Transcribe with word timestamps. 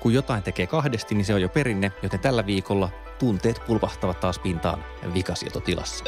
Kun 0.00 0.14
jotain 0.14 0.42
tekee 0.42 0.66
kahdesti, 0.66 1.14
niin 1.14 1.24
se 1.24 1.34
on 1.34 1.42
jo 1.42 1.48
perinne, 1.48 1.92
joten 2.02 2.20
tällä 2.20 2.46
viikolla 2.46 2.88
tunteet 3.18 3.60
pulpahtavat 3.66 4.20
taas 4.20 4.38
pintaan 4.38 4.84
vikasietotilassa. 5.14 6.04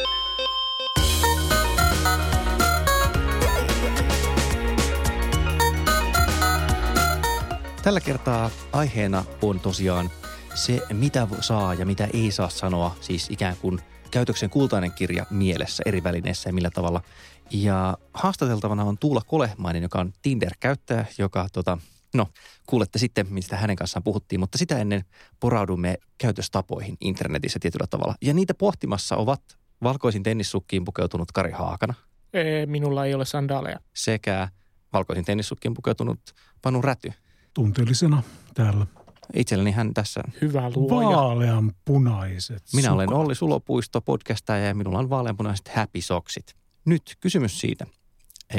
Tällä 7.83 8.01
kertaa 8.01 8.51
aiheena 8.73 9.25
on 9.43 9.61
tosiaan 9.61 10.11
se, 10.55 10.81
mitä 10.93 11.27
saa 11.41 11.75
ja 11.75 11.87
mitä 11.87 12.09
ei 12.13 12.31
saa 12.31 12.49
sanoa, 12.49 12.97
siis 13.01 13.31
ikään 13.31 13.57
kuin 13.57 13.81
käytöksen 14.11 14.51
kultainen 14.51 14.93
kirja 14.93 15.27
mielessä 15.31 15.83
eri 15.87 16.05
välineissä 16.05 16.49
ja 16.49 16.53
millä 16.53 16.71
tavalla. 16.71 17.03
Ja 17.51 17.99
haastateltavana 18.15 18.85
on 18.85 18.99
Tuula 18.99 19.23
Kolehmainen, 19.27 19.83
joka 19.83 20.01
on 20.01 20.13
Tinder-käyttäjä, 20.23 21.07
joka 21.19 21.47
tota, 21.53 21.79
no, 22.15 22.29
kuulette 22.67 22.99
sitten, 22.99 23.27
mistä 23.31 23.57
hänen 23.57 23.77
kanssaan 23.77 24.03
puhuttiin, 24.03 24.41
mutta 24.41 24.59
sitä 24.59 24.79
ennen 24.79 25.05
poraudumme 25.41 25.99
käytöstapoihin 26.19 26.97
internetissä 27.01 27.59
tietyllä 27.59 27.87
tavalla. 27.91 28.15
Ja 28.23 28.35
niitä 28.35 28.55
pohtimassa 28.55 29.17
ovat 29.17 29.43
valkoisin 29.83 30.23
tennissukkiin 30.23 30.85
pukeutunut 30.85 31.33
Kari 31.33 31.51
Haakana. 31.53 31.95
Ee, 32.33 32.67
minulla 32.67 33.07
ei 33.07 33.15
ole 33.15 33.25
sandaaleja. 33.25 33.81
Sekä 33.97 34.49
valkoisin 34.93 35.25
tennissukkiin 35.25 35.75
pukeutunut 35.75 36.21
Panu 36.63 36.83
Räty. 36.83 37.13
Tunteellisena 37.55 38.23
täällä. 38.55 38.87
Itselleni 39.35 39.71
hän 39.71 39.95
tässä. 39.95 40.21
Hyvä 40.41 40.71
luoja. 40.75 41.17
Vaalean 41.17 41.73
punaiset 41.85 42.63
Minä 42.73 42.83
sukat. 42.83 42.95
olen 42.95 43.13
Olli 43.13 43.35
Sulopuisto 43.35 44.01
podcastaja 44.01 44.67
ja 44.67 44.75
minulla 44.75 44.99
on 44.99 45.11
vaaleanpunaiset 45.11 45.69
happy 45.69 46.01
soksit. 46.01 46.55
Nyt 46.85 47.17
kysymys 47.21 47.61
siitä. 47.61 47.87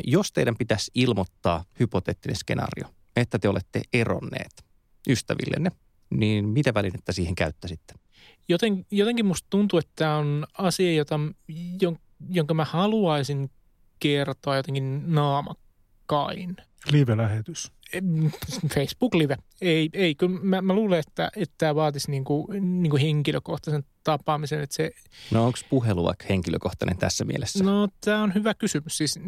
Jos 0.03 0.31
teidän 0.31 0.55
pitäisi 0.57 0.91
ilmoittaa 0.95 1.63
hypoteettinen 1.79 2.35
skenaario, 2.35 2.87
että 3.15 3.39
te 3.39 3.49
olette 3.49 3.81
eronneet 3.93 4.65
ystävillenne, 5.09 5.71
niin 6.09 6.47
mitä 6.47 6.73
välinettä 6.73 7.11
siihen 7.11 7.35
käyttäisitte? 7.35 7.93
Joten, 8.49 8.85
jotenkin 8.91 9.25
musta 9.25 9.47
tuntuu, 9.49 9.79
että 9.79 9.91
tämä 9.95 10.17
on 10.17 10.45
asia, 10.57 10.93
jota, 10.93 11.19
jon, 11.81 11.97
jonka 12.29 12.53
mä 12.53 12.65
haluaisin 12.65 13.49
kertoa 13.99 14.55
jotenkin 14.55 15.03
naamakkain. 15.13 16.57
Live-lähetys. 16.91 17.71
Em, 17.93 18.31
Facebook-live. 18.75 19.35
Ei, 19.61 19.89
ei 19.93 20.15
kyllä 20.15 20.39
mä, 20.41 20.61
mä 20.61 20.73
luulen, 20.73 20.99
että, 20.99 21.31
että 21.35 21.55
tämä 21.57 21.75
vaatisi 21.75 22.11
niinku, 22.11 22.47
niinku 22.59 22.97
henkilökohtaisen 22.97 23.83
tapaamisen. 24.03 24.61
Että 24.61 24.75
se, 24.75 24.91
No 25.31 25.45
onko 25.45 25.59
puhelu 25.69 26.03
vaikka 26.03 26.25
henkilökohtainen 26.29 26.97
tässä 26.97 27.25
mielessä? 27.25 27.63
no 27.63 27.87
tämä 28.05 28.23
on 28.23 28.33
hyvä 28.33 28.53
kysymys. 28.53 28.97
Siis 28.97 29.19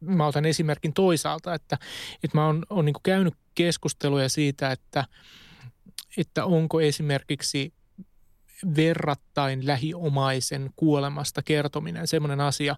mä 0.00 0.26
otan 0.26 0.44
esimerkin 0.46 0.92
toisaalta, 0.92 1.54
että, 1.54 1.78
että 2.24 2.38
mä 2.38 2.46
oon, 2.46 2.62
oon 2.70 2.84
niinku 2.84 3.00
käynyt 3.02 3.34
keskusteluja 3.54 4.28
siitä, 4.28 4.72
että, 4.72 5.04
että 6.16 6.44
onko 6.44 6.80
esimerkiksi 6.80 7.72
verrattain 8.76 9.66
lähiomaisen 9.66 10.70
kuolemasta 10.76 11.42
kertominen 11.42 12.06
semmoinen 12.06 12.40
asia, 12.40 12.76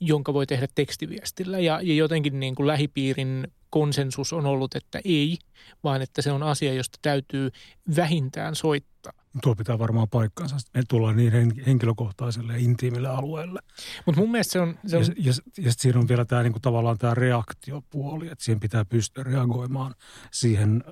jonka 0.00 0.34
voi 0.34 0.46
tehdä 0.46 0.68
tekstiviestillä. 0.74 1.58
Ja, 1.58 1.80
ja 1.82 1.94
jotenkin 1.94 2.40
niin 2.40 2.54
kuin 2.54 2.66
lähipiirin 2.66 3.48
konsensus 3.70 4.32
on 4.32 4.46
ollut, 4.46 4.74
että 4.74 5.00
ei, 5.04 5.38
vaan 5.84 6.02
että 6.02 6.22
se 6.22 6.32
on 6.32 6.42
asia, 6.42 6.74
josta 6.74 6.98
täytyy 7.02 7.50
vähintään 7.96 8.54
soittaa. 8.54 9.12
Tuo 9.42 9.54
pitää 9.54 9.78
varmaan 9.78 10.08
paikkansa. 10.08 10.56
Me 10.74 10.82
tullaan 10.88 11.16
niin 11.16 11.32
hen- 11.32 11.64
henkilökohtaiselle 11.66 12.52
ja 12.52 12.58
intiimille 12.58 13.08
alueelle. 13.08 13.60
Mutta 14.06 14.20
mun 14.20 14.30
mielestä 14.30 14.52
se 14.52 14.60
on, 14.60 14.78
se 14.86 14.96
Ja, 14.96 15.00
on 15.00 15.04
ja, 15.16 15.26
ja 15.26 15.32
sitten 15.32 15.72
siinä 15.78 15.98
on 15.98 16.08
vielä 16.08 16.24
tämä 16.24 16.42
niinku, 16.42 16.60
tavallaan 16.60 16.98
tämä 16.98 17.14
reaktiopuoli, 17.14 18.28
että 18.28 18.44
siihen 18.44 18.60
pitää 18.60 18.84
pystyä 18.84 19.24
reagoimaan 19.24 19.94
siihen 20.30 20.84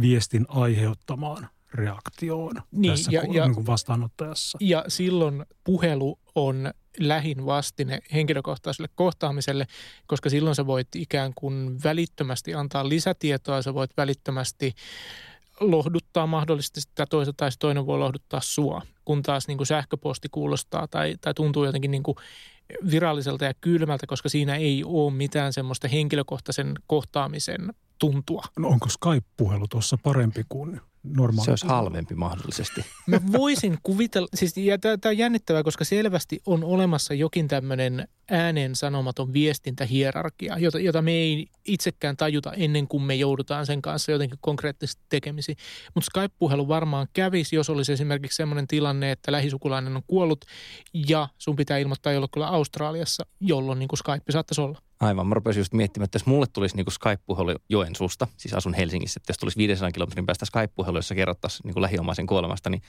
viestin 0.00 0.46
aiheuttamaan 0.48 1.48
reaktioon 1.74 2.62
Niin, 2.70 2.92
tässä 2.92 3.12
ja- 3.12 3.22
ja, 3.32 3.48
Niin 3.48 3.66
vastaanottajassa. 3.66 4.58
Ja 4.60 4.84
silloin 4.88 5.46
puhelu 5.64 6.18
on 6.34 6.70
lähin 6.98 7.46
vastine 7.46 7.98
henkilökohtaiselle 8.12 8.88
kohtaamiselle, 8.94 9.66
koska 10.06 10.30
silloin 10.30 10.56
sä 10.56 10.66
voit 10.66 10.88
ikään 10.96 11.32
kuin 11.34 11.82
välittömästi 11.84 12.54
antaa 12.54 12.88
lisätietoa, 12.88 13.62
sä 13.62 13.74
voit 13.74 13.90
välittömästi 13.96 14.74
lohduttaa 15.60 16.26
mahdollisesti 16.26 16.80
sitä 16.80 17.06
toista 17.06 17.32
tai 17.32 17.52
se 17.52 17.58
toinen 17.58 17.86
voi 17.86 17.98
lohduttaa 17.98 18.40
sua, 18.40 18.82
kun 19.04 19.22
taas 19.22 19.48
niin 19.48 19.56
kuin 19.56 19.66
sähköposti 19.66 20.28
kuulostaa 20.28 20.88
tai, 20.88 21.16
tai 21.20 21.34
tuntuu 21.34 21.64
jotenkin 21.64 21.90
niin 21.90 22.02
kuin 22.02 22.16
viralliselta 22.90 23.44
ja 23.44 23.54
kylmältä, 23.60 24.06
koska 24.06 24.28
siinä 24.28 24.56
ei 24.56 24.84
ole 24.84 25.12
mitään 25.12 25.52
semmoista 25.52 25.88
henkilökohtaisen 25.88 26.74
kohtaamisen 26.86 27.74
tuntua. 27.98 28.44
No 28.58 28.68
onko 28.68 28.88
Skype-puhelu 28.88 29.66
tuossa 29.68 29.98
parempi 30.02 30.44
kuin 30.48 30.80
normaali? 31.02 31.44
Se 31.44 31.50
olisi 31.50 31.66
halvempi 31.66 32.14
mahdollisesti. 32.14 32.84
Mä 33.06 33.20
voisin 33.32 33.78
kuvitella, 33.82 34.28
siis 34.34 34.56
ja 34.56 34.78
tämä 34.78 34.96
on 35.04 35.18
jännittävää, 35.18 35.62
koska 35.62 35.84
selvästi 35.84 36.40
on 36.46 36.64
olemassa 36.64 37.14
jokin 37.14 37.48
tämmöinen 37.48 38.08
ääneen 38.30 38.76
sanomaton 38.76 39.32
viestintähierarkia, 39.32 40.58
jota, 40.58 40.78
jota 40.78 41.02
me 41.02 41.10
ei 41.10 41.46
itsekään 41.64 42.16
tajuta 42.16 42.52
ennen 42.52 42.88
kuin 42.88 43.02
me 43.02 43.14
joudutaan 43.14 43.66
sen 43.66 43.82
kanssa 43.82 44.12
jotenkin 44.12 44.38
konkreettisesti 44.40 45.02
tekemisiin. 45.08 45.58
Mutta 45.94 46.06
Skype-puhelu 46.06 46.68
varmaan 46.68 47.08
kävisi, 47.12 47.56
jos 47.56 47.70
olisi 47.70 47.92
esimerkiksi 47.92 48.36
sellainen 48.36 48.66
tilanne, 48.66 49.12
että 49.12 49.32
lähisukulainen 49.32 49.96
on 49.96 50.02
kuollut 50.06 50.44
ja 51.06 51.28
sun 51.38 51.56
pitää 51.56 51.78
ilmoittaa 51.78 52.12
jollekulle 52.12 52.46
Australiassa, 52.46 53.26
jolloin 53.40 53.78
niin 53.78 53.88
kuin 53.88 53.98
Skype 53.98 54.32
saattaisi 54.32 54.60
olla. 54.60 54.89
Aivan, 55.00 55.26
mä 55.26 55.34
rupesin 55.34 55.60
just 55.60 55.72
miettimään, 55.72 56.04
että 56.04 56.16
jos 56.16 56.26
mulle 56.26 56.46
tulisi 56.52 56.76
niin 56.76 56.86
Skype-puhelu 56.90 57.54
Joensuusta, 57.68 58.26
siis 58.36 58.54
asun 58.54 58.74
Helsingissä, 58.74 59.18
että 59.18 59.30
jos 59.30 59.38
tulisi 59.38 59.58
500 59.58 59.92
kilometrin 59.92 60.26
päästä 60.26 60.46
Skype-puhelu, 60.46 60.98
jossa 60.98 61.14
kerrottaisiin 61.14 61.60
niin 61.64 61.82
lähiomaisen 61.82 62.26
kuolemasta, 62.26 62.70
niin 62.70 62.82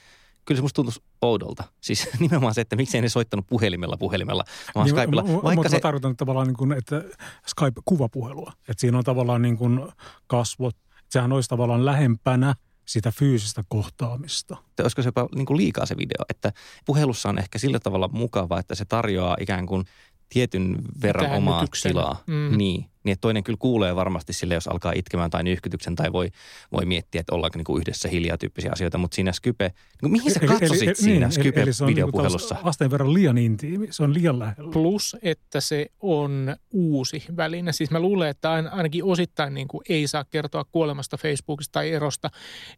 kyllä 0.46 0.58
se 0.58 0.62
musta 0.62 0.76
tuntuisi 0.76 1.04
oudolta. 1.22 1.64
Siis 1.82 2.10
nimenomaan 2.20 2.54
se, 2.54 2.62
että 2.62 2.76
miksei 2.76 3.02
ne 3.02 3.10
soittanut 3.10 3.48
puhelimella 3.48 3.98
puhelimella, 3.98 4.44
vaan 4.76 4.86
Niin, 4.86 4.96
Skypella. 4.96 5.24
Vaikka 5.24 5.56
mutta 5.56 5.70
se, 5.70 5.76
mä 5.76 5.80
tarkoitan 5.80 6.18
tavallaan 6.18 6.48
niin 6.48 6.58
kuin, 6.58 6.72
että 6.72 7.04
Skype-kuvapuhelua. 7.48 8.52
Että 8.60 8.82
siinä 8.82 8.98
on 8.98 9.04
tavallaan 9.04 9.42
niin 9.42 9.58
kuin 9.58 9.88
kasvot. 10.28 10.76
Sehän 11.10 11.32
olisi 11.32 11.50
tavallaan 11.50 11.86
lähempänä 11.86 12.56
sitä 12.86 13.12
fyysistä 13.12 13.64
kohtaamista. 13.68 14.58
että 14.70 14.84
olisiko 14.84 15.02
se 15.02 15.08
jopa 15.08 15.30
niin 15.36 15.46
kuin 15.46 15.58
liikaa 15.58 15.86
se 15.86 15.98
video, 15.98 16.26
että 16.30 16.52
puhelussa 16.86 17.30
on 17.30 17.40
ehkä 17.40 17.60
sillä 17.60 17.80
tavalla 17.80 18.10
mukava, 18.14 18.60
että 18.60 18.76
se 18.76 18.86
tarjoaa 18.86 19.38
ikään 19.40 19.66
kuin 19.66 19.86
tietyn 20.34 20.76
verran 21.02 21.32
omaa 21.32 21.66
tilaa. 21.84 22.24
Mm. 22.28 22.58
Niin, 22.58 22.86
niin, 23.04 23.14
että 23.14 23.22
toinen 23.22 23.44
kyllä 23.44 23.58
kuulee 23.60 23.96
varmasti 23.96 24.34
sille, 24.34 24.54
jos 24.54 24.68
alkaa 24.68 24.92
itkemään 24.96 25.30
tai 25.30 25.44
nyhkytyksen 25.44 25.96
tai 25.96 26.14
voi, 26.14 26.30
voi 26.72 26.86
miettiä, 26.86 27.22
että 27.22 27.36
ollaanko 27.36 27.58
niin 27.58 27.66
kuin 27.66 27.82
yhdessä 27.82 28.10
hiljaa 28.10 28.38
tyyppisiä 28.38 28.72
asioita, 28.74 28.98
mutta 28.98 29.16
siinä 29.16 29.32
Skype, 29.32 29.68
niin 29.68 30.00
kuin 30.00 30.12
mihin 30.12 30.34
sä 30.34 30.40
katsosit 30.40 30.88
eli- 30.88 30.96
siinä 30.96 31.28
niin, 31.28 31.40
eli- 31.42 31.54
eli 31.62 31.74
se 31.74 31.84
on 31.84 31.88
niin 31.88 31.96
Skype-videopuhelussa? 31.98 32.56
taas 32.56 32.68
asteen 32.68 32.92
verran 32.92 33.14
liian 33.14 33.38
intiimi. 33.38 33.88
Se 33.92 34.04
on 34.04 34.14
liian 34.14 34.40
lähellä. 34.40 34.72
Plus, 34.72 35.18
että 35.22 35.62
se 35.62 35.92
on 36.00 36.56
uusi 36.72 37.24
väline. 37.38 37.72
Siis 37.74 37.92
mä 37.92 38.00
luulen, 38.00 38.30
että 38.30 38.52
ain- 38.54 38.68
ainakin 38.72 39.04
osittain 39.04 39.54
niin 39.54 39.68
kuin 39.68 39.82
ei 39.90 40.08
saa 40.08 40.24
kertoa 40.24 40.66
kuolemasta 40.72 41.18
Facebookista 41.18 41.72
tai 41.72 41.92
erosta, 41.92 42.30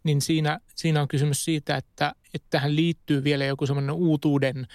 niin 0.04 0.22
siinä, 0.22 0.60
siinä 0.76 1.02
on 1.02 1.08
kysymys 1.08 1.46
siitä, 1.46 1.78
että, 1.78 2.14
että 2.34 2.48
tähän 2.50 2.76
liittyy 2.76 3.24
vielä 3.24 3.46
joku 3.46 3.66
semmoinen 3.66 3.96
uutuuden 3.96 4.68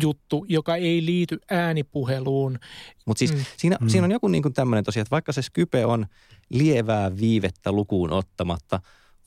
juttu, 0.00 0.44
joka 0.48 0.76
ei 0.76 1.04
liity 1.04 1.38
äänipuheluun. 1.50 2.58
Mutta 3.04 3.18
siis 3.18 3.32
Mm. 3.32 3.44
siinä, 3.56 3.76
Mm. 3.80 3.88
siinä 3.88 4.04
on 4.04 4.10
joku 4.10 4.28
niin 4.28 4.42
kuin 4.42 4.54
tämmöinen 4.54 4.84
tosiaan, 4.84 5.02
että 5.02 5.10
vaikka 5.10 5.32
se 5.32 5.42
Skype 5.42 5.86
on 5.86 6.06
lievää 6.50 7.16
viivettä 7.16 7.72
lukuun 7.72 8.12
ottamatta, 8.12 8.80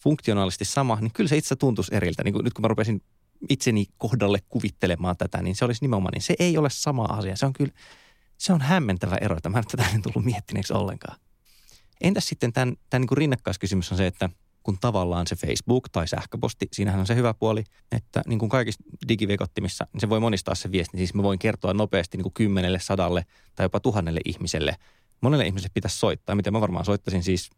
funktionaalisesti 0.03 0.65
sama, 0.65 0.97
niin 1.01 1.11
kyllä 1.13 1.27
se 1.27 1.37
itse 1.37 1.55
tuntuisi 1.55 1.95
eriltä. 1.95 2.23
Niin 2.23 2.33
kuin 2.33 2.43
nyt 2.43 2.53
kun 2.53 2.61
mä 2.61 2.67
rupesin 2.67 3.01
itseni 3.49 3.85
kohdalle 3.97 4.39
kuvittelemaan 4.49 5.17
tätä, 5.17 5.41
niin 5.41 5.55
se 5.55 5.65
olisi 5.65 5.81
nimenomaan, 5.83 6.11
niin 6.13 6.21
se 6.21 6.35
ei 6.39 6.57
ole 6.57 6.69
sama 6.69 7.03
asia. 7.03 7.35
Se 7.35 7.45
on 7.45 7.53
kyllä, 7.53 7.71
se 8.37 8.53
on 8.53 8.61
hämmentävä 8.61 9.15
ero, 9.21 9.37
että 9.37 9.49
mä 9.49 9.57
en 9.57 9.63
tätä 9.71 9.85
en 9.95 10.01
tullut 10.01 10.25
miettineeksi 10.25 10.73
ollenkaan. 10.73 11.19
Entäs 12.01 12.27
sitten 12.27 12.53
tämän, 12.53 12.75
tämän 12.89 13.01
niin 13.01 13.07
kuin 13.07 13.17
rinnakkaiskysymys 13.17 13.91
on 13.91 13.97
se, 13.97 14.07
että 14.07 14.29
kuin 14.63 14.77
tavallaan 14.81 15.27
se 15.27 15.35
Facebook 15.35 15.89
tai 15.89 16.07
sähköposti. 16.07 16.67
Siinähän 16.73 16.99
on 16.99 17.07
se 17.07 17.15
hyvä 17.15 17.33
puoli, 17.33 17.63
että 17.91 18.21
niin 18.27 18.39
kuin 18.39 18.49
kaikissa 18.49 18.83
digivekottimissa, 19.07 19.87
niin 19.93 20.01
se 20.01 20.09
voi 20.09 20.19
monistaa 20.19 20.55
se 20.55 20.71
viesti. 20.71 20.97
Siis 20.97 21.13
mä 21.13 21.23
voin 21.23 21.39
kertoa 21.39 21.73
nopeasti 21.73 22.17
niin 22.17 22.23
kuin 22.23 22.33
kymmenelle, 22.33 22.79
sadalle 22.79 23.25
tai 23.55 23.65
jopa 23.65 23.79
tuhannelle 23.79 24.21
ihmiselle. 24.25 24.75
Monelle 25.21 25.45
ihmiselle 25.45 25.71
pitäisi 25.73 25.97
soittaa. 25.97 26.35
Miten 26.35 26.53
mä 26.53 26.61
varmaan 26.61 26.85
soittaisin 26.85 27.23
siis 27.23 27.49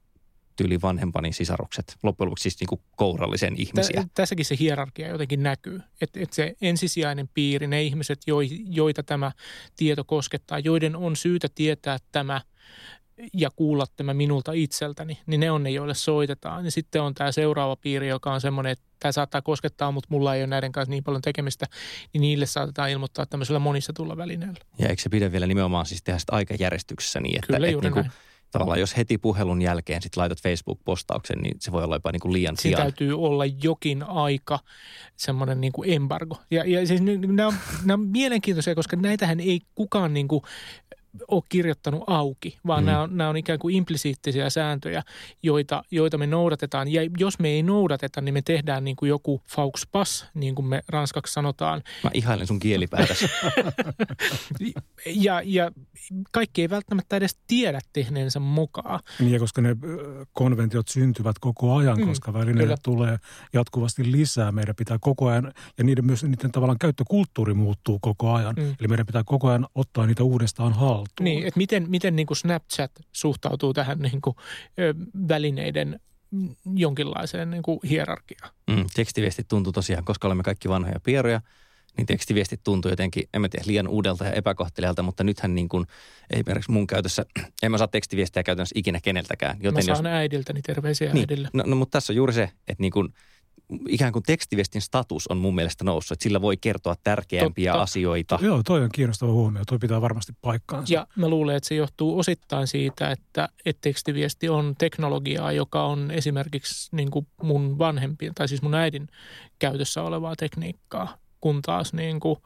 tyyli 0.56 0.82
vanhempani 0.82 1.34
sisarukset, 1.34 1.98
loppujen 2.04 2.28
lopuksi 2.28 2.42
siis 2.42 2.60
niin 2.60 2.68
kuin 2.68 2.82
kourallisen 2.96 3.56
ihmisiä. 3.58 4.06
Tässäkin 4.14 4.46
se 4.46 4.56
hierarkia 4.60 5.08
jotenkin 5.08 5.44
näkyy, 5.44 5.82
että, 6.02 6.20
että 6.20 6.36
se 6.36 6.56
ensisijainen 6.62 7.30
piiri, 7.34 7.68
ne 7.68 7.84
ihmiset, 7.84 8.22
joita 8.66 9.04
tämä 9.04 9.32
tieto 9.76 10.04
koskettaa, 10.04 10.60
joiden 10.60 10.96
on 10.96 11.16
syytä 11.16 11.48
tietää 11.56 11.98
tämä 12.12 12.42
ja 13.34 13.50
kuulla 13.56 13.86
tämä 13.96 14.14
minulta 14.14 14.52
itseltäni, 14.52 15.18
niin 15.26 15.40
ne 15.40 15.52
on 15.52 15.64
ne, 15.64 15.70
joille 15.70 15.94
soitetaan. 15.94 16.66
Ja 16.66 16.72
sitten 16.72 17.02
on 17.02 17.14
tämä 17.14 17.32
seuraava 17.32 17.76
piiri, 17.76 18.08
joka 18.08 18.34
on 18.34 18.42
semmoinen, 18.42 18.72
että 18.72 18.86
tämä 19.00 19.12
saattaa 19.12 19.42
koskettaa, 19.42 19.92
mutta 19.92 20.08
mulla 20.12 20.36
ei 20.36 20.42
ole 20.42 20.48
näiden 20.48 20.72
kanssa 20.72 20.90
niin 20.90 21.04
paljon 21.04 21.22
tekemistä, 21.22 21.66
niin 22.14 22.22
niille 22.22 22.46
saatetaan 22.46 22.90
ilmoittaa 22.90 23.26
tämmöisellä 23.26 23.60
monissa 23.60 23.94
tulla 23.94 24.18
välineellä. 24.18 24.60
Ja 24.80 24.90
eikö 24.90 25.02
se 25.02 25.10
pidä 25.10 25.32
vielä 25.32 25.48
nimenomaan 25.48 25.86
siis 25.86 26.04
tehdä 26.04 26.20
sitä 26.20 26.36
aikajärjestyksessä 26.36 27.20
niin, 27.20 27.36
että, 27.36 27.54
Kyllä, 27.54 27.68
että 27.68 27.82
niin 27.82 27.94
kuin, 27.94 28.12
tavallaan 28.52 28.80
jos 28.80 28.98
heti 28.98 29.18
puhelun 29.18 29.62
jälkeen 29.62 30.02
sit 30.02 30.18
laitat 30.18 30.42
Facebook-postauksen, 30.42 31.42
niin 31.42 31.58
se 31.60 31.72
voi 31.72 31.84
olla 31.84 31.96
jopa 31.96 32.12
niin 32.12 32.20
kuin 32.20 32.34
liian 32.34 32.58
Siinä 32.58 32.78
täytyy 32.78 33.22
olla 33.22 33.46
jokin 33.46 34.04
aika 34.04 34.60
semmoinen 35.18 35.62
niin 35.62 35.74
kuin 35.74 35.94
embargo. 35.94 36.38
Ja, 36.52 36.64
ja 36.66 36.88
siis 36.88 37.02
nämä 37.02 37.48
on, 37.48 37.54
nämä 37.86 37.94
on 37.94 38.08
mielenkiintoisia, 38.08 38.76
koska 38.76 38.96
näitähän 38.96 39.40
ei 39.40 39.62
kukaan 39.76 40.14
niin 40.14 40.28
kuin 40.28 40.44
ole 41.28 41.44
kirjoittanut 41.50 42.04
auki, 42.08 42.58
vaan 42.68 42.84
mm. 42.84 42.86
nämä, 42.86 43.02
on, 43.02 43.18
nämä 43.18 43.30
on 43.30 43.38
ikään 43.38 43.60
kuin 43.60 43.76
implisiittisiä 43.76 44.50
sääntöjä, 44.50 45.04
joita, 45.44 45.84
joita 45.92 46.18
me 46.18 46.28
noudatetaan. 46.28 46.88
Ja 46.88 47.02
jos 47.18 47.40
me 47.40 47.50
ei 47.50 47.64
noudateta, 47.64 48.22
niin 48.22 48.34
me 48.34 48.42
tehdään 48.42 48.84
niin 48.84 48.96
kuin 48.96 49.10
joku 49.10 49.42
faux 49.48 49.88
pas, 49.92 50.26
niin 50.34 50.56
kuin 50.56 50.66
me 50.66 50.82
ranskaksi 50.88 51.34
sanotaan. 51.34 51.82
Mä 52.04 52.10
ihailen 52.14 52.48
sun 52.48 52.60
kielipäätäsi. 52.60 53.26
ja, 55.06 55.42
ja 55.46 55.72
kaikki 56.32 56.62
ei 56.62 56.70
välttämättä 56.70 57.16
edes 57.16 57.38
tiedä 57.48 57.80
tehneensä 57.94 58.40
mukaan. 58.40 59.00
Niin, 59.20 59.40
koska 59.40 59.62
ne 59.62 59.76
konventiot 60.34 60.88
syntyvät 60.88 61.40
koko 61.40 61.76
ajan, 61.76 61.98
mm, 61.98 62.08
koska 62.08 62.34
välineitä 62.34 62.78
tulee 62.84 63.18
jatkuvasti 63.54 64.12
lisää. 64.12 64.52
Meidän 64.52 64.76
pitää 64.76 64.98
koko 65.02 65.28
ajan, 65.28 65.54
ja 65.78 65.84
niiden 65.84 66.06
myös 66.06 66.24
niiden 66.24 66.52
tavallaan 66.52 66.80
käyttökulttuuri 66.80 67.54
muuttuu 67.54 68.00
koko 68.00 68.34
ajan. 68.34 68.56
Mm. 68.58 68.76
Eli 68.80 68.88
meidän 68.88 69.06
pitää 69.06 69.24
koko 69.26 69.48
ajan 69.48 69.68
ottaa 69.76 70.06
niitä 70.06 70.24
uudestaan 70.24 70.74
haltuun. 70.74 71.01
Niin, 71.20 71.48
että 71.48 71.58
miten, 71.58 71.90
miten 71.90 72.16
niin 72.16 72.28
kuin 72.28 72.38
Snapchat 72.38 72.92
suhtautuu 73.12 73.74
tähän 73.74 74.00
niin 74.00 74.22
kuin, 74.22 74.36
ö, 74.80 74.94
välineiden 75.28 76.00
jonkinlaiseen 76.76 77.52
niin 77.52 77.64
kuin 77.64 77.80
hierarkiaan. 77.90 78.54
Mm, 78.68 78.86
tekstiviestit 78.94 79.48
tuntuu 79.48 79.74
tosiaan, 79.74 80.06
koska 80.06 80.28
olemme 80.28 80.44
kaikki 80.44 80.70
vanhoja 80.70 81.00
pieroja, 81.04 81.42
niin 81.98 82.08
tekstiviestit 82.08 82.64
tuntuu 82.64 82.92
jotenkin, 82.92 83.24
en 83.34 83.42
mä 83.42 83.50
tiedä, 83.50 83.64
liian 83.68 83.88
uudelta 83.88 84.26
ja 84.26 84.32
epäkohtelijalta, 84.32 85.04
mutta 85.04 85.24
nythän 85.24 85.56
niin 85.56 85.70
kuin, 85.70 85.86
esimerkiksi 86.30 86.72
mun 86.72 86.88
käytössä, 86.88 87.26
en 87.64 87.72
mä 87.72 87.78
saa 87.78 87.88
tekstiviestiä 87.88 88.44
käytännössä 88.44 88.80
ikinä 88.80 89.00
keneltäkään. 89.04 89.58
Joten 89.60 89.86
mä 89.86 89.96
saan 89.96 90.06
jos, 90.06 90.14
äidiltäni 90.14 90.62
terveisiä 90.62 91.14
niin, 91.14 91.22
äidille. 91.22 91.50
No, 91.54 91.64
no, 91.68 91.76
mutta 91.76 91.92
tässä 91.92 92.14
on 92.14 92.18
juuri 92.18 92.34
se, 92.34 92.44
että 92.44 92.82
niin 92.82 92.92
kuin, 92.92 93.14
ikään 93.88 94.14
kuin 94.14 94.24
tekstiviestin 94.24 94.82
status 94.82 95.28
on 95.28 95.38
mun 95.38 95.56
mielestä 95.56 95.84
noussut, 95.84 96.16
että 96.16 96.24
sillä 96.24 96.42
voi 96.42 96.58
kertoa 96.58 96.96
tärkeämpiä 97.04 97.72
Totta. 97.72 97.84
asioita. 97.84 98.40
Joo, 98.42 98.62
toi 98.64 98.84
on 98.84 98.90
kiinnostava 98.92 99.32
huomio. 99.32 99.64
Toi 99.68 99.80
pitää 99.80 100.02
varmasti 100.02 100.34
paikkaansa. 100.42 100.94
Ja 100.94 101.08
mä 101.16 101.28
luulen, 101.28 101.56
että 101.56 101.68
se 101.68 101.76
johtuu 101.76 102.20
osittain 102.20 102.68
siitä, 102.68 103.12
että, 103.12 103.50
että 103.66 103.82
tekstiviesti 103.82 104.50
on 104.50 104.76
teknologiaa, 104.78 105.52
joka 105.52 105.84
on 105.84 106.12
esimerkiksi 106.12 106.96
niin 106.96 107.12
kuin 107.12 107.28
mun 107.44 107.78
vanhempien, 107.78 108.36
tai 108.36 108.48
siis 108.48 108.62
mun 108.62 108.74
äidin 108.76 109.08
käytössä 109.60 110.04
olevaa 110.04 110.36
tekniikkaa, 110.36 111.18
kun 111.42 111.62
taas 111.62 111.94
niin 111.94 112.20
kuin 112.20 112.40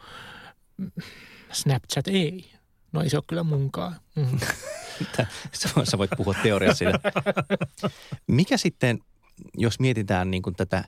Snapchat 1.51 2.07
ei. 2.07 2.51
No 2.91 3.01
ei 3.01 3.09
se 3.09 3.17
ole 3.17 3.23
kyllä 3.27 3.43
munkaan. 3.43 3.95
Mm-hmm. 4.15 4.39
Sä 5.83 5.97
voit 5.97 6.09
puhua 6.17 6.35
teoriassa 6.43 6.77
siitä. 6.77 6.99
Mikä 8.27 8.57
sitten 8.57 8.99
jos 9.57 9.79
mietitään 9.79 10.31
niin 10.31 10.43
kuin 10.43 10.55
tätä 10.55 10.83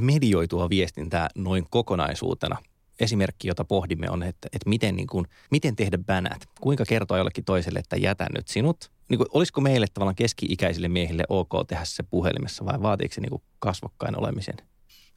medioitua 0.00 0.70
viestintää 0.70 1.28
noin 1.34 1.66
kokonaisuutena, 1.70 2.56
esimerkki, 3.00 3.48
jota 3.48 3.64
pohdimme 3.64 4.10
on, 4.10 4.22
että, 4.22 4.48
että 4.52 4.68
miten, 4.68 4.96
niin 4.96 5.06
kuin, 5.06 5.26
miten 5.50 5.76
tehdä 5.76 5.98
bänät. 5.98 6.46
Kuinka 6.60 6.84
kertoa 6.84 7.18
jollekin 7.18 7.44
toiselle, 7.44 7.78
että 7.78 7.96
jätän 7.96 8.28
nyt 8.36 8.48
sinut. 8.48 8.90
Niin 9.08 9.18
kuin, 9.18 9.28
olisiko 9.32 9.60
meille 9.60 9.86
tavallaan 9.94 10.14
keski-ikäisille 10.14 10.88
miehille 10.88 11.24
ok 11.28 11.50
tehdä 11.68 11.84
se 11.84 12.02
puhelimessa 12.02 12.64
vai 12.64 12.82
vaatiiko 12.82 13.14
se 13.14 13.20
niin 13.20 13.30
kuin 13.30 13.42
kasvokkain 13.58 14.18
olemisen? 14.18 14.56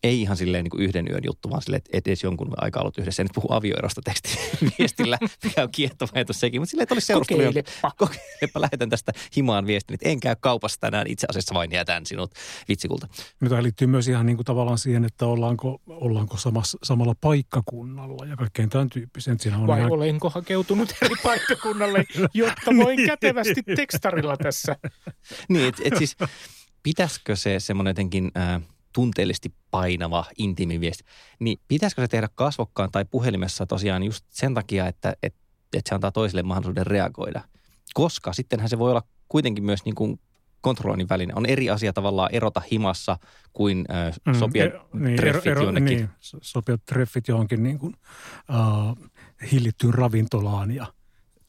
Ei 0.03 0.21
ihan 0.21 0.37
silleen 0.37 0.63
niin 0.63 0.69
kuin 0.69 0.83
yhden 0.83 1.07
yön 1.11 1.23
juttu, 1.25 1.49
vaan 1.49 1.61
silleen, 1.61 1.77
että 1.77 1.97
edes 1.97 2.23
jonkun 2.23 2.53
aikaa 2.57 2.81
ollut 2.81 2.97
yhdessä. 2.97 3.21
En 3.21 3.25
nyt 3.25 3.33
puhu 3.35 3.47
avioerosta 3.49 4.01
tekstiviestillä, 4.01 5.17
mikä 5.43 5.63
on 5.63 5.71
kiehtova 5.71 6.11
ajatus 6.15 6.39
sekin, 6.39 6.61
mutta 6.61 6.69
silleen, 6.71 6.83
että 6.83 6.95
olisi 6.95 7.05
seurustelu. 7.05 7.39
Kokeilepa. 7.39 7.91
Kokeilepa, 7.97 8.61
lähetän 8.61 8.89
tästä 8.89 9.11
himaan 9.35 9.67
viestin, 9.67 9.93
että 9.93 10.09
en 10.09 10.19
käy 10.19 10.35
kaupassa 10.39 10.79
tänään, 10.79 11.07
itse 11.07 11.27
asiassa 11.29 11.55
vain 11.55 11.71
jätän 11.71 12.05
sinut 12.05 12.31
vitsikulta. 12.67 13.07
No, 13.41 13.49
tämä 13.49 13.63
liittyy 13.63 13.87
myös 13.87 14.07
ihan 14.07 14.25
niin 14.25 14.35
kuin 14.35 14.45
tavallaan 14.45 14.77
siihen, 14.77 15.05
että 15.05 15.25
ollaanko, 15.25 15.81
ollaanko 15.87 16.37
samassa, 16.37 16.77
samalla 16.83 17.15
paikkakunnalla 17.21 18.25
ja 18.25 18.35
kaikkein 18.35 18.69
tämän 18.69 18.89
tyyppisen. 18.89 19.39
Siinä 19.39 19.57
on 19.57 19.67
Vai 19.67 19.79
ihan... 19.79 19.91
olenko 19.91 20.29
hakeutunut 20.29 20.95
eri 21.01 21.15
paikkakunnalle, 21.23 22.03
jotta 22.33 22.71
voin 22.77 22.97
niin. 22.97 23.07
kätevästi 23.07 23.63
tekstarilla 23.75 24.37
tässä? 24.37 24.75
niin, 25.49 25.67
että 25.67 25.81
et 25.85 25.97
siis 25.97 26.17
pitäisikö 26.83 27.35
se 27.35 27.59
semmoinen 27.59 27.89
jotenkin... 27.89 28.31
Äh, 28.37 28.61
tunteellisesti 28.93 29.53
painava, 29.71 30.25
intiimi 30.37 30.79
viesti, 30.79 31.03
niin 31.39 31.57
pitäisikö 31.67 32.01
se 32.01 32.07
tehdä 32.07 32.29
kasvokkaan 32.35 32.91
tai 32.91 33.05
puhelimessa 33.05 33.65
tosiaan 33.65 34.03
just 34.03 34.25
sen 34.29 34.53
takia, 34.53 34.87
että, 34.87 35.15
että, 35.23 35.39
että 35.73 35.89
se 35.89 35.95
antaa 35.95 36.11
toiselle 36.11 36.43
mahdollisuuden 36.43 36.87
reagoida? 36.87 37.41
Koska 37.93 38.33
sittenhän 38.33 38.69
se 38.69 38.79
voi 38.79 38.91
olla 38.91 39.03
kuitenkin 39.27 39.63
myös 39.63 39.85
niin 39.85 39.95
kuin 39.95 40.19
kontrolloinnin 40.61 41.09
väline. 41.09 41.33
On 41.35 41.45
eri 41.45 41.69
asia 41.69 41.93
tavallaan 41.93 42.29
erota 42.31 42.61
himassa 42.71 43.17
kuin 43.53 43.85
äh, 43.91 44.35
sopia 44.39 44.65
mm, 44.93 45.03
niin, 45.03 45.15
treffit 45.17 45.51
ero, 45.51 45.63
jonnekin. 45.63 45.97
Niin, 45.97 46.09
sopia 46.41 46.77
treffit 46.85 47.27
johonkin 47.27 47.63
niin 47.63 47.79
kuin, 47.79 47.93
uh, 48.49 49.09
hillittyyn 49.51 49.93
ravintolaan 49.93 50.71
ja– 50.71 50.85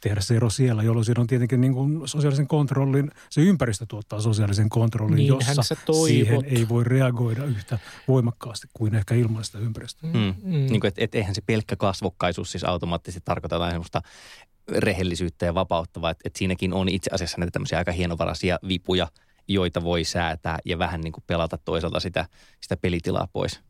tehdä 0.05 0.21
se 0.21 0.37
ero 0.37 0.51
siellä, 0.51 0.83
jolloin 0.83 1.05
siinä 1.05 1.21
on 1.21 1.27
tietenkin 1.27 1.61
niin 1.61 1.75
kuin 1.75 2.09
sosiaalisen 2.09 2.47
kontrollin, 2.47 3.11
se 3.31 3.41
ympäristö 3.41 3.87
tuottaa 3.89 4.21
sosiaalisen 4.21 4.69
kontrollin, 4.69 5.17
niin 5.17 5.27
jossa 5.27 5.63
siihen 6.05 6.45
ei 6.45 6.69
voi 6.69 6.85
reagoida 6.85 7.45
yhtä 7.45 7.79
voimakkaasti 8.09 8.67
kuin 8.75 8.95
ehkä 8.95 9.15
ilman 9.15 9.45
sitä 9.45 9.59
ympäristöä. 9.59 10.11
Mm. 10.13 10.35
Mm. 10.43 10.53
Niin 10.53 10.81
kuin, 10.81 10.89
et, 10.89 10.95
et 10.99 11.15
eihän 11.15 11.35
se 11.35 11.43
pelkkä 11.47 11.77
kasvokkaisuus 11.77 12.53
siis 12.53 12.65
automaattisesti 12.65 13.23
tarkoita 13.25 13.55
jotain 13.55 13.73
sellaista 13.73 14.03
rehellisyyttä 14.69 15.47
ja 15.47 15.55
vapauttavaa, 15.55 16.11
että 16.11 16.23
et 16.25 16.37
siinäkin 16.37 16.73
on 16.73 16.89
itse 16.89 17.11
asiassa 17.13 17.39
näitä 17.39 17.51
tämmöisiä 17.51 17.79
aika 17.79 17.93
hienovaraisia 17.93 18.59
vipuja, 18.69 19.09
joita 19.49 19.83
voi 19.83 20.05
säätää 20.05 20.59
ja 20.65 20.79
vähän 20.79 21.01
niin 21.01 21.13
kuin 21.13 21.25
pelata 21.27 21.59
toisaalta 21.59 22.01
sitä, 22.01 22.27
sitä 22.61 22.77
pelitilaa 22.77 23.29
pois. 23.33 23.61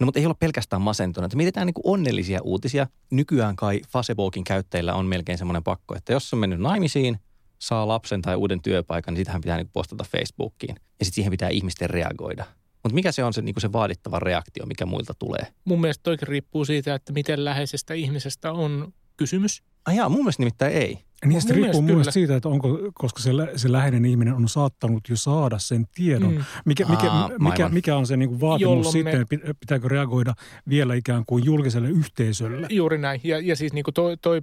No 0.00 0.04
mutta 0.04 0.20
ei 0.20 0.26
olla 0.26 0.34
pelkästään 0.34 0.82
masentuneita. 0.82 1.36
Mietitään 1.36 1.66
niin 1.66 1.74
kuin 1.74 1.94
onnellisia 1.94 2.40
uutisia. 2.42 2.86
Nykyään 3.10 3.56
kai 3.56 3.80
Facebookin 3.88 4.44
käyttäjillä 4.44 4.94
on 4.94 5.06
melkein 5.06 5.38
semmoinen 5.38 5.62
pakko, 5.62 5.96
että 5.96 6.12
jos 6.12 6.32
on 6.32 6.38
mennyt 6.38 6.60
naimisiin, 6.60 7.18
saa 7.58 7.88
lapsen 7.88 8.22
tai 8.22 8.36
uuden 8.36 8.62
työpaikan, 8.62 9.14
niin 9.14 9.20
sitähän 9.20 9.40
pitää 9.40 9.56
niin 9.56 9.70
postata 9.72 10.04
Facebookiin. 10.04 10.74
Ja 10.98 11.04
sitten 11.04 11.14
siihen 11.14 11.30
pitää 11.30 11.48
ihmisten 11.48 11.90
reagoida. 11.90 12.44
Mutta 12.82 12.94
mikä 12.94 13.12
se 13.12 13.24
on 13.24 13.32
se, 13.32 13.42
niin 13.42 13.54
se 13.58 13.72
vaadittava 13.72 14.18
reaktio, 14.18 14.66
mikä 14.66 14.86
muilta 14.86 15.14
tulee? 15.14 15.46
Mun 15.64 15.80
mielestä 15.80 16.02
toikin 16.02 16.28
riippuu 16.28 16.64
siitä, 16.64 16.94
että 16.94 17.12
miten 17.12 17.44
läheisestä 17.44 17.94
ihmisestä 17.94 18.52
on 18.52 18.92
kysymys. 19.16 19.62
Ajaa, 19.86 20.08
mun 20.08 20.20
mielestä 20.20 20.40
nimittäin 20.40 20.72
ei. 20.72 20.98
Niin 21.24 21.42
se 21.42 21.54
riippuu 21.54 21.82
mun 21.82 21.90
mielestä 21.90 22.12
siitä, 22.12 22.36
että 22.36 22.48
onko, 22.48 22.78
koska 22.94 23.22
se, 23.22 23.30
se 23.56 23.72
läheinen 23.72 24.04
ihminen 24.04 24.34
on 24.34 24.48
saattanut 24.48 25.08
jo 25.08 25.16
saada 25.16 25.58
sen 25.58 25.86
tiedon. 25.94 26.34
Mm. 26.34 26.44
Mikä, 26.64 26.84
mikä, 26.84 27.10
Aa, 27.10 27.30
mikä, 27.38 27.68
mikä 27.68 27.96
on 27.96 28.06
se 28.06 28.16
niin 28.16 28.28
kuin 28.28 28.40
vaatimus 28.40 28.70
Jolloin 28.70 28.92
sitten, 28.92 29.26
me... 29.46 29.54
pitääkö 29.60 29.88
reagoida 29.88 30.34
vielä 30.68 30.94
ikään 30.94 31.24
kuin 31.26 31.44
julkiselle 31.44 31.88
yhteisölle? 31.88 32.66
Juuri 32.70 32.98
näin. 32.98 33.20
Ja, 33.24 33.38
ja 33.38 33.56
siis 33.56 33.72
niin 33.72 33.84
kuin 33.84 33.94
toi, 33.94 34.16
toi 34.16 34.42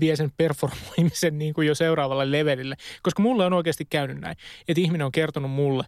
vie 0.00 0.16
sen 0.16 0.30
performoimisen 0.36 1.38
niin 1.38 1.54
kuin 1.54 1.68
jo 1.68 1.74
seuraavalle 1.74 2.30
levelille. 2.30 2.76
Koska 3.02 3.22
mulle 3.22 3.46
on 3.46 3.52
oikeasti 3.52 3.84
käynyt 3.84 4.20
näin, 4.20 4.36
että 4.68 4.80
ihminen 4.80 5.04
on 5.04 5.12
kertonut 5.12 5.50
mulle, 5.50 5.84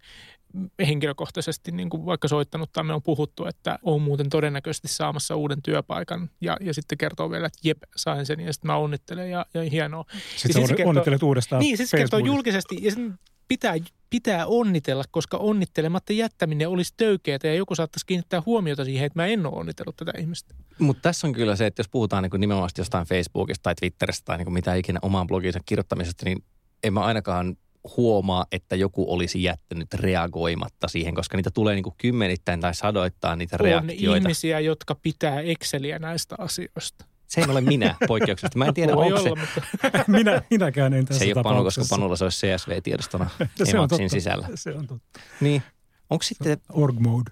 henkilökohtaisesti 0.87 1.73
niin 1.73 1.91
kuin 1.91 2.07
vaikka 2.07 2.29
soittanut 2.29 2.73
tai 2.73 2.85
me 2.85 2.95
on 2.95 3.03
puhuttu, 3.03 3.47
että 3.47 3.79
on 3.83 4.03
muuten 4.03 4.31
todennäköisesti 4.31 4.89
saamassa 4.89 5.37
uuden 5.37 5.63
työpaikan 5.63 6.31
ja, 6.41 6.57
ja 6.61 6.75
sitten 6.75 6.99
kertoo 6.99 7.31
vielä, 7.31 7.47
että 7.47 7.59
jep, 7.65 7.79
sain 7.97 8.27
sen 8.27 8.41
ja 8.41 8.53
sitten 8.53 8.67
mä 8.67 8.77
onnittelen 8.77 9.31
ja, 9.31 9.47
ja 9.55 9.63
hienoa. 9.63 10.05
Sitten 10.37 10.63
ja 10.63 10.69
sit 10.69 10.77
kertoo, 10.77 10.91
onnittelet 10.91 11.23
uudestaan 11.23 11.61
Niin, 11.61 11.77
sitten 11.77 11.99
kertoo 12.01 12.19
julkisesti 12.19 12.79
ja 12.83 12.91
sitten 12.91 13.19
pitää, 13.49 13.75
pitää 14.11 14.47
onnitella, 14.47 15.05
koska 15.11 15.37
onnittelematta 15.37 16.13
jättäminen 16.13 16.69
olisi 16.69 16.95
töykeätä 16.97 17.49
ja 17.49 17.55
joku 17.55 17.75
saattaisi 17.75 18.07
kiinnittää 18.07 18.43
huomiota 18.47 18.85
siihen, 18.85 19.07
että 19.07 19.19
mä 19.19 19.27
en 19.27 19.47
ole 19.47 19.55
onnitellut 19.55 19.97
tätä 19.97 20.13
ihmistä. 20.19 20.55
Mutta 20.79 21.03
tässä 21.03 21.27
on 21.27 21.33
kyllä 21.33 21.57
se, 21.57 21.67
että 21.67 21.81
jos 21.81 21.89
puhutaan 21.89 22.23
niin 22.23 22.41
nimenomaan 22.41 22.71
jostain 22.79 23.07
Facebookista 23.07 23.63
tai 23.63 23.75
Twitteristä 23.75 24.25
tai 24.25 24.39
niin 24.39 24.53
mitä 24.53 24.75
ikinä 24.75 24.99
omaan 25.03 25.27
blogiinsa 25.27 25.61
kirjoittamisesta, 25.67 26.25
niin 26.25 26.45
en 26.83 26.93
mä 26.93 27.01
ainakaan 27.01 27.57
huomaa, 27.97 28.47
että 28.53 28.77
joku 28.77 29.13
olisi 29.13 29.43
jättänyt 29.43 29.95
reagoimatta 29.95 30.89
siihen, 30.89 31.15
koska 31.15 31.37
niitä 31.37 31.51
tulee 31.51 31.75
niin 31.75 31.83
kuin 31.83 31.95
kymmenittäin 31.99 32.61
tai 32.61 32.75
sadoittain 32.75 33.39
niitä 33.39 33.57
on 33.57 33.61
reaktioita. 33.61 34.17
ihmisiä, 34.19 34.61
jotka 34.61 34.95
pitää 34.95 35.41
Exceliä 35.41 35.99
näistä 35.99 36.35
asioista. 36.39 37.05
Se 37.27 37.41
ei 37.41 37.47
ole 37.51 37.61
minä 37.61 37.95
poikkeuksellisesti. 38.09 38.59
Mä 38.59 38.65
en 38.65 38.75
tiedä, 38.75 38.93
Voi 38.97 39.07
onko 39.13 39.19
olla, 39.21 39.37
se. 39.37 39.41
mutta 39.41 40.05
Minä, 40.19 40.43
minäkään 40.51 40.95
en 40.95 41.05
tässä 41.05 41.19
Se 41.19 41.25
ei 41.25 41.33
ole 41.35 41.43
Panu, 41.43 41.65
koska. 41.65 41.83
Panulla 41.91 42.17
se 42.17 42.25
olisi 42.25 42.47
CSV-tiedostona 42.47 43.31
Se 43.65 43.79
on 43.79 43.89
totta. 43.89 44.09
sisällä. 44.09 44.49
Se 44.55 44.71
on 44.75 44.87
totta. 44.87 45.21
Niin, 45.41 45.63
onko 46.11 46.23
sitten 46.23 46.59
Org 46.73 46.99
mode. 46.99 47.31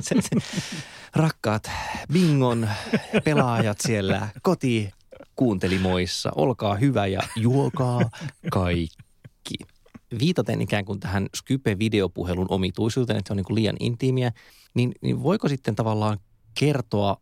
se, 0.00 0.14
se, 0.20 0.36
rakkaat 1.16 1.70
Bingon 2.12 2.68
pelaajat 3.24 3.80
siellä 3.80 4.28
koti 4.42 4.90
kuuntelimoissa, 5.36 6.32
olkaa 6.34 6.74
hyvä 6.74 7.06
ja 7.06 7.20
juokaa 7.36 8.10
kaikki. 8.50 9.07
Viitaten 10.18 10.62
ikään 10.62 10.84
kuin 10.84 11.00
tähän 11.00 11.26
Skype-videopuhelun 11.36 12.46
omituisuuteen, 12.48 13.18
että 13.18 13.28
se 13.28 13.32
on 13.32 13.36
niin 13.36 13.44
kuin 13.44 13.54
liian 13.54 13.76
intiimiä, 13.80 14.32
niin, 14.74 14.92
niin 15.02 15.22
voiko 15.22 15.48
sitten 15.48 15.74
tavallaan 15.74 16.18
kertoa 16.58 17.16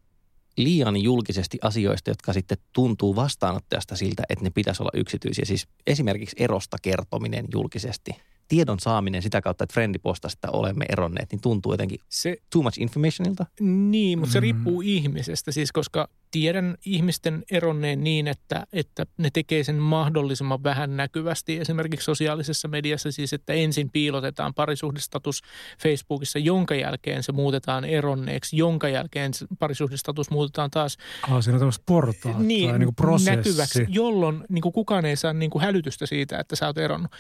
liian 0.57 0.97
julkisesti 0.97 1.59
asioista, 1.63 2.11
jotka 2.11 2.33
sitten 2.33 2.59
tuntuu 2.73 3.17
vastaanottajasta 3.17 3.97
siltä, 3.97 4.23
että 4.29 4.45
ne 4.45 4.51
pitäisi 4.51 4.83
olla 4.83 4.91
yksityisiä. 4.95 5.45
Siis 5.45 5.69
esimerkiksi 5.87 6.37
erosta 6.39 6.77
kertominen 6.83 7.45
julkisesti. 7.53 8.11
Tiedon 8.49 8.81
saaminen 8.81 9.23
sitä 9.23 9.41
kautta, 9.41 9.65
että 9.65 9.75
että 9.75 10.51
olemme 10.51 10.85
eronneet, 10.89 11.33
niin 11.33 11.41
tuntuu 11.41 11.73
jotenkin 11.73 11.99
se, 12.09 12.37
too 12.53 12.63
much 12.63 12.81
informationilta. 12.81 13.47
niin, 13.61 14.19
mutta 14.19 14.33
se 14.33 14.39
Mm. 14.41 14.43
riippuu 14.43 14.81
ihmisestä. 14.81 15.53
Siis 15.53 15.73
koska 15.73 16.09
tiedän 16.31 16.77
ihmisten 16.85 17.45
eronneen 17.51 18.05
niin, 18.05 18.29
että, 18.29 18.67
että 18.73 19.07
ne 19.19 19.31
tekee 19.33 19.65
sen 19.65 19.77
mahdollisimman 19.77 20.63
vähän 20.63 20.97
näkyvästi. 20.97 21.61
Esimerkiksi 21.61 22.05
sosiaalisessa 22.05 22.69
mediassa 22.69 23.13
siis, 23.13 23.33
että 23.33 23.53
ensin 23.53 23.91
piilotetaan 23.91 24.55
parisuhdestatus 24.55 25.43
Facebookissa, 25.83 26.39
jonka 26.39 26.75
jälkeen 26.75 27.23
se 27.23 27.33
muutetaan 27.33 27.85
eronneeksi, 27.85 28.57
jonka 28.57 28.89
jälkeen 28.89 29.35
se 29.35 29.47
parisuhdestatus 29.59 30.31
muutetaan 30.31 30.71
taas 30.71 30.97
Ah, 31.23 31.43
siinä 31.43 31.55
on 31.55 31.61
tämmöistä 31.61 31.83
portaat 31.87 32.39
niin, 32.39 32.71
tai 32.71 32.79
niin 32.79 32.87
kuin 32.87 32.95
prosessi. 32.95 33.37
näkyväksi, 33.37 33.87
jolloin 33.89 34.45
niin 34.49 34.63
kuin 34.63 34.73
kukaan 34.73 35.05
ei 35.05 35.17
saa 35.17 35.33
niin 35.33 35.51
kuin 35.51 35.63
hälytystä 35.63 36.07
siitä, 36.07 36.39
että 36.39 36.57
sä 36.57 36.67
oot 36.67 36.79
eronnut. 36.79 37.13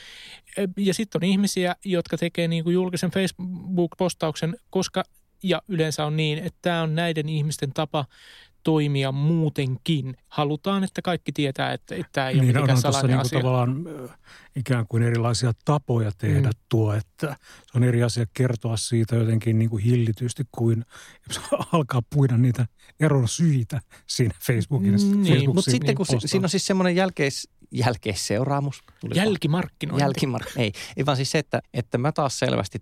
Ja 0.76 0.94
sitten 0.94 1.18
on 1.18 1.24
ihmisiä, 1.24 1.76
jotka 1.84 2.16
tekee 2.16 2.48
niin 2.48 2.64
kuin 2.64 2.74
julkisen 2.74 3.10
Facebook-postauksen, 3.10 4.56
koska 4.70 5.04
ja 5.42 5.62
yleensä 5.68 6.04
on 6.04 6.16
niin, 6.16 6.38
että 6.38 6.58
tämä 6.62 6.82
on 6.82 6.94
näiden 6.94 7.28
ihmisten 7.28 7.72
tapa 7.72 8.04
toimia 8.66 9.12
muutenkin. 9.12 10.16
Halutaan, 10.28 10.84
että 10.84 11.02
kaikki 11.02 11.32
tietää, 11.32 11.72
että, 11.72 11.94
että 11.94 12.08
tämä 12.12 12.28
ei 12.28 12.34
ole 12.34 12.42
Niin 12.42 12.56
on, 12.56 12.62
mitenkään 12.62 12.76
on 12.76 12.82
salainen 12.82 13.10
niin 13.10 13.20
asia. 13.20 13.38
tavallaan 13.38 13.84
ikään 14.56 14.86
kuin 14.88 15.02
erilaisia 15.02 15.52
tapoja 15.64 16.10
tehdä 16.18 16.48
Mm. 16.48 16.54
tuo, 16.68 16.92
että 16.92 17.36
se 17.66 17.70
on 17.78 17.84
eri 17.84 18.02
asia 18.02 18.26
kertoa 18.34 18.76
siitä 18.76 19.16
jotenkin 19.16 19.58
niin 19.58 19.70
kuin 19.70 19.82
hillitysti 19.82 20.42
kuin 20.52 20.84
alkaa 21.72 22.02
puida 22.14 22.36
niitä 22.38 22.66
eron 23.00 23.28
syitä 23.28 23.80
siinä 24.06 24.34
Facebookin. 24.46 24.92
Mm, 24.94 25.22
niin, 25.22 25.54
Mutta 25.54 25.70
sitten 25.70 25.94
kun 25.94 26.06
si- 26.06 26.28
siinä 26.28 26.44
on 26.44 26.50
siis 26.50 26.66
semmoinen 26.66 26.96
jälkeis, 26.96 27.48
jälkeisseuraamus. 27.72 28.80
Jälkimarkkinointi. 29.14 30.04
Jälkimar- 30.04 30.52
ei, 30.56 30.72
ei 30.96 31.06
vaan 31.06 31.16
siis 31.16 31.30
se, 31.30 31.38
että, 31.38 31.62
että 31.74 31.98
mä 31.98 32.12
taas 32.12 32.38
selvästi 32.38 32.78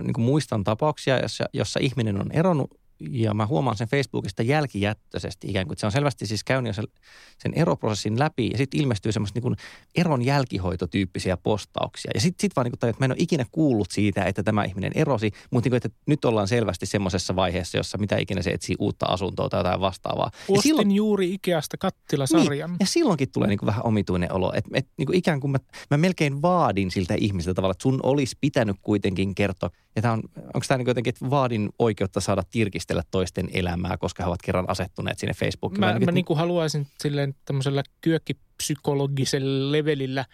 niin 0.00 0.20
muistan 0.20 0.64
tapauksia, 0.64 1.18
jossa, 1.22 1.44
jossa 1.52 1.80
ihminen 1.82 2.20
on 2.20 2.32
eronnut 2.32 2.70
ja 3.00 3.34
mä 3.34 3.46
huomaan 3.46 3.76
sen 3.76 3.88
Facebookista 3.88 4.42
jälkijättöisesti 4.42 5.48
ikään 5.50 5.66
kuin, 5.66 5.72
että 5.72 5.80
se 5.80 5.86
on 5.86 5.92
selvästi 5.92 6.26
siis 6.26 6.44
käynyt 6.44 6.76
sen, 6.76 7.52
eroprosessin 7.54 8.18
läpi 8.18 8.50
ja 8.52 8.58
sitten 8.58 8.80
ilmestyy 8.80 9.12
semmoista 9.12 9.40
niin 9.40 9.56
eron 9.94 10.24
jälkihoitotyyppisiä 10.24 11.36
postauksia. 11.36 12.10
Ja 12.14 12.20
sitten 12.20 12.40
sit 12.40 12.56
vaan 12.56 12.64
niin 12.64 12.72
kuin, 12.80 12.90
että 12.90 13.02
mä 13.02 13.04
en 13.04 13.12
ole 13.12 13.16
ikinä 13.20 13.44
kuullut 13.52 13.90
siitä, 13.90 14.24
että 14.24 14.42
tämä 14.42 14.64
ihminen 14.64 14.92
erosi, 14.94 15.32
mutta 15.50 15.66
niin 15.66 15.70
kuin, 15.70 15.76
että 15.76 15.98
nyt 16.06 16.24
ollaan 16.24 16.48
selvästi 16.48 16.86
semmoisessa 16.86 17.36
vaiheessa, 17.36 17.76
jossa 17.76 17.98
mitä 17.98 18.16
ikinä 18.16 18.42
se 18.42 18.50
etsii 18.50 18.76
uutta 18.78 19.06
asuntoa 19.06 19.48
tai 19.48 19.60
jotain 19.60 19.80
vastaavaa. 19.80 20.30
Ja 20.32 20.40
Ostin 20.48 20.62
silloin, 20.62 20.92
juuri 20.92 21.34
Ikeasta 21.34 21.76
kattilasarjan. 21.76 22.70
niin, 22.70 22.76
ja 22.80 22.86
silloinkin 22.86 23.28
tulee 23.32 23.48
niin 23.48 23.58
kuin 23.58 23.66
vähän 23.66 23.86
omituinen 23.86 24.32
olo, 24.32 24.52
että, 24.54 24.70
että 24.74 24.92
niin 24.96 25.06
kuin 25.06 25.18
ikään 25.18 25.40
kuin 25.40 25.50
mä, 25.50 25.58
mä 25.90 25.96
melkein 25.96 26.42
vaadin 26.42 26.90
siltä 26.90 27.14
ihmiseltä 27.14 27.54
tavalla, 27.54 27.72
että 27.72 27.82
sun 27.82 28.00
olisi 28.02 28.36
pitänyt 28.40 28.76
kuitenkin 28.82 29.34
kertoa. 29.34 29.70
Ja 29.96 30.02
tämä 30.02 30.14
on, 30.14 30.22
onko 30.36 30.64
tämä 30.68 30.78
niin 30.78 30.88
jotenkin, 30.88 31.08
että 31.14 31.30
vaadin 31.30 31.68
oikeutta 31.78 32.20
saada 32.20 32.42
tirkistellä 32.86 33.02
toisten 33.10 33.48
elämää, 33.52 33.96
koska 33.96 34.22
he 34.22 34.28
ovat 34.28 34.42
kerran 34.42 34.70
asettuneet 34.70 35.18
sinne 35.18 35.34
Facebookiin. 35.34 35.80
Mä, 35.80 35.86
mä 35.86 35.92
että- 35.96 36.12
niin 36.12 36.24
kuin 36.24 36.38
haluaisin 36.38 36.86
silleen 37.00 37.34
tämmöisellä 37.44 37.82
kyökkipsykologisella 38.00 39.72
levelillä, 39.72 40.24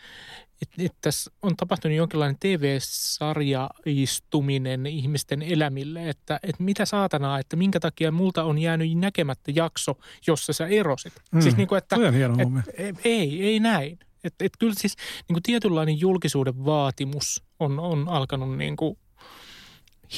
että, 0.63 0.75
että 0.79 0.99
tässä 1.01 1.31
on 1.43 1.57
tapahtunut 1.57 1.97
jonkinlainen 1.97 2.37
TV-sarjaistuminen 2.41 4.87
ihmisten 4.87 5.43
elämille, 5.43 6.09
että, 6.09 6.41
että 6.43 6.63
mitä 6.63 6.85
saatanaa, 6.85 7.39
että 7.39 7.57
minkä 7.57 7.81
takia 7.81 8.13
multa 8.13 8.45
on 8.45 8.59
jäänyt 8.59 8.99
näkemättä 8.99 9.53
jakso, 9.55 9.99
jossa 10.27 10.53
sä 10.53 10.67
erosit. 10.67 11.13
Mm. 11.33 11.41
Siis 11.41 11.57
niin 11.57 11.69
kuin, 11.69 11.79
että 11.79 11.97
on 11.97 12.15
hieno 12.15 12.35
et, 12.39 12.45
homma. 12.45 12.63
ei, 13.05 13.47
ei 13.47 13.61
näin. 13.61 13.99
Että 14.25 14.45
et 14.45 14.53
kyllä 14.59 14.75
siis 14.77 14.97
niin 15.29 15.35
kuin 15.35 15.43
tietynlainen 15.43 16.01
julkisuuden 16.01 16.65
vaatimus 16.65 17.43
on, 17.61 17.81
on 17.81 18.09
alkanut 18.09 18.59
niin 18.59 18.77
kuin 18.77 18.99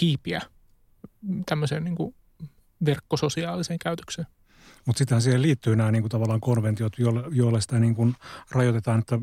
hiipiä 0.01 0.41
tämmöiseen 1.47 1.85
niin 1.85 1.95
kuin 1.95 2.15
verkkososiaaliseen 2.85 3.79
käytökseen. 3.79 4.27
Mutta 4.87 4.99
sittenhän 4.99 5.23
siihen 5.23 5.43
liittyy 5.43 5.77
nämä 5.77 5.91
niin 5.91 6.03
kuin 6.03 6.11
tavallaan 6.11 6.41
konventiot, 6.41 6.93
joille, 6.99 7.23
joille 7.31 7.61
sitä 7.61 7.79
niin 7.79 7.95
kuin 7.95 8.15
rajoitetaan, 8.51 8.99
että 8.99 9.19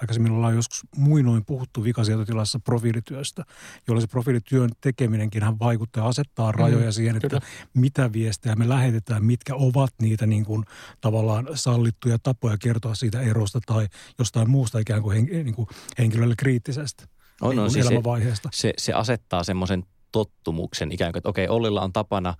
aikaisemmin 0.00 0.32
ollaan 0.32 0.54
joskus 0.54 0.84
muinoin 0.96 1.44
puhuttu 1.44 1.84
vikasietotilassa 1.84 2.60
profiilityöstä, 2.60 3.44
jolle 3.88 4.00
se 4.00 4.06
profiilityön 4.06 4.70
tekeminenkin 4.80 5.42
hän 5.42 5.58
vaikuttaa 5.58 6.02
ja 6.02 6.08
asettaa 6.08 6.52
rajoja 6.52 6.86
Mm, 6.86 6.92
siihen, 6.92 7.16
että 7.16 7.28
kyllä. 7.28 7.42
mitä 7.74 8.12
viestejä 8.12 8.56
me 8.56 8.68
lähetetään, 8.68 9.24
mitkä 9.24 9.54
ovat 9.54 9.90
niitä 10.02 10.26
niin 10.26 10.44
kuin 10.44 10.64
tavallaan 11.00 11.48
sallittuja 11.54 12.18
tapoja 12.22 12.56
kertoa 12.58 12.94
siitä 12.94 13.20
erosta 13.20 13.60
tai 13.66 13.88
jostain 14.18 14.50
muusta 14.50 14.78
ikään 14.78 15.02
kuin, 15.02 15.16
hen, 15.16 15.44
niin 15.44 15.54
kuin 15.54 15.68
henkilölle 15.98 16.34
kriittisestä 16.38 17.04
On, 17.40 17.50
niin 17.50 17.58
on, 17.58 17.64
kuin 17.64 17.72
siis 17.72 18.42
se, 18.42 18.48
se, 18.52 18.72
se 18.78 18.92
asettaa 18.92 19.44
semmoisen 19.44 19.82
tottumuksen 20.12 20.92
ikään 20.92 21.12
kuin, 21.12 21.20
että 21.20 21.28
okei, 21.28 21.48
Ollilla 21.48 21.82
on 21.82 21.92
tapana 21.92 22.34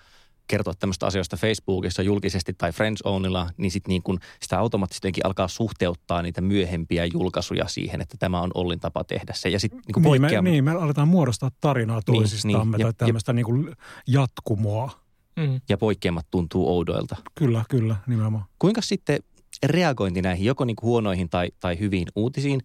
kertoa 0.46 0.74
tämmöistä 0.78 1.06
asioista 1.06 1.36
Facebookissa 1.36 2.02
julkisesti 2.02 2.54
tai 2.58 2.72
Friends 2.72 3.02
Onilla, 3.02 3.50
niin 3.56 3.70
sitten 3.70 3.88
niin 3.88 4.02
kun 4.02 4.18
sitä 4.42 4.58
automaattisesti 4.58 5.12
alkaa 5.24 5.48
suhteuttaa 5.48 6.22
niitä 6.22 6.40
myöhempiä 6.40 7.04
julkaisuja 7.04 7.68
siihen, 7.68 8.00
että 8.00 8.16
tämä 8.18 8.40
on 8.40 8.50
Ollin 8.54 8.80
tapa 8.80 9.04
tehdä 9.04 9.32
se. 9.36 9.48
Ja 9.48 9.60
sitten 9.60 9.80
niin 9.80 10.02
Niin 10.02 10.02
me, 10.02 10.18
poikkeaa. 10.18 10.42
niin, 10.42 10.64
me 10.64 10.70
aletaan 10.70 11.08
muodostaa 11.08 11.50
tarinaa 11.60 12.00
Niin, 12.08 12.16
toisistamme 12.16 12.76
niin, 12.76 12.82
tai 12.84 12.88
ja- 12.88 12.92
tämmöistä 12.92 13.32
niin 13.32 13.46
kuin 13.46 13.72
jatkumoa. 14.06 14.90
Mm. 15.36 15.60
ja 15.68 15.78
poikkeamat 15.78 16.26
tuntuu 16.30 16.68
oudoilta. 16.68 17.16
Kyllä, 17.34 17.64
kyllä, 17.70 17.96
nimenomaan. 18.06 18.44
Kuinka 18.58 18.80
sitten 18.82 19.18
reagointi 19.62 20.22
näihin 20.22 20.46
joko 20.46 20.64
niin 20.64 20.76
kuin 20.76 20.88
huonoihin 20.88 21.28
tai, 21.28 21.48
tai 21.60 21.78
hyviin 21.78 22.06
uutisiin, 22.16 22.60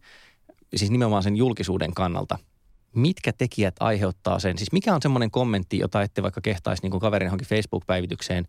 siis 0.76 0.92
nimenomaan 0.92 1.24
sen 1.24 1.38
julkisuuden 1.38 1.94
kannalta, 1.94 2.38
mitkä 2.96 3.34
tekijät 3.34 3.76
aiheuttaa 3.80 4.40
sen? 4.40 4.58
Siis 4.58 4.72
mikä 4.72 4.96
on 4.96 5.02
semmoinen 5.02 5.32
kommentti, 5.32 5.78
jota 5.78 6.02
ette 6.02 6.24
vaikka 6.24 6.42
kehtaisi 6.42 6.84
niin 6.84 7.00
kaverin 7.00 7.26
johonkin 7.26 7.48
Facebook-päivitykseen 7.48 8.48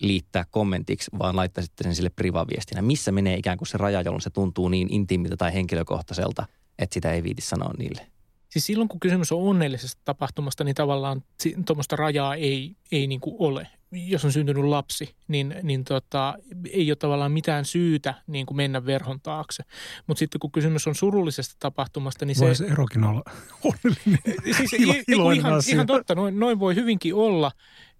liittää 0.00 0.44
kommentiksi, 0.50 1.10
vaan 1.18 1.36
laittaisitte 1.36 1.84
sen 1.84 1.94
sille 1.94 2.10
privaviestinä? 2.10 2.82
Missä 2.82 3.12
menee 3.12 3.36
ikään 3.36 3.58
kuin 3.58 3.68
se 3.68 3.78
raja, 3.78 4.02
jolloin 4.02 4.22
se 4.22 4.30
tuntuu 4.30 4.68
niin 4.68 4.92
intiimiltä 4.92 5.36
tai 5.36 5.54
henkilökohtaiselta, 5.54 6.46
että 6.78 6.94
sitä 6.94 7.12
ei 7.12 7.22
viiti 7.22 7.42
sanoa 7.42 7.70
niille? 7.78 8.06
Siis 8.48 8.66
silloin, 8.66 8.88
kun 8.88 9.00
kysymys 9.00 9.32
on 9.32 9.42
onnellisesta 9.42 10.02
tapahtumasta, 10.04 10.64
niin 10.64 10.74
tavallaan 10.74 11.22
tuommoista 11.66 11.96
rajaa 11.96 12.34
ei, 12.34 12.76
ei 12.92 13.06
niin 13.06 13.20
kuin 13.20 13.36
ole. 13.38 13.68
Jos 13.94 14.24
on 14.24 14.32
syntynyt 14.32 14.64
lapsi, 14.64 15.14
niin, 15.28 15.54
niin 15.62 15.84
tota, 15.84 16.34
ei 16.70 16.90
ole 16.90 16.96
tavallaan 16.96 17.32
mitään 17.32 17.64
syytä 17.64 18.14
niin 18.26 18.46
kuin 18.46 18.56
mennä 18.56 18.86
verhon 18.86 19.20
taakse. 19.20 19.62
Mutta 20.06 20.18
sitten 20.18 20.38
kun 20.38 20.52
kysymys 20.52 20.86
on 20.86 20.94
surullisesta 20.94 21.56
tapahtumasta, 21.58 22.24
niin 22.24 22.34
se... 22.34 22.44
Voi 22.44 22.54
se 22.54 22.66
erokin 22.66 23.04
olla 23.04 23.22
onnellinen. 23.64 24.18
siis, 24.56 24.72
ilo- 24.72 25.04
iloinen 25.08 25.40
ihan, 25.40 25.54
asia. 25.54 25.74
ihan 25.74 25.86
totta, 25.86 26.14
noin, 26.14 26.40
noin 26.40 26.60
voi 26.60 26.74
hyvinkin 26.74 27.14
olla. 27.14 27.52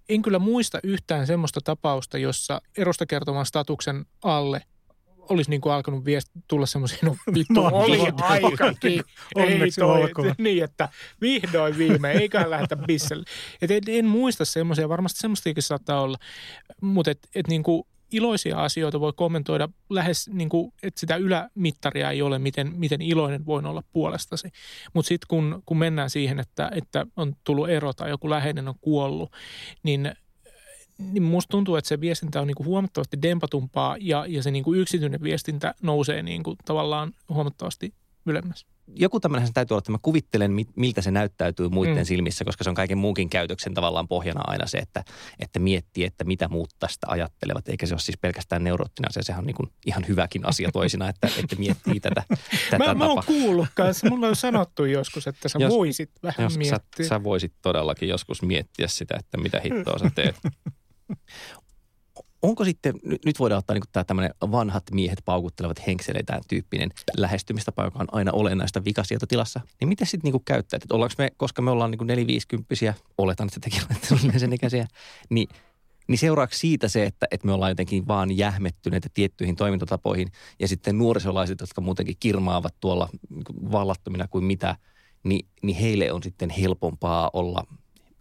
En 0.08 0.22
kyllä 0.22 0.38
muista 0.38 0.78
yhtään 0.82 1.26
semmoista 1.26 1.60
tapausta, 1.64 2.18
jossa 2.18 2.60
erosta 2.76 3.06
kertoman 3.06 3.46
statuksen 3.46 4.06
alle 4.22 4.62
olisi 5.28 5.50
niin 5.50 5.60
kuin 5.60 5.72
alkanut 5.72 6.04
viest, 6.04 6.30
tulla 6.48 6.66
semmoisia, 6.66 6.98
no 7.02 7.16
vittu, 7.34 7.62
Mahtavaa. 7.62 7.84
oli 7.84 7.98
aikakin. 8.22 9.02
Onneksi 9.34 9.80
ei 9.80 9.86
toi, 9.86 10.02
olkoon. 10.02 10.34
Niin, 10.38 10.64
että 10.64 10.88
vihdoin 11.20 11.78
viimein, 11.78 12.20
eiköhän 12.20 12.50
lähdetä 12.50 12.76
bisselle. 12.76 13.24
Et 13.62 13.70
en, 13.70 13.82
en 13.86 14.04
muista 14.04 14.44
semmoisia, 14.44 14.88
varmasti 14.88 15.20
semmoistakin 15.20 15.62
saattaa 15.62 16.00
olla, 16.00 16.18
mutta 16.80 17.10
et, 17.10 17.28
et 17.34 17.48
niin 17.48 17.62
kuin 17.62 17.86
iloisia 18.14 18.64
asioita 18.64 19.00
voi 19.00 19.12
kommentoida 19.16 19.68
lähes, 19.90 20.30
niin 20.32 20.48
kuin, 20.48 20.72
että 20.82 21.00
sitä 21.00 21.16
ylämittaria 21.16 22.10
ei 22.10 22.22
ole, 22.22 22.38
miten, 22.38 22.72
miten 22.76 23.02
iloinen 23.02 23.46
voin 23.46 23.66
olla 23.66 23.82
puolestasi. 23.92 24.48
Mutta 24.92 25.08
sitten 25.08 25.26
kun, 25.28 25.62
kun 25.66 25.78
mennään 25.78 26.10
siihen, 26.10 26.40
että, 26.40 26.70
että 26.74 27.06
on 27.16 27.36
tullut 27.44 27.68
ero 27.68 27.92
tai 27.92 28.10
joku 28.10 28.30
läheinen 28.30 28.68
on 28.68 28.74
kuollut, 28.80 29.32
niin 29.82 30.14
niin 30.98 31.22
musta 31.22 31.50
tuntuu, 31.50 31.76
että 31.76 31.88
se 31.88 32.00
viestintä 32.00 32.40
on 32.40 32.46
niin 32.46 32.54
kuin 32.54 32.66
huomattavasti 32.66 33.22
dempatumpaa 33.22 33.96
ja, 34.00 34.26
ja 34.28 34.42
se 34.42 34.50
niin 34.50 34.64
kuin 34.64 34.80
yksityinen 34.80 35.22
viestintä 35.22 35.74
nousee 35.82 36.22
niin 36.22 36.42
kuin 36.42 36.56
tavallaan 36.64 37.12
huomattavasti 37.28 37.94
ylemmäs. 38.26 38.66
joku 38.94 39.20
tämmöinen 39.20 39.52
täytyy 39.52 39.74
olla, 39.74 39.78
että 39.78 39.92
mä 39.92 39.98
kuvittelen, 40.02 40.52
miltä 40.76 41.02
se 41.02 41.10
näyttäytyy 41.10 41.68
muiden 41.68 41.96
mm. 41.96 42.04
silmissä, 42.04 42.44
koska 42.44 42.64
se 42.64 42.70
on 42.70 42.76
kaiken 42.76 42.98
muunkin 42.98 43.30
käytöksen 43.30 43.74
tavallaan 43.74 44.08
pohjana 44.08 44.40
aina 44.46 44.66
se, 44.66 44.78
että, 44.78 45.04
että 45.38 45.58
miettii, 45.58 46.04
että 46.04 46.24
mitä 46.24 46.48
muut 46.48 46.70
tästä 46.78 47.06
ajattelevat. 47.10 47.68
Eikä 47.68 47.86
se 47.86 47.94
ole 47.94 48.00
siis 48.00 48.18
pelkästään 48.18 48.64
neuroottinen 48.64 49.08
asia, 49.08 49.22
sehän 49.22 49.40
on 49.40 49.46
niin 49.46 49.54
kuin 49.54 49.70
ihan 49.86 50.04
hyväkin 50.08 50.46
asia 50.46 50.70
toisina, 50.72 51.08
että, 51.08 51.26
että 51.38 51.56
miettii 51.56 52.00
tätä, 52.00 52.22
tätä 52.70 52.84
mä, 52.84 52.94
mä 52.94 53.06
oon 53.06 53.22
kuullut 53.26 53.68
kanssa, 53.74 54.10
mulla 54.10 54.26
on 54.26 54.36
sanottu 54.36 54.84
joskus, 54.84 55.26
että 55.26 55.48
sä 55.48 55.58
jos, 55.58 55.72
voisit 55.72 56.10
vähän 56.22 56.44
jos 56.44 56.58
miettiä. 56.58 57.04
Sä, 57.04 57.08
sä 57.08 57.24
voisit 57.24 57.52
todellakin 57.62 58.08
joskus 58.08 58.42
miettiä 58.42 58.88
sitä, 58.88 59.16
että 59.18 59.36
mitä 59.38 59.60
hittoa 59.60 59.98
sä 59.98 60.10
teet. 60.14 60.36
onko 62.42 62.64
sitten, 62.64 62.94
nyt 63.24 63.38
voidaan 63.38 63.58
ottaa 63.58 63.74
niin 63.74 63.84
tämä 63.92 64.04
tämmöinen 64.04 64.34
vanhat 64.40 64.84
miehet 64.90 65.18
paukuttelevat 65.24 65.86
henkseleitään 65.86 66.42
tyyppinen 66.48 66.90
lähestymistapa, 67.16 67.84
joka 67.84 67.98
on 67.98 68.08
aina 68.12 68.32
olennaista 68.32 68.84
vikasietotilassa, 68.84 69.60
niin 69.80 69.88
miten 69.88 70.06
sitten 70.06 70.32
niin 70.32 70.44
käyttää, 70.44 70.76
että 70.76 70.94
ollaanko 70.94 71.14
me, 71.18 71.30
koska 71.36 71.62
me 71.62 71.70
ollaan 71.70 71.90
niin 71.90 72.06
neliviisikymppisiä, 72.06 72.94
oletan, 73.18 73.46
että 73.46 73.60
tekin 73.60 73.82
olette 74.12 74.38
sen 74.38 74.52
ikäisiä, 74.52 74.86
niin 75.30 75.48
niin 76.08 76.18
seuraako 76.18 76.54
siitä 76.54 76.88
se, 76.88 77.04
että, 77.04 77.26
että 77.30 77.46
me 77.46 77.52
ollaan 77.52 77.70
jotenkin 77.70 78.08
vaan 78.08 78.36
jähmettyneitä 78.36 79.08
tiettyihin 79.14 79.56
toimintatapoihin 79.56 80.28
ja 80.60 80.68
sitten 80.68 80.98
nuorisolaiset, 80.98 81.60
jotka 81.60 81.80
muutenkin 81.80 82.16
kirmaavat 82.20 82.74
tuolla 82.80 83.08
niin 83.30 83.72
vallattomina 83.72 84.28
kuin 84.28 84.44
mitä, 84.44 84.76
niin, 85.22 85.46
niin 85.62 85.76
heille 85.76 86.12
on 86.12 86.22
sitten 86.22 86.50
helpompaa 86.50 87.30
olla 87.32 87.66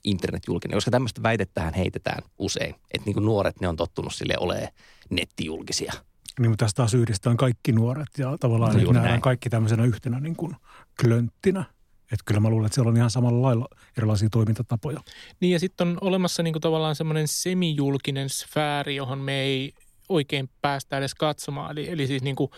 internetjulkinen, 0.04 0.76
koska 0.76 0.92
tämmöistä 0.92 1.24
väitettähän 1.24 1.74
heitetään 1.74 2.24
usein. 2.38 2.76
Että 2.92 3.06
niin 3.06 3.14
kuin 3.14 3.26
nuoret, 3.26 3.60
ne 3.62 3.68
on 3.68 3.76
tottunut 3.76 4.14
sille 4.14 4.36
olemaan 4.40 4.68
nettijulkisia. 5.10 5.94
Niin, 6.40 6.50
mutta 6.50 6.66
tästä 6.66 6.78
taas 6.78 6.94
yhdistetään 6.94 7.38
kaikki 7.38 7.72
nuoret 7.72 8.08
ja 8.18 8.38
tavallaan 8.40 8.74
no, 8.74 8.92
nähdään 8.92 9.04
näin. 9.04 9.22
kaikki 9.22 9.50
tämmöisenä 9.50 9.86
yhtenä 9.86 10.20
niin 10.20 10.36
kuin 10.36 10.56
klönttinä. 11.02 11.66
Että 12.04 12.24
kyllä 12.26 12.40
mä 12.40 12.50
luulen, 12.50 12.66
että 12.66 12.76
siellä 12.76 12.90
on 12.90 12.98
ihan 12.98 13.10
samalla 13.10 13.42
lailla 13.42 13.68
erilaisia 13.98 14.30
toimintatapoja. 14.32 15.00
Niin 15.40 15.52
ja 15.52 15.60
sitten 15.60 15.88
on 15.88 15.98
olemassa 16.02 16.44
niin 16.44 16.54
kuin 16.54 16.62
tavallaan 16.62 16.96
semmoinen 16.96 17.28
semijulkinen 17.28 18.30
sfääri, 18.30 18.96
johon 18.96 19.20
me 19.20 19.42
ei 19.42 19.74
oikein 20.10 20.50
päästä 20.62 20.98
edes 20.98 21.16
katsomaan. 21.16 21.72
Eli, 21.72 21.90
eli 21.90 22.08
siis 22.08 22.24
niin 22.24 22.36
kuin 22.36 22.52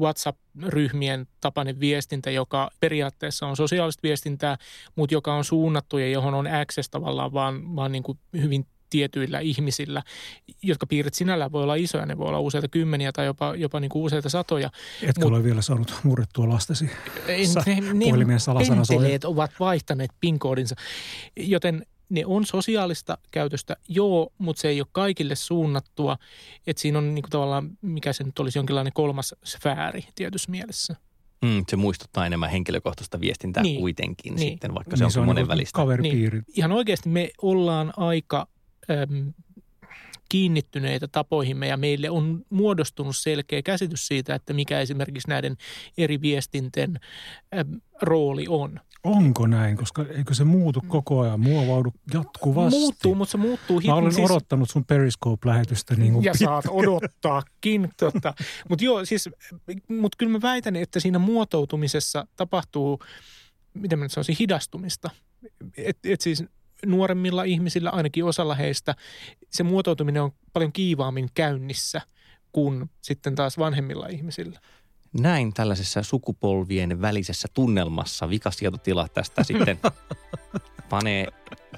WhatsApp-ryhmien 0.00 1.26
tapainen 1.40 1.80
viestintä, 1.80 2.30
joka 2.30 2.70
periaatteessa 2.80 3.46
on 3.46 3.56
sosiaalista 3.56 4.02
viestintää, 4.02 4.56
mutta 4.96 5.14
joka 5.14 5.34
on 5.34 5.44
suunnattu 5.44 5.98
ja 5.98 6.08
johon 6.08 6.34
on 6.34 6.46
access 6.46 6.90
tavallaan 6.90 7.32
vaan, 7.32 7.76
vaan 7.76 7.92
niin 7.92 8.02
kuin 8.02 8.18
hyvin 8.32 8.66
tietyillä 8.90 9.40
ihmisillä, 9.40 10.02
jotka 10.62 10.86
piirret 10.86 11.14
sinällään 11.14 11.52
voi 11.52 11.62
olla 11.62 11.74
isoja, 11.74 12.06
ne 12.06 12.18
voi 12.18 12.28
olla 12.28 12.40
useita 12.40 12.68
kymmeniä 12.68 13.12
tai 13.12 13.26
jopa, 13.26 13.54
jopa 13.56 13.80
niin 13.80 13.88
kuin 13.88 14.02
useita 14.02 14.28
satoja. 14.28 14.70
Etkö 15.02 15.24
Mut, 15.24 15.32
ole 15.32 15.44
vielä 15.44 15.62
saanut 15.62 15.94
murrettua 16.02 16.48
lastesi 16.48 16.90
puhelimien 18.04 18.40
salasana 18.40 18.82
ovat 19.24 19.50
vaihtaneet 19.60 20.10
PIN-koodinsa, 20.20 20.74
joten 21.36 21.86
ne 22.10 22.26
on 22.26 22.46
sosiaalista 22.46 23.18
käytöstä, 23.30 23.76
joo, 23.88 24.32
mutta 24.38 24.60
se 24.60 24.68
ei 24.68 24.80
ole 24.80 24.88
kaikille 24.92 25.34
suunnattua. 25.34 26.18
Että 26.66 26.82
siinä 26.82 26.98
on 26.98 27.14
niin 27.14 27.22
kuin 27.22 27.30
tavallaan, 27.30 27.70
mikä 27.82 28.12
se 28.12 28.24
nyt 28.24 28.38
olisi, 28.38 28.58
jonkinlainen 28.58 28.92
kolmas 28.92 29.34
sfääri 29.44 30.04
tietyssä 30.14 30.50
mielessä. 30.50 30.96
Mm, 31.44 31.64
se 31.68 31.76
muistuttaa 31.76 32.26
enemmän 32.26 32.50
henkilökohtaista 32.50 33.20
viestintää 33.20 33.62
niin, 33.62 33.80
kuitenkin 33.80 34.34
niin. 34.34 34.50
sitten, 34.50 34.74
vaikka 34.74 34.96
se 34.96 35.00
niin, 35.00 35.06
on, 35.06 35.12
se 35.12 35.20
on 35.20 35.26
monen 35.26 35.48
välistä. 35.48 35.76
Kaveripiiri. 35.76 36.38
Niin. 36.38 36.44
Ihan 36.56 36.72
oikeasti 36.72 37.08
me 37.08 37.30
ollaan 37.42 37.92
aika 37.96 38.46
äm, 38.90 39.32
kiinnittyneitä 40.28 41.08
tapoihimme 41.08 41.66
ja 41.66 41.76
meille 41.76 42.10
on 42.10 42.44
muodostunut 42.50 43.16
selkeä 43.16 43.62
käsitys 43.62 44.06
siitä, 44.06 44.34
että 44.34 44.52
mikä 44.52 44.80
esimerkiksi 44.80 45.28
näiden 45.28 45.56
eri 45.98 46.20
viestinten 46.20 47.00
äm, 47.58 47.80
rooli 48.02 48.44
on. 48.48 48.80
Onko 49.04 49.46
näin? 49.46 49.76
Koska 49.76 50.04
eikö 50.16 50.34
se 50.34 50.44
muutu 50.44 50.82
koko 50.88 51.20
ajan, 51.20 51.40
muovaudu 51.40 51.92
jatkuvasti? 52.14 52.78
Muuttuu, 52.78 53.14
mutta 53.14 53.32
se 53.32 53.38
muuttuu. 53.38 53.80
Mä 53.86 53.94
olen 53.94 54.12
siis... 54.12 54.30
odottanut 54.30 54.70
sun 54.70 54.84
Periscope-lähetystä 54.84 55.96
niin 55.96 56.12
kuin 56.12 56.24
Ja 56.24 56.32
pitkä. 56.32 56.44
saat 56.44 56.64
odottaakin. 56.70 57.90
Tota. 57.96 58.34
Mutta 58.68 58.84
joo, 58.84 59.04
siis, 59.04 59.28
mutta 59.88 60.16
kyllä 60.18 60.32
mä 60.32 60.42
väitän, 60.42 60.76
että 60.76 61.00
siinä 61.00 61.18
muotoutumisessa 61.18 62.26
tapahtuu, 62.36 62.98
miten 63.74 63.98
mä 63.98 64.04
nyt 64.04 64.12
sanoisin, 64.12 64.36
hidastumista. 64.38 65.10
Et, 65.76 65.98
et 66.04 66.20
siis 66.20 66.44
nuoremmilla 66.86 67.44
ihmisillä, 67.44 67.90
ainakin 67.90 68.24
osalla 68.24 68.54
heistä, 68.54 68.94
se 69.50 69.62
muotoutuminen 69.62 70.22
on 70.22 70.32
paljon 70.52 70.72
kiivaammin 70.72 71.28
käynnissä 71.34 72.00
kuin 72.52 72.90
sitten 73.02 73.34
taas 73.34 73.58
vanhemmilla 73.58 74.06
ihmisillä 74.06 74.60
näin 75.18 75.54
tällaisessa 75.54 76.02
sukupolvien 76.02 77.00
välisessä 77.00 77.48
tunnelmassa 77.54 78.28
vikasietotila 78.28 79.08
tästä 79.08 79.44
sitten 79.44 79.78
panee 80.90 81.26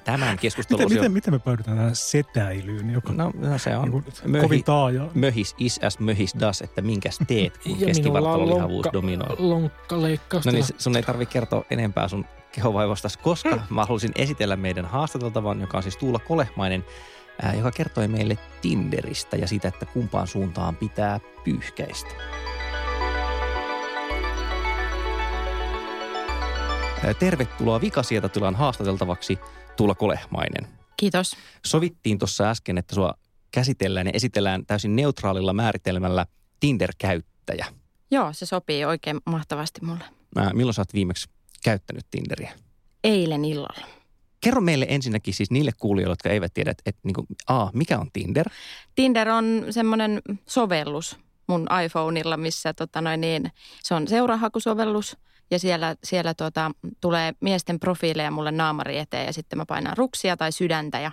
tämän 0.03 0.37
keskustelun. 0.39 0.83
Miten, 0.83 0.97
miten, 0.97 1.11
miten 1.11 1.33
me 1.33 1.39
päädytään 1.39 1.77
tähän 1.77 1.95
setäilyyn, 1.95 2.89
joka 2.89 3.13
no, 3.13 3.31
no 3.35 3.57
se 3.57 3.77
on 3.77 3.91
niin 3.91 4.03
möhi, 4.25 4.43
kovin 4.43 4.63
taaja. 4.63 5.09
Möhis 5.13 5.55
is 5.57 5.79
as 5.83 5.99
möhis 5.99 6.35
das, 6.39 6.61
että 6.61 6.81
minkäs 6.81 7.19
teet, 7.27 7.57
kun 7.57 7.77
keskivartalolihavuus 7.85 8.85
dominoi. 8.93 9.35
Lonkkaleikkausta. 9.39 10.51
No 10.51 10.53
niin, 10.53 10.65
sun 10.77 10.95
ei 10.95 11.03
tarvitse 11.03 11.33
kertoa 11.33 11.65
enempää 11.69 12.07
sun 12.07 12.25
kehovaivostasi, 12.51 13.19
koska 13.19 13.59
mä 13.69 13.81
haluaisin 13.81 14.11
esitellä 14.15 14.55
meidän 14.55 14.85
haastateltavan, 14.85 15.61
joka 15.61 15.77
on 15.77 15.83
siis 15.83 15.97
Tuula 15.97 16.19
Kolehmainen, 16.19 16.85
joka 17.57 17.71
kertoi 17.71 18.07
meille 18.07 18.37
Tinderistä 18.61 19.37
ja 19.37 19.47
siitä, 19.47 19.67
että 19.67 19.85
kumpaan 19.85 20.27
suuntaan 20.27 20.75
pitää 20.75 21.19
pyyhkäistä. 21.43 22.09
Tervetuloa 27.19 27.81
Vikasietatilan 27.81 28.55
haastateltavaksi 28.55 29.39
Tuula 29.77 29.95
Kolehmainen. 29.95 30.67
Kiitos. 30.97 31.35
Sovittiin 31.65 32.19
tuossa 32.19 32.49
äsken, 32.49 32.77
että 32.77 32.95
sua 32.95 33.13
käsitellään 33.51 34.07
ja 34.07 34.11
esitellään 34.15 34.65
täysin 34.65 34.95
neutraalilla 34.95 35.53
määritelmällä 35.53 36.25
Tinder-käyttäjä. 36.59 37.65
Joo, 38.11 38.33
se 38.33 38.45
sopii 38.45 38.85
oikein 38.85 39.19
mahtavasti 39.25 39.85
mulle. 39.85 40.03
Mä, 40.35 40.51
milloin 40.53 40.73
sä 40.73 40.81
oot 40.81 40.93
viimeksi 40.93 41.29
käyttänyt 41.63 42.05
Tinderiä? 42.11 42.51
Eilen 43.03 43.45
illalla. 43.45 43.87
Kerro 44.41 44.61
meille 44.61 44.85
ensinnäkin 44.89 45.33
siis 45.33 45.51
niille 45.51 45.71
kuulijoille, 45.77 46.11
jotka 46.11 46.29
eivät 46.29 46.53
tiedä, 46.53 46.71
että, 46.71 46.83
että 46.85 47.01
niin 47.03 47.13
kuin, 47.13 47.27
A, 47.47 47.69
mikä 47.73 47.99
on 47.99 48.09
Tinder? 48.13 48.49
Tinder 48.95 49.29
on 49.29 49.65
semmoinen 49.69 50.21
sovellus 50.47 51.17
mun 51.47 51.67
iPhoneilla, 51.85 52.37
missä 52.37 52.73
tota 52.73 53.01
noin 53.01 53.21
niin, 53.21 53.51
se 53.83 53.93
on 53.93 54.07
seurahakusovellus– 54.07 55.17
ja 55.53 55.59
siellä, 55.59 55.95
siellä 56.03 56.33
tuota, 56.33 56.71
tulee 57.01 57.33
miesten 57.39 57.79
profiileja 57.79 58.31
mulle 58.31 58.51
naamari 58.51 58.97
eteen 58.97 59.25
ja 59.25 59.33
sitten 59.33 59.57
mä 59.57 59.65
painan 59.65 59.97
ruksia 59.97 60.37
tai 60.37 60.51
sydäntä 60.51 60.99
ja 60.99 61.11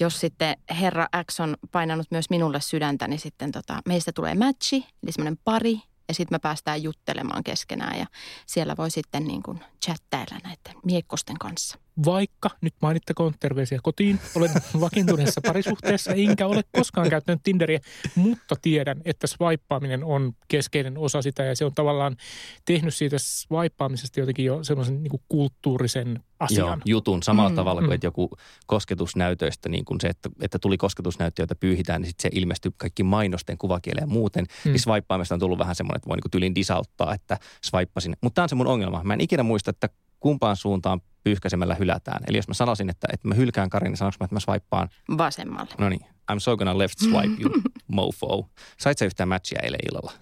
jos 0.00 0.20
sitten 0.20 0.56
herra 0.80 1.06
X 1.32 1.40
on 1.40 1.56
painanut 1.72 2.06
myös 2.10 2.30
minulle 2.30 2.60
sydäntä, 2.60 3.08
niin 3.08 3.20
sitten 3.20 3.52
tota, 3.52 3.80
meistä 3.88 4.12
tulee 4.12 4.34
matchi, 4.34 4.76
eli 4.76 5.12
semmoinen 5.12 5.38
pari, 5.44 5.80
ja 6.08 6.14
sitten 6.14 6.34
me 6.34 6.38
päästään 6.38 6.82
juttelemaan 6.82 7.44
keskenään 7.44 7.98
ja 7.98 8.06
siellä 8.46 8.76
voi 8.76 8.90
sitten 8.90 9.24
niin 9.24 9.42
kuin 9.42 9.60
chattailla 9.84 10.38
näiden 10.44 10.82
miekkosten 10.84 11.38
kanssa. 11.38 11.78
Vaikka, 12.04 12.50
nyt 12.60 12.74
mainittakoon 12.82 13.34
terveisiä 13.40 13.78
kotiin, 13.82 14.20
olen 14.34 14.50
vakiintuneessa 14.80 15.40
parisuhteessa 15.46 16.12
enkä 16.12 16.46
ole 16.46 16.62
koskaan 16.72 17.10
käyttänyt 17.10 17.40
Tinderiä, 17.42 17.80
mutta 18.14 18.56
tiedän, 18.62 19.02
että 19.04 19.26
swipeaaminen 19.26 20.04
on 20.04 20.32
keskeinen 20.48 20.98
osa 20.98 21.22
sitä 21.22 21.44
ja 21.44 21.56
se 21.56 21.64
on 21.64 21.74
tavallaan 21.74 22.16
tehnyt 22.64 22.94
siitä 22.94 23.16
swipeaamisesta 23.18 24.20
jotenkin 24.20 24.44
jo 24.44 24.64
sellaisen 24.64 25.02
niin 25.02 25.10
kuin 25.10 25.22
kulttuurisen 25.28 26.24
asian. 26.40 26.68
Joo, 26.68 26.78
jutun 26.84 27.22
samalla 27.22 27.50
mm, 27.50 27.56
tavalla 27.56 27.80
kuin 27.80 27.90
mm. 27.90 27.94
että 27.94 28.06
joku 28.06 28.30
kosketusnäytöistä, 28.66 29.68
niin 29.68 29.84
kuin 29.84 30.00
se, 30.00 30.08
että, 30.08 30.30
että 30.40 30.58
tuli 30.58 30.76
kosketusnäyttö, 30.76 31.42
jota 31.42 31.54
pyyhitään, 31.54 32.02
niin 32.02 32.08
sitten 32.08 32.30
se 32.32 32.38
ilmestyy 32.38 32.72
kaikki 32.76 33.02
mainosten 33.02 33.58
kuvakieleen 33.58 34.02
ja 34.02 34.14
muuten. 34.14 34.44
Mm. 34.64 34.72
Niin 34.72 34.80
swipeaamista 34.80 35.34
on 35.34 35.40
tullut 35.40 35.58
vähän 35.58 35.74
semmoinen, 35.74 35.96
että 35.96 36.08
voi 36.08 36.16
niin 36.16 36.30
tyylin 36.30 36.54
disauttaa, 36.54 37.14
että 37.14 37.38
swipeasin. 37.64 38.16
Mutta 38.20 38.34
tämä 38.34 38.44
on 38.44 38.48
se 38.48 38.54
mun 38.54 38.66
ongelma. 38.66 39.04
Mä 39.04 39.14
en 39.14 39.20
ikinä 39.20 39.42
muista, 39.42 39.70
että 39.70 39.88
kumpaan 40.20 40.56
suuntaan 40.56 41.00
pyyhkäisemällä 41.24 41.74
hylätään. 41.74 42.22
Eli 42.28 42.36
jos 42.36 42.48
mä 42.48 42.54
sanoisin, 42.54 42.90
että, 42.90 43.08
että 43.12 43.28
mä 43.28 43.34
hylkään 43.34 43.70
Karin, 43.70 43.90
niin 43.90 43.96
sanonko 43.96 44.16
mä, 44.20 44.24
että 44.24 44.34
mä 44.34 44.40
swipaan? 44.40 44.88
Vasemmalle. 45.18 45.74
No 45.78 45.88
niin. 45.88 46.06
I'm 46.32 46.38
so 46.38 46.56
gonna 46.56 46.78
left 46.78 46.98
swipe 46.98 47.42
you, 47.42 47.50
mofo. 47.92 48.48
Sait 48.78 48.98
sä 48.98 49.04
yhtään 49.04 49.28
matchia 49.28 49.60
eilen 49.62 49.80
illalla? 49.88 50.12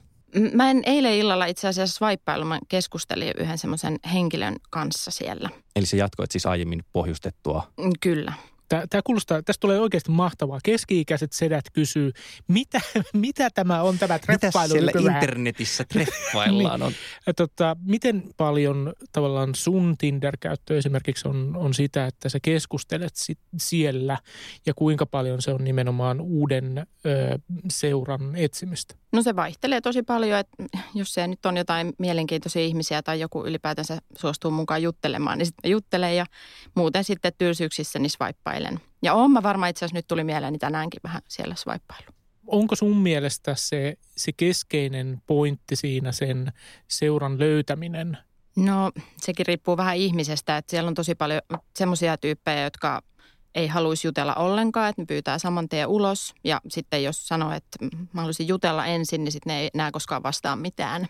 Mä 0.54 0.70
en 0.70 0.82
eilen 0.86 1.14
illalla 1.14 1.46
itse 1.46 1.68
asiassa 1.68 1.96
swipeilu, 1.96 2.44
mä 2.44 2.58
keskustelin 2.68 3.32
yhden 3.38 3.58
semmoisen 3.58 3.98
henkilön 4.12 4.56
kanssa 4.70 5.10
siellä. 5.10 5.48
Eli 5.76 5.86
se 5.86 5.96
jatkoit 5.96 6.30
siis 6.30 6.46
aiemmin 6.46 6.84
pohjustettua? 6.92 7.72
Kyllä. 8.00 8.32
Tämä 8.68 9.02
kuulostaa, 9.04 9.42
tästä 9.42 9.60
tulee 9.60 9.80
oikeasti 9.80 10.10
mahtavaa. 10.10 10.58
Keski-ikäiset 10.62 11.32
sedät 11.32 11.64
kysyy, 11.72 12.12
mitä, 12.48 12.80
mitä 13.12 13.50
tämä 13.50 13.82
on 13.82 13.98
tämä 13.98 14.18
treffailu? 14.18 14.74
Mitä 14.74 14.92
siellä 14.92 15.14
internetissä 15.14 15.84
treffaillaan 15.92 16.82
on? 16.82 16.92
niin, 17.26 17.34
tota, 17.36 17.76
miten 17.84 18.22
paljon 18.36 18.92
tavallaan 19.12 19.54
sun 19.54 19.94
Tinder-käyttö 19.98 20.78
esimerkiksi 20.78 21.28
on, 21.28 21.56
on 21.56 21.74
sitä, 21.74 22.06
että 22.06 22.28
sä 22.28 22.38
keskustelet 22.42 23.16
sit 23.16 23.38
siellä 23.58 24.18
ja 24.66 24.74
kuinka 24.74 25.06
paljon 25.06 25.42
se 25.42 25.50
on 25.50 25.64
nimenomaan 25.64 26.20
uuden 26.20 26.86
ö, 27.06 27.38
seuran 27.70 28.36
etsimistä? 28.36 28.94
No 29.14 29.22
se 29.22 29.36
vaihtelee 29.36 29.80
tosi 29.80 30.02
paljon, 30.02 30.38
että 30.38 30.56
jos 30.94 31.14
se 31.14 31.26
nyt 31.26 31.46
on 31.46 31.56
jotain 31.56 31.92
mielenkiintoisia 31.98 32.62
ihmisiä 32.62 33.02
tai 33.02 33.20
joku 33.20 33.46
ylipäätänsä 33.46 33.98
suostuu 34.18 34.50
mukaan 34.50 34.82
juttelemaan, 34.82 35.38
niin 35.38 35.46
sitten 35.46 35.70
juttelee 35.70 36.14
ja 36.14 36.26
muuten 36.74 37.04
sitten 37.04 37.32
tylsyyksissä 37.38 37.98
niin 37.98 38.10
swipeilen. 38.10 38.80
Ja 39.02 39.14
oon 39.14 39.30
mä 39.30 39.42
varmaan 39.42 39.70
itse 39.70 39.84
asiassa 39.84 39.98
nyt 39.98 40.06
tuli 40.08 40.24
mieleeni 40.24 40.58
tänäänkin 40.58 41.00
vähän 41.04 41.22
siellä 41.28 41.54
swippailu. 41.54 42.06
Onko 42.46 42.76
sun 42.76 42.96
mielestä 42.96 43.54
se, 43.54 43.96
se 44.16 44.32
keskeinen 44.32 45.22
pointti 45.26 45.76
siinä 45.76 46.12
sen 46.12 46.52
seuran 46.88 47.38
löytäminen? 47.38 48.18
No 48.56 48.92
sekin 49.16 49.46
riippuu 49.46 49.76
vähän 49.76 49.96
ihmisestä, 49.96 50.56
että 50.56 50.70
siellä 50.70 50.88
on 50.88 50.94
tosi 50.94 51.14
paljon 51.14 51.40
semmoisia 51.76 52.16
tyyppejä, 52.16 52.64
jotka– 52.64 53.00
ei 53.54 53.66
haluaisi 53.66 54.08
jutella 54.08 54.34
ollenkaan, 54.34 54.88
että 54.88 55.02
ne 55.02 55.06
pyytää 55.06 55.38
saman 55.38 55.68
tien 55.68 55.88
ulos. 55.88 56.34
Ja 56.44 56.60
sitten 56.68 57.04
jos 57.04 57.28
sanoo, 57.28 57.52
että 57.52 57.78
mä 58.12 58.20
haluaisin 58.20 58.48
jutella 58.48 58.86
ensin, 58.86 59.24
niin 59.24 59.32
sitten 59.32 59.50
ne 59.50 59.60
ei 59.60 59.70
näe 59.74 59.92
koskaan 59.92 60.22
vastaan 60.22 60.58
mitään. 60.58 61.06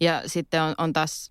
Ja 0.00 0.22
sitten 0.26 0.62
on, 0.62 0.74
on 0.78 0.92
taas 0.92 1.30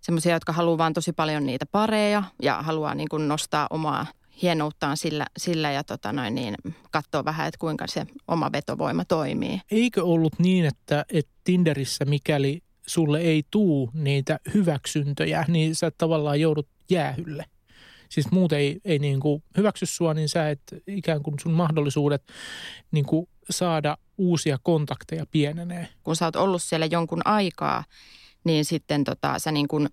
semmoisia, 0.00 0.34
jotka 0.34 0.52
haluaa 0.52 0.78
vaan 0.78 0.92
tosi 0.92 1.12
paljon 1.12 1.46
niitä 1.46 1.66
pareja 1.66 2.22
ja 2.42 2.62
haluaa 2.62 2.94
niin 2.94 3.08
kuin 3.08 3.28
nostaa 3.28 3.66
omaa 3.70 4.06
hienouttaan 4.42 4.96
sillä, 4.96 5.26
sillä 5.36 5.72
ja 5.72 5.84
tota 5.84 6.12
noin 6.12 6.34
niin, 6.34 6.54
katsoa 6.90 7.24
vähän, 7.24 7.48
että 7.48 7.58
kuinka 7.58 7.86
se 7.86 8.06
oma 8.28 8.52
vetovoima 8.52 9.04
toimii. 9.04 9.60
Eikö 9.70 10.04
ollut 10.04 10.38
niin, 10.38 10.66
että, 10.66 11.04
että 11.12 11.32
Tinderissä 11.44 12.04
mikäli 12.04 12.62
sulle 12.86 13.20
ei 13.20 13.42
tuu 13.50 13.90
niitä 13.94 14.40
hyväksyntöjä, 14.54 15.44
niin 15.48 15.74
sä 15.74 15.90
tavallaan 15.90 16.40
joudut 16.40 16.68
jäähylle? 16.90 17.44
Siis 18.10 18.30
muut 18.30 18.52
ei, 18.52 18.80
ei 18.84 18.98
niin 18.98 19.20
kuin 19.20 19.42
hyväksy 19.56 19.86
sua, 19.86 20.14
niin 20.14 20.28
sä 20.28 20.50
et 20.50 20.60
ikään 20.86 21.22
kuin 21.22 21.38
sun 21.42 21.52
mahdollisuudet 21.52 22.22
niin 22.90 23.04
kuin 23.04 23.28
saada 23.50 23.96
uusia 24.18 24.58
kontakteja 24.62 25.26
pienenee. 25.30 25.88
Kun 26.02 26.16
sä 26.16 26.24
oot 26.24 26.36
ollut 26.36 26.62
siellä 26.62 26.86
jonkun 26.86 27.22
aikaa, 27.24 27.84
niin 28.44 28.64
sitten 28.64 29.04
tota, 29.04 29.38
sä 29.38 29.52
niin 29.52 29.68
kuin 29.68 29.88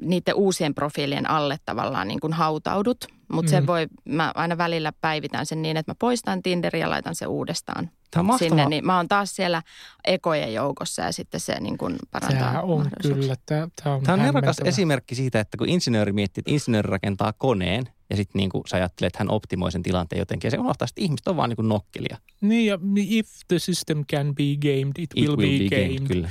niiden 0.00 0.34
uusien 0.34 0.74
profiilien 0.74 1.30
alle 1.30 1.56
tavallaan 1.64 2.08
niin 2.08 2.20
kuin 2.20 2.32
hautaudut. 2.32 3.04
Mutta 3.32 3.52
mm. 3.52 3.56
se 3.56 3.66
voi, 3.66 3.86
mä 4.04 4.32
aina 4.34 4.58
välillä 4.58 4.92
päivitän 5.00 5.46
sen 5.46 5.62
niin, 5.62 5.76
että 5.76 5.90
mä 5.90 5.96
poistan 5.98 6.42
Tinderin 6.42 6.80
ja 6.80 6.90
laitan 6.90 7.14
se 7.14 7.26
uudestaan 7.26 7.90
Tämä 8.10 8.32
on 8.32 8.38
sinne. 8.38 8.66
Niin 8.66 8.86
mä 8.86 8.96
oon 8.96 9.08
taas 9.08 9.36
siellä 9.36 9.62
ekojen 10.04 10.54
joukossa 10.54 11.02
ja 11.02 11.12
sitten 11.12 11.40
se 11.40 11.60
niin 11.60 11.78
kuin 11.78 11.96
parantaa 12.10 12.52
Tämä 12.52 12.60
on 12.60 12.90
kyllä. 13.02 13.36
Tämä, 13.46 13.68
tämä 13.82 13.94
on, 13.94 14.02
tämä 14.02 14.14
on 14.14 14.22
nerokas 14.22 14.58
esimerkki 14.64 15.14
siitä, 15.14 15.40
että 15.40 15.56
kun 15.56 15.68
insinööri 15.68 16.12
miettii, 16.12 16.40
että 16.40 16.52
insinööri 16.52 16.90
rakentaa 16.90 17.32
koneen 17.32 17.88
ja 18.10 18.16
sitten 18.16 18.38
niin 18.38 18.50
kuin 18.50 18.62
sä 18.66 18.76
ajattelet, 18.76 19.08
että 19.08 19.18
hän 19.18 19.30
optimoi 19.30 19.72
sen 19.72 19.82
tilanteen 19.82 20.18
jotenkin 20.18 20.46
ja 20.46 20.50
se 20.50 20.58
unohtaa, 20.58 20.86
että 20.90 21.02
ihmiset 21.02 21.28
on 21.28 21.36
vaan 21.36 21.48
niin 21.48 21.56
kuin 21.56 21.68
nokkelia. 21.68 22.18
Niin 22.40 22.66
ja 22.66 22.78
if 22.96 23.28
the 23.48 23.58
system 23.58 24.04
can 24.04 24.34
be 24.34 24.42
gamed, 24.60 24.92
it, 24.98 25.10
it 25.14 25.28
will, 25.28 25.36
will 25.36 25.58
be, 25.58 25.64
be 25.64 25.76
gamed. 25.76 25.96
gamed. 25.96 26.08
Kyllä 26.08 26.30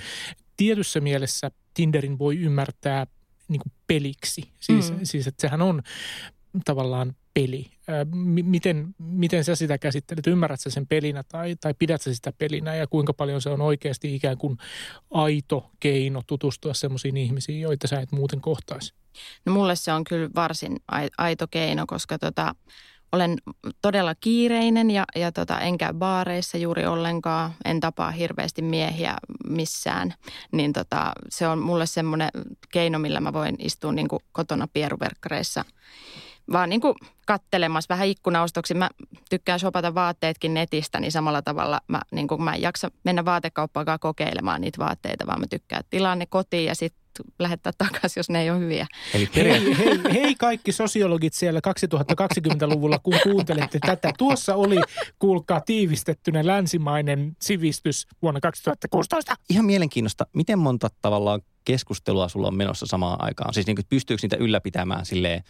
tietyssä 0.57 0.99
mielessä 0.99 1.51
Tinderin 1.73 2.19
voi 2.19 2.37
ymmärtää 2.37 3.07
niin 3.47 3.59
kuin 3.59 3.73
peliksi. 3.87 4.51
Siis, 4.59 4.91
mm. 4.91 4.99
siis, 5.03 5.27
että 5.27 5.41
sehän 5.41 5.61
on 5.61 5.81
tavallaan 6.65 7.15
peli. 7.33 7.65
miten, 8.43 8.95
miten 8.97 9.43
sä 9.43 9.55
sitä 9.55 9.77
käsittelet? 9.77 10.27
Ymmärrät 10.27 10.59
sä 10.59 10.69
sen 10.69 10.87
pelinä 10.87 11.23
tai, 11.23 11.55
tai 11.61 11.73
pidät 11.73 12.01
sä 12.01 12.13
sitä 12.13 12.33
pelinä 12.37 12.75
ja 12.75 12.87
kuinka 12.87 13.13
paljon 13.13 13.41
se 13.41 13.49
on 13.49 13.61
oikeasti 13.61 14.15
ikään 14.15 14.37
kuin 14.37 14.57
aito 15.11 15.71
keino 15.79 16.21
tutustua 16.27 16.73
semmoisiin 16.73 17.17
ihmisiin, 17.17 17.61
joita 17.61 17.87
sä 17.87 17.99
et 17.99 18.11
muuten 18.11 18.41
kohtaisi? 18.41 18.93
No 19.45 19.53
mulle 19.53 19.75
se 19.75 19.93
on 19.93 20.03
kyllä 20.03 20.29
varsin 20.35 20.77
aito 21.17 21.47
keino, 21.51 21.85
koska 21.87 22.19
tota, 22.19 22.55
olen 23.11 23.37
todella 23.81 24.15
kiireinen 24.15 24.91
ja, 24.91 25.05
ja 25.15 25.31
tota, 25.31 25.59
en 25.59 25.77
käy 25.77 25.93
baareissa 25.93 26.57
juuri 26.57 26.85
ollenkaan. 26.85 27.53
En 27.65 27.79
tapaa 27.79 28.11
hirveästi 28.11 28.61
miehiä 28.61 29.15
missään. 29.47 30.13
Niin 30.51 30.73
tota, 30.73 31.13
se 31.29 31.47
on 31.47 31.59
mulle 31.59 31.85
semmoinen 31.85 32.29
keino, 32.71 32.99
millä 32.99 33.19
mä 33.19 33.33
voin 33.33 33.55
istua 33.59 33.91
niin 33.91 34.07
kuin 34.07 34.23
kotona 34.31 34.67
pieruverkkareissa 34.73 35.65
vaan 36.51 36.69
niin 36.69 36.81
kuin 36.81 36.95
kattelemassa 37.27 37.93
vähän 37.93 38.07
ikkunaustoksi. 38.07 38.73
Mä 38.73 38.89
tykkään 39.29 39.59
shopata 39.59 39.95
vaatteetkin 39.95 40.53
netistä, 40.53 40.99
niin 40.99 41.11
samalla 41.11 41.41
tavalla 41.41 41.81
mä, 41.87 42.01
niin 42.11 42.27
kuin 42.27 42.43
mä 42.43 42.53
en 42.53 42.61
jaksa 42.61 42.91
mennä 43.03 43.25
vaatekauppaan 43.25 43.85
kokeilemaan 43.99 44.61
niitä 44.61 44.77
vaatteita, 44.77 45.27
vaan 45.27 45.39
mä 45.39 45.47
tykkään 45.49 45.83
tilaa 45.89 46.15
ne 46.15 46.25
kotiin 46.25 46.65
ja 46.65 46.75
sitten 46.75 47.05
lähettää 47.39 47.73
takaisin, 47.77 48.19
jos 48.19 48.29
ne 48.29 48.41
ei 48.41 48.49
ole 48.49 48.59
hyviä. 48.59 48.87
Eli 49.13 49.29
hei, 49.35 49.77
hei, 49.77 49.99
hei 50.13 50.35
kaikki 50.35 50.71
sosiologit 50.71 51.33
siellä 51.33 51.59
2020-luvulla, 51.67 52.99
kun 52.99 53.19
kuuntelette 53.23 53.79
tätä. 53.85 54.11
Tuossa 54.17 54.55
oli, 54.55 54.77
kuulkaa, 55.19 55.61
tiivistettynä 55.61 56.47
länsimainen 56.47 57.35
sivistys 57.41 58.07
vuonna 58.21 58.39
2016. 58.39 59.35
Ihan 59.49 59.65
mielenkiinnosta, 59.65 60.25
miten 60.33 60.59
monta 60.59 60.89
tavallaan 61.01 61.41
keskustelua 61.65 62.27
sulla 62.27 62.47
on 62.47 62.57
menossa 62.57 62.85
samaan 62.85 63.21
aikaan? 63.21 63.53
Siis 63.53 63.67
niin 63.67 63.75
kuin, 63.75 63.85
pystyykö 63.89 64.19
niitä 64.21 64.37
ylläpitämään 64.37 65.05
silleen 65.05 65.43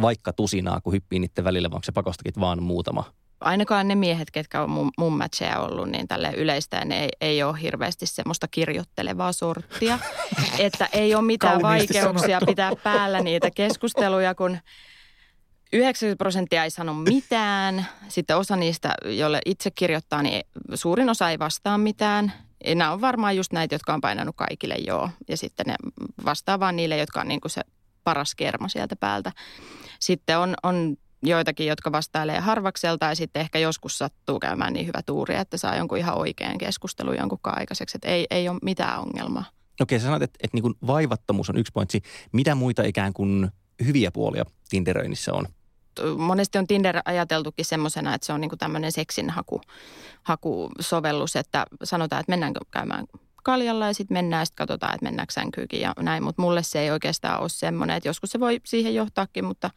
vaikka 0.00 0.32
tusinaa, 0.32 0.80
kun 0.80 0.92
hyppii 0.92 1.18
niiden 1.18 1.44
välillä, 1.44 1.70
vaan 1.70 1.82
se 1.84 1.92
pakostakin 1.92 2.32
vaan 2.40 2.62
muutama? 2.62 3.04
ainakaan 3.40 3.88
ne 3.88 3.94
miehet, 3.94 4.30
ketkä 4.30 4.62
on 4.62 4.70
mun, 4.70 4.90
mun 4.98 5.18
matcheja 5.18 5.60
ollut, 5.60 5.88
niin 5.88 6.08
tälle 6.08 6.32
yleistään 6.36 6.92
ei, 6.92 7.08
ei 7.20 7.42
ole 7.42 7.60
hirveästi 7.62 8.06
semmoista 8.06 8.48
kirjoittelevaa 8.48 9.32
sorttia. 9.32 9.98
että 10.58 10.88
ei 10.92 11.14
ole 11.14 11.24
mitään 11.24 11.62
vaikeuksia 11.62 12.02
sanottu. 12.02 12.46
pitää 12.46 12.72
päällä 12.82 13.20
niitä 13.20 13.50
keskusteluja, 13.50 14.34
kun 14.34 14.58
90 15.72 16.18
prosenttia 16.18 16.64
ei 16.64 16.70
sano 16.70 16.94
mitään. 16.94 17.86
Sitten 18.08 18.36
osa 18.36 18.56
niistä, 18.56 18.94
joille 19.04 19.40
itse 19.46 19.70
kirjoittaa, 19.70 20.22
niin 20.22 20.42
suurin 20.74 21.10
osa 21.10 21.30
ei 21.30 21.38
vastaa 21.38 21.78
mitään. 21.78 22.32
Ja 22.64 22.74
nämä 22.74 22.92
on 22.92 23.00
varmaan 23.00 23.36
just 23.36 23.52
näitä, 23.52 23.74
jotka 23.74 23.94
on 23.94 24.00
painanut 24.00 24.36
kaikille 24.36 24.74
joo. 24.74 25.10
Ja 25.28 25.36
sitten 25.36 25.66
ne 25.66 25.74
vastaa 26.24 26.60
vaan 26.60 26.76
niille, 26.76 26.96
jotka 26.96 27.20
on 27.20 27.28
niin 27.28 27.40
kuin 27.40 27.50
se 27.50 27.62
paras 28.04 28.34
kerma 28.34 28.68
sieltä 28.68 28.96
päältä. 28.96 29.32
Sitten 29.98 30.38
on, 30.38 30.54
on 30.62 30.96
joitakin, 31.22 31.66
jotka 31.66 31.92
vastailee 31.92 32.40
harvakselta 32.40 33.06
ja 33.06 33.14
sitten 33.14 33.40
ehkä 33.40 33.58
joskus 33.58 33.98
sattuu 33.98 34.38
käymään 34.38 34.72
niin 34.72 34.86
hyvä 34.86 35.02
tuuri, 35.06 35.34
että 35.34 35.56
saa 35.56 35.76
jonkun 35.76 35.98
ihan 35.98 36.18
oikean 36.18 36.58
keskustelun 36.58 37.16
jonkun 37.16 37.38
aikaiseksi. 37.42 37.96
Että 37.96 38.08
ei, 38.08 38.26
ei 38.30 38.48
ole 38.48 38.58
mitään 38.62 39.00
ongelmaa. 39.00 39.44
Okei, 39.80 39.98
sä 39.98 40.04
sanoit, 40.04 40.22
että, 40.22 40.38
että 40.42 40.56
niin 40.56 40.62
kuin 40.62 40.74
vaivattomuus 40.86 41.50
on 41.50 41.56
yksi 41.58 41.72
pointsi. 41.72 42.02
Mitä 42.32 42.54
muita 42.54 42.82
ikään 42.82 43.12
kuin 43.12 43.48
hyviä 43.84 44.10
puolia 44.10 44.44
Tinderöinnissä 44.68 45.32
on? 45.34 45.46
monesti 46.18 46.58
on 46.58 46.66
Tinder 46.66 47.00
ajateltukin 47.04 47.64
semmoisena, 47.64 48.14
että 48.14 48.26
se 48.26 48.32
on 48.32 48.40
niin 48.40 48.48
kuin 48.48 48.58
tämmöinen 48.58 48.92
seksin 48.92 49.30
haku, 49.30 49.60
hakusovellus, 50.22 51.36
että 51.36 51.66
sanotaan, 51.84 52.20
että 52.20 52.32
mennäänkö 52.32 52.60
käymään 52.70 53.06
kaljalla 53.44 53.86
ja 53.86 53.94
sitten 53.94 54.14
mennään 54.14 54.40
ja 54.40 54.44
sitten 54.44 54.66
katsotaan, 54.66 54.94
että 54.94 55.04
mennäänkö 55.04 55.32
sänkyykin 55.32 55.80
ja 55.80 55.92
näin. 56.00 56.22
Mutta 56.22 56.42
mulle 56.42 56.62
se 56.62 56.80
ei 56.80 56.90
oikeastaan 56.90 57.40
ole 57.40 57.48
semmoinen, 57.48 57.96
että 57.96 58.08
joskus 58.08 58.30
se 58.30 58.40
voi 58.40 58.60
siihen 58.64 58.94
johtaakin, 58.94 59.44
mutta 59.44 59.70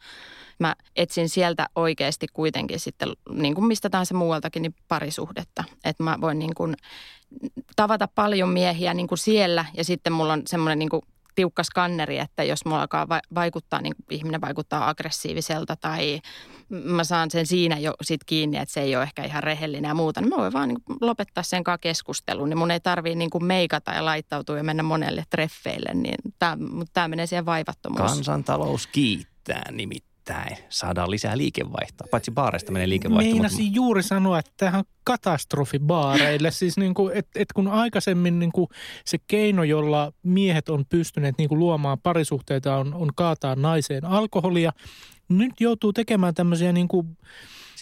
mä 0.58 0.74
etsin 0.96 1.28
sieltä 1.28 1.68
oikeasti 1.76 2.26
kuitenkin 2.32 2.80
sitten, 2.80 3.08
niin 3.30 3.54
kuin 3.54 3.66
mistä 3.66 3.90
tahansa 3.90 4.14
muualtakin, 4.14 4.62
niin 4.62 4.74
parisuhdetta. 4.88 5.64
Että 5.84 6.02
mä 6.02 6.18
voin 6.20 6.38
niin 6.38 6.54
kuin 6.54 6.74
tavata 7.76 8.08
paljon 8.14 8.48
miehiä 8.48 8.94
niin 8.94 9.08
kuin 9.08 9.18
siellä 9.18 9.64
ja 9.74 9.84
sitten 9.84 10.12
mulla 10.12 10.32
on 10.32 10.42
semmoinen 10.46 10.78
niin 10.78 10.88
kuin 10.88 11.02
tiukka 11.34 11.62
skanneri, 11.62 12.18
että 12.18 12.44
jos 12.44 12.64
mulla 12.64 12.80
alkaa 12.80 13.06
vaikuttaa, 13.34 13.80
niin 13.80 13.94
ihminen 14.10 14.40
vaikuttaa 14.40 14.88
aggressiiviselta 14.88 15.76
tai 15.76 16.20
mä 16.68 17.04
saan 17.04 17.30
sen 17.30 17.46
siinä 17.46 17.78
jo 17.78 17.94
sit 18.02 18.24
kiinni, 18.24 18.58
että 18.58 18.72
se 18.72 18.80
ei 18.80 18.96
ole 18.96 19.02
ehkä 19.02 19.24
ihan 19.24 19.42
rehellinen 19.42 19.88
ja 19.88 19.94
muuta, 19.94 20.20
niin 20.20 20.30
mä 20.30 20.36
voin 20.36 20.52
vaan 20.52 20.68
niin 20.68 20.78
lopettaa 21.00 21.42
sen 21.42 21.64
kanssa 21.64 21.78
keskustelun. 21.78 22.48
Niin 22.48 22.58
mun 22.58 22.70
ei 22.70 22.80
tarvii 22.80 23.14
niin 23.14 23.30
meikata 23.40 23.92
ja 23.92 24.04
laittautua 24.04 24.56
ja 24.56 24.64
mennä 24.64 24.82
monelle 24.82 25.24
treffeille, 25.30 25.94
niin 25.94 26.18
tämä 26.92 27.08
menee 27.08 27.26
siihen 27.26 27.46
vaivattomuus. 27.46 28.12
Kansantalous 28.12 28.86
kiittää 28.86 29.72
nimittäin 29.72 30.11
nimittäin 30.28 30.56
saadaan 30.68 31.10
lisää 31.10 31.36
liikevaihtoa. 31.36 32.06
Paitsi 32.10 32.30
baareista 32.30 32.72
menee 32.72 32.88
liikevaihto. 32.88 33.32
Meinasin 33.32 33.64
mutta... 33.64 33.76
juuri 33.76 34.02
sanoa, 34.02 34.38
että 34.38 34.52
tämähän 34.56 34.78
on 34.78 34.84
katastrofi 35.04 35.78
baareille. 35.78 36.50
siis 36.60 36.76
niin 36.76 36.94
kuin, 36.94 37.16
et, 37.16 37.28
et 37.34 37.52
kun 37.52 37.68
aikaisemmin 37.68 38.38
niin 38.38 38.52
kuin 38.52 38.68
se 39.04 39.18
keino, 39.26 39.64
jolla 39.64 40.12
miehet 40.22 40.68
on 40.68 40.84
pystyneet 40.88 41.38
niin 41.38 41.48
kuin 41.48 41.58
luomaan 41.58 41.98
parisuhteita, 42.00 42.76
on, 42.76 42.94
on 42.94 43.10
kaataa 43.14 43.56
naiseen 43.56 44.04
alkoholia. 44.04 44.72
Nyt 45.28 45.52
joutuu 45.60 45.92
tekemään 45.92 46.34
tämmöisiä 46.34 46.72
niin 46.72 46.88
kuin 46.88 47.18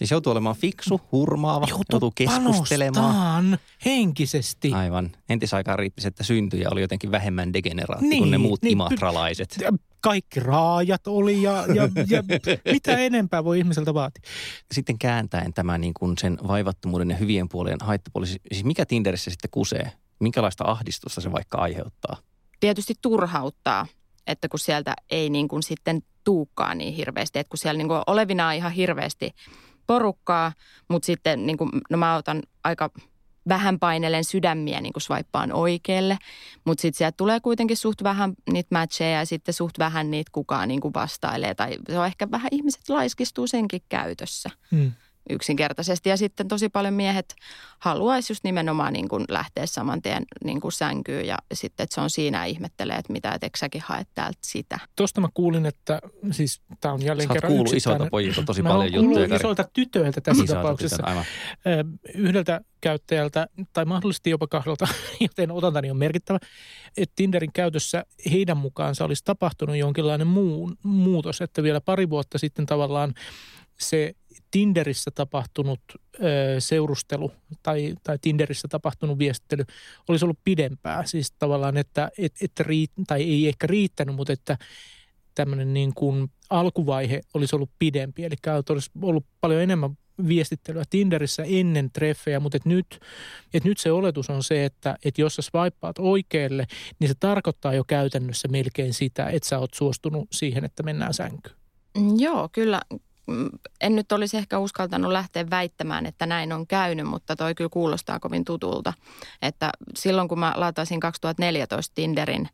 Siis 0.01 0.11
joutuu 0.11 0.31
olemaan 0.31 0.57
fiksu, 0.57 1.01
hurmaava, 1.13 1.67
joutuu, 1.69 1.85
joutuu 1.91 2.13
keskustelemaan. 2.15 3.59
henkisesti. 3.85 4.73
Aivan. 4.73 5.11
Entisaikaan 5.29 5.79
riippisi, 5.79 6.09
että 6.09 6.25
syntyjä 6.25 6.69
oli 6.71 6.81
jotenkin 6.81 7.11
vähemmän 7.11 7.53
degeneraatti 7.53 8.07
niin, 8.07 8.19
kuin 8.19 8.31
ne 8.31 8.39
muut 8.39 8.63
niin, 8.63 8.73
imatralaiset. 8.73 9.59
Kaikki 10.01 10.41
raajat 10.41 11.07
oli 11.07 11.43
ja, 11.43 11.65
ja, 11.75 11.89
ja 12.09 12.23
mitä 12.73 12.99
enempää 12.99 13.45
voi 13.45 13.59
ihmiseltä 13.59 13.95
vaatia. 13.95 14.23
Sitten 14.73 14.99
kääntäen 14.99 15.53
tämä 15.53 15.79
niin 15.79 15.95
kuin 15.95 16.19
sen 16.19 16.39
vaivattomuuden 16.49 17.11
ja 17.11 17.17
hyvien 17.17 17.49
puolien 17.49 17.79
haittapuoli. 17.81 18.27
Siis 18.27 18.65
mikä 18.65 18.87
Tinderissä 18.87 19.31
sitten 19.31 19.51
kusee? 19.51 19.93
Minkälaista 20.21 20.65
ahdistusta 20.65 21.21
se 21.21 21.33
vaikka 21.33 21.59
aiheuttaa? 21.59 22.17
Tietysti 22.61 22.95
turhauttaa, 23.03 23.87
että 24.27 24.49
kun 24.49 24.59
sieltä 24.59 24.95
ei 25.11 25.31
niin 25.31 25.49
kuin 25.49 25.63
sitten 25.63 26.03
tuukkaa 26.25 26.75
niin 26.75 26.95
hirveästi. 26.95 27.39
Että 27.39 27.51
kun 27.51 27.59
siellä 27.59 27.79
niin 27.79 27.89
kuin 27.89 28.03
olevina 28.07 28.49
on 28.49 28.55
ihan 28.55 28.73
hirveästi 28.73 29.35
porukkaa, 29.91 30.53
mutta 30.89 31.07
sitten 31.07 31.47
niin 31.47 31.57
kuin, 31.57 31.71
no 31.91 31.97
mä 31.97 32.17
otan 32.17 32.43
aika 32.65 32.91
vähän 33.49 33.79
painelen 33.79 34.25
sydämiä 34.25 34.81
niin 34.81 34.93
kuin 34.93 35.03
swipaan 35.03 35.53
oikealle. 35.53 36.19
Mutta 36.65 36.83
sitten 36.83 36.99
sieltä 36.99 37.17
tulee 37.17 37.41
kuitenkin 37.41 37.77
suht 37.77 38.03
vähän 38.03 38.35
niitä 38.53 38.79
matcheja 38.79 39.19
ja 39.19 39.27
sitten 39.27 39.55
suht 39.55 39.79
vähän 39.79 40.11
niitä 40.11 40.31
kukaan 40.35 40.69
niin 40.69 40.81
kuin 40.81 40.95
vastailee. 40.95 41.55
Tai 41.55 41.77
se 41.87 41.99
on 41.99 42.07
ehkä 42.07 42.31
vähän 42.31 42.49
ihmiset 42.53 42.89
laiskistuu 42.89 43.47
senkin 43.47 43.81
käytössä. 43.89 44.51
Hmm 44.71 44.93
yksinkertaisesti. 45.31 46.09
Ja 46.09 46.17
sitten 46.17 46.49
tosi 46.49 46.69
paljon 46.69 46.95
miehet 46.95 47.35
haluaisi 47.79 48.33
just 48.33 48.45
nimenomaan 48.45 48.93
niin 48.93 49.09
kuin 49.09 49.25
lähteä 49.29 49.67
saman 49.67 50.03
tien 50.03 50.25
niin 50.45 50.61
kuin 50.61 50.73
sänkyyn 50.73 51.27
ja 51.27 51.39
sitten, 51.55 51.85
että 51.85 51.95
se 51.95 52.01
on 52.01 52.11
siinä 52.11 52.45
ihmettelee, 52.45 52.97
että 52.97 53.13
mitä, 53.13 53.33
että 53.33 53.49
säkin 53.57 53.83
haet 53.85 54.09
täältä 54.15 54.39
sitä. 54.43 54.79
Tuosta 54.97 55.21
mä 55.21 55.29
kuulin, 55.35 55.67
että 55.67 56.01
siis 56.31 56.63
tämä 56.81 56.95
on 56.95 57.03
jälleen 57.03 57.29
Sä 57.29 57.35
kerran 57.35 57.53
kuullut 57.53 57.75
isolta 57.75 58.07
pojilta 58.11 58.43
tosi 58.43 58.63
mä 58.63 58.69
paljon 58.69 58.95
juttuja. 58.95 59.29
Mä 59.29 59.37
isolta 59.37 59.65
tytöiltä 59.73 60.21
tässä 60.21 60.45
isolta 60.45 60.63
tapauksessa. 60.63 60.97
Tytön, 60.97 61.09
aivan. 61.09 61.25
Yhdeltä 62.15 62.61
käyttäjältä 62.81 63.47
tai 63.73 63.85
mahdollisesti 63.85 64.31
jopa 64.31 64.47
kahdelta, 64.47 64.89
joten 65.21 65.51
otantani 65.51 65.91
on 65.91 65.97
merkittävä, 65.97 66.39
että 66.97 67.13
Tinderin 67.17 67.53
käytössä 67.53 68.05
heidän 68.31 68.57
mukaansa 68.57 69.05
olisi 69.05 69.25
tapahtunut 69.25 69.77
jonkinlainen 69.77 70.27
muu, 70.27 70.73
muutos, 70.83 71.41
että 71.41 71.63
vielä 71.63 71.81
pari 71.81 72.11
vuotta 72.11 72.39
sitten 72.39 72.67
tavallaan 72.67 73.15
se 73.81 74.15
Tinderissä 74.51 75.11
tapahtunut 75.15 75.81
ö, 75.95 76.57
seurustelu 76.59 77.33
tai, 77.63 77.95
tai 78.03 78.19
Tinderissä 78.21 78.69
tapahtunut 78.69 79.19
viestittely 79.19 79.65
olisi 80.09 80.25
ollut 80.25 80.39
pidempää. 80.45 81.07
Siis 81.07 81.33
tavallaan, 81.33 81.77
että, 81.77 82.11
et, 82.19 82.33
että 82.43 82.63
riit, 82.63 82.91
tai 83.07 83.23
ei 83.23 83.49
ehkä 83.49 83.67
riittänyt, 83.67 84.15
mutta 84.15 84.33
että 84.33 84.59
tämmöinen 85.35 85.75
niin 85.75 85.95
kuin 85.95 86.31
alkuvaihe 86.51 87.21
olisi 87.35 87.57
ollut 87.57 87.71
pidempi. 87.79 88.25
Eli 88.25 88.37
olisi 88.71 88.91
ollut 89.03 89.27
paljon 89.41 89.63
enemmän 89.63 89.99
viestittelyä 90.29 90.83
Tinderissä 90.91 91.43
ennen 91.47 91.91
treffejä, 91.91 92.41
mutta 92.41 92.57
et 92.57 92.65
nyt, 92.65 93.01
et 93.55 93.65
nyt 93.65 93.79
se 93.79 93.93
oletus 93.93 94.31
on 94.31 94.43
se, 94.43 94.65
että 94.65 94.97
et 95.05 95.19
jos 95.19 95.35
sä 95.35 95.43
swipeaat 95.43 95.99
oikealle, 95.99 96.67
niin 96.99 97.09
se 97.09 97.15
tarkoittaa 97.21 97.75
jo 97.75 97.85
käytännössä 97.85 98.49
melkein 98.49 98.95
sitä, 98.95 99.27
että 99.27 99.49
sä 99.49 99.59
oot 99.59 99.75
suostunut 99.75 100.29
siihen, 100.33 100.65
että 100.65 100.83
mennään 100.83 101.15
sänkyyn. 101.15 101.57
Mm, 101.99 102.15
joo, 102.19 102.49
kyllä, 102.53 102.81
en 103.81 103.97
nyt 103.97 104.13
olisi 104.13 104.37
ehkä 104.37 104.59
uskaltanut 104.59 105.13
lähteä 105.13 105.51
väittämään, 105.51 106.07
että 106.07 106.27
näin 106.27 106.53
on 106.53 106.67
käynyt, 106.67 107.07
mutta 107.07 107.37
toi 107.37 107.55
kyllä 107.55 107.71
kuulostaa 107.73 108.21
kovin 108.21 108.45
tutulta. 108.45 108.93
Että 109.43 109.71
silloin 109.97 110.29
kun 110.29 110.39
mä 110.39 110.53
latasin 110.57 111.01
2014 111.01 111.95
Tinderin, 111.95 112.49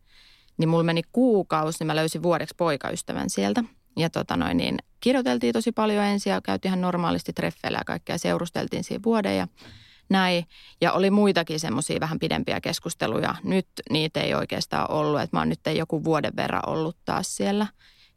niin 0.59 0.69
mulla 0.69 0.85
meni 0.85 1.03
kuukausi, 1.13 1.77
niin 1.81 1.87
mä 1.87 1.97
löysin 1.97 2.23
vuodeksi 2.23 2.55
poikaystävän 2.59 3.31
sieltä. 3.31 3.65
Ja 3.97 4.11
tota 4.11 4.37
noin, 4.37 4.57
niin 4.57 4.77
kirjoiteltiin 5.01 5.53
tosi 5.53 5.73
paljon 5.73 6.05
ensin 6.05 6.31
ja 6.31 6.41
käytiin 6.41 6.71
ihan 6.71 6.81
normaalisti 6.81 7.33
treffeillä 7.33 7.79
ja 7.79 7.85
kaikkea. 7.85 8.19
Seurusteltiin 8.19 8.85
siinä 8.85 9.03
vuoden 9.05 9.37
ja 9.37 9.49
näin. 10.09 10.45
Ja 10.81 10.93
oli 10.93 11.11
muitakin 11.11 11.61
semmoisia 11.61 12.01
vähän 12.01 12.19
pidempiä 12.19 12.61
keskusteluja. 12.61 13.35
Nyt 13.43 13.69
niitä 13.91 14.21
ei 14.21 14.35
oikeastaan 14.35 14.91
ollut. 14.91 15.21
Että 15.21 15.37
mä 15.37 15.41
oon 15.41 15.49
nyt 15.49 15.61
joku 15.77 16.05
vuoden 16.05 16.33
verran 16.37 16.69
ollut 16.69 16.97
taas 17.05 17.37
siellä 17.37 17.67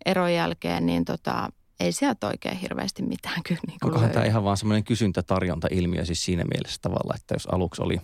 eron 0.06 0.34
jälkeen, 0.34 0.86
niin 0.86 1.06
tota, 1.06 1.50
ei 1.80 1.92
sieltä 1.92 2.28
oikein 2.28 2.58
hirveästi 2.58 3.04
mitään 3.04 3.44
kyllä 3.44 3.62
niin 3.68 3.78
Onkohan 3.84 4.10
tämä 4.10 4.26
ihan 4.26 4.44
vaan 4.44 4.58
semmoinen 4.58 4.84
kysyntä-tarjonta-ilmiö 4.84 6.06
siis 6.06 6.26
siinä 6.26 6.44
mielessä 6.44 6.80
tavalla, 6.82 7.14
että 7.16 7.36
jos 7.36 7.48
aluksi 7.52 7.82
oli 7.82 8.02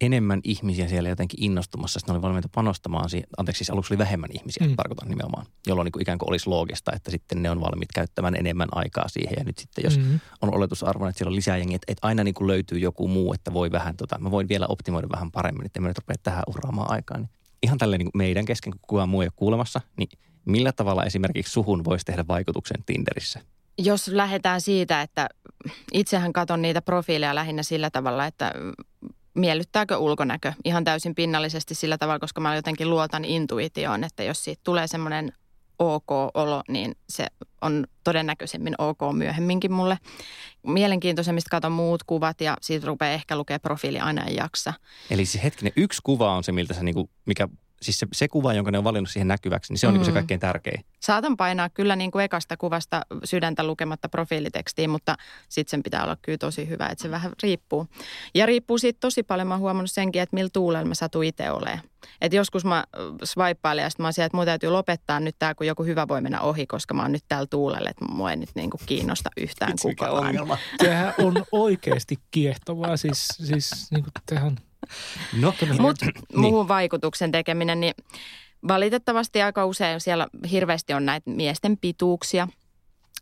enemmän 0.00 0.40
ihmisiä 0.44 0.88
siellä 0.88 1.08
jotenkin 1.08 1.44
innostumassa, 1.44 1.98
sitten 1.98 2.12
ne 2.12 2.16
oli 2.16 2.22
valmiita 2.22 2.48
panostamaan 2.54 3.10
siihen. 3.10 3.28
Anteeksi, 3.36 3.58
siis 3.58 3.70
aluksi 3.70 3.94
oli 3.94 3.98
vähemmän 3.98 4.30
ihmisiä, 4.32 4.66
mm. 4.66 4.76
tarkoitan 4.76 5.08
nimenomaan, 5.08 5.46
jolloin 5.66 5.84
niin 5.84 5.92
kuin 5.92 6.02
ikään 6.02 6.18
kuin 6.18 6.30
olisi 6.30 6.48
loogista, 6.48 6.92
että 6.92 7.10
sitten 7.10 7.42
ne 7.42 7.50
on 7.50 7.60
valmiit 7.60 7.92
käyttämään 7.94 8.36
enemmän 8.36 8.68
aikaa 8.72 9.08
siihen. 9.08 9.34
Ja 9.38 9.44
nyt 9.44 9.58
sitten, 9.58 9.84
jos 9.84 9.98
mm-hmm. 9.98 10.20
on 10.42 10.54
oletusarvona, 10.54 11.08
että 11.10 11.18
siellä 11.18 11.30
on 11.30 11.36
lisää 11.36 11.56
jengiä, 11.56 11.76
että, 11.76 11.92
että 11.92 12.06
aina 12.06 12.24
niin 12.24 12.34
kuin 12.34 12.48
löytyy 12.48 12.78
joku 12.78 13.08
muu, 13.08 13.32
että 13.32 13.52
voi 13.52 13.72
vähän, 13.72 13.96
tota, 13.96 14.18
mä 14.18 14.30
voin 14.30 14.48
vielä 14.48 14.66
optimoida 14.68 15.08
vähän 15.12 15.30
paremmin, 15.30 15.66
että 15.66 15.80
mä 15.80 15.88
nyt 15.88 15.98
rupea 15.98 16.16
tähän 16.22 16.42
uraamaan 16.46 16.90
aikaa. 16.90 17.18
Niin 17.18 17.30
ihan 17.62 17.78
tälleen 17.78 17.98
niin 17.98 18.10
meidän 18.14 18.44
kesken, 18.44 18.72
kun 18.72 18.80
kukaan 18.86 19.08
muu 19.08 19.22
ei 19.22 19.26
ole 19.26 19.32
kuulemassa, 19.36 19.80
niin 19.96 20.08
Millä 20.44 20.72
tavalla 20.72 21.04
esimerkiksi 21.04 21.52
suhun 21.52 21.84
voisi 21.84 22.04
tehdä 22.04 22.24
vaikutuksen 22.28 22.82
Tinderissä? 22.86 23.40
Jos 23.78 24.08
lähdetään 24.08 24.60
siitä, 24.60 25.02
että 25.02 25.28
itsehän 25.92 26.32
katon 26.32 26.62
niitä 26.62 26.82
profiileja 26.82 27.34
lähinnä 27.34 27.62
sillä 27.62 27.90
tavalla, 27.90 28.26
että 28.26 28.52
miellyttääkö 29.34 29.96
ulkonäkö 29.96 30.52
ihan 30.64 30.84
täysin 30.84 31.14
pinnallisesti 31.14 31.74
sillä 31.74 31.98
tavalla, 31.98 32.18
koska 32.18 32.40
mä 32.40 32.56
jotenkin 32.56 32.90
luotan 32.90 33.24
intuitioon, 33.24 34.04
että 34.04 34.22
jos 34.22 34.44
siitä 34.44 34.60
tulee 34.64 34.86
semmoinen 34.86 35.32
ok-olo, 35.78 36.62
niin 36.68 36.94
se 37.08 37.26
on 37.60 37.86
todennäköisemmin 38.04 38.74
ok 38.78 38.98
myöhemminkin 39.12 39.72
mulle. 39.72 39.98
Mielenkiintoisemmista 40.66 41.50
katon 41.50 41.72
muut 41.72 42.02
kuvat 42.02 42.40
ja 42.40 42.56
siitä 42.60 42.86
rupeaa 42.86 43.12
ehkä 43.12 43.36
lukea 43.36 43.58
profiili 43.58 43.98
aina 43.98 44.28
jaksa. 44.30 44.72
Eli 45.10 45.24
se 45.24 45.40
hetkinen, 45.42 45.72
yksi 45.76 46.00
kuva 46.04 46.36
on 46.36 46.44
se, 46.44 46.52
miltä 46.52 46.74
se 46.74 46.82
niinku, 46.82 47.10
mikä 47.26 47.48
siis 47.82 47.98
se, 47.98 48.06
se 48.12 48.28
kuva, 48.28 48.54
jonka 48.54 48.70
ne 48.70 48.78
on 48.78 48.84
valinnut 48.84 49.10
siihen 49.10 49.28
näkyväksi, 49.28 49.72
niin 49.72 49.78
se 49.78 49.86
on 49.86 49.94
mm. 49.94 49.98
niin 49.98 50.06
se 50.06 50.12
kaikkein 50.12 50.40
tärkein. 50.40 50.84
Saatan 51.00 51.36
painaa 51.36 51.68
kyllä 51.68 51.96
niin 51.96 52.10
kuin 52.10 52.24
ekasta 52.24 52.56
kuvasta 52.56 53.02
sydäntä 53.24 53.64
lukematta 53.64 54.08
profiilitekstiin, 54.08 54.90
mutta 54.90 55.16
sitten 55.48 55.70
sen 55.70 55.82
pitää 55.82 56.04
olla 56.04 56.16
kyllä 56.22 56.38
tosi 56.38 56.68
hyvä, 56.68 56.86
että 56.86 57.02
se 57.02 57.10
vähän 57.10 57.32
riippuu. 57.42 57.86
Ja 58.34 58.46
riippuu 58.46 58.78
siitä 58.78 59.00
tosi 59.00 59.22
paljon, 59.22 59.48
mä 59.48 59.54
oon 59.54 59.60
huomannut 59.60 59.90
senkin, 59.90 60.22
että 60.22 60.34
millä 60.34 60.50
tuulella 60.52 60.88
mä 60.88 60.94
satu 60.94 61.22
itse 61.22 61.50
olemaan. 61.50 61.80
Että 62.20 62.36
joskus 62.36 62.64
mä 62.64 62.84
swipeilen 63.24 63.82
ja 63.82 63.90
sitten 63.90 64.04
mä 64.04 64.06
oon 64.06 64.12
siellä, 64.12 64.26
että 64.26 64.36
mun 64.36 64.46
täytyy 64.46 64.70
lopettaa 64.70 65.20
nyt 65.20 65.36
tämä, 65.38 65.54
kun 65.54 65.66
joku 65.66 65.84
hyvä 65.84 66.08
voi 66.08 66.20
mennä 66.20 66.40
ohi, 66.40 66.66
koska 66.66 66.94
mä 66.94 67.02
oon 67.02 67.12
nyt 67.12 67.24
täällä 67.28 67.46
tuulella, 67.50 67.90
että 67.90 68.04
mua 68.04 68.30
ei 68.30 68.36
nyt 68.36 68.50
niin 68.54 68.70
kuin 68.70 68.80
kiinnosta 68.86 69.30
yhtään 69.36 69.72
kukaan. 69.82 70.34
Sehän 70.82 71.14
on 71.18 71.44
oikeasti 71.52 72.16
kiehtovaa, 72.30 72.96
siis, 72.96 73.28
siis 73.28 73.90
niin 73.90 74.02
kuin 74.04 74.12
tehän 74.26 74.56
No, 75.40 75.54
Mutta 75.78 76.06
niin. 76.06 76.40
muuhun 76.40 76.68
vaikutuksen 76.68 77.32
tekeminen, 77.32 77.80
niin 77.80 77.94
valitettavasti 78.68 79.42
aika 79.42 79.66
usein 79.66 80.00
siellä 80.00 80.28
hirveästi 80.50 80.92
on 80.92 81.06
näitä 81.06 81.30
miesten 81.30 81.78
pituuksia. 81.78 82.48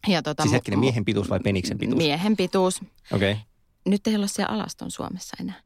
Ja 0.09 0.23
tota, 0.23 0.43
siis 0.43 0.53
hetkinen, 0.53 0.81
miehen 0.81 1.05
pituus 1.05 1.31
vai 1.31 1.41
peniksen 1.41 1.79
pituus? 1.79 1.99
Miehen 1.99 2.37
pituus. 2.37 2.81
Okei. 3.13 3.33
Okay. 3.33 3.45
Nyt 3.87 4.07
ei 4.07 4.17
ole 4.17 4.29
siellä 4.29 4.55
alaston 4.55 4.91
Suomessa 4.91 5.37
enää. 5.41 5.61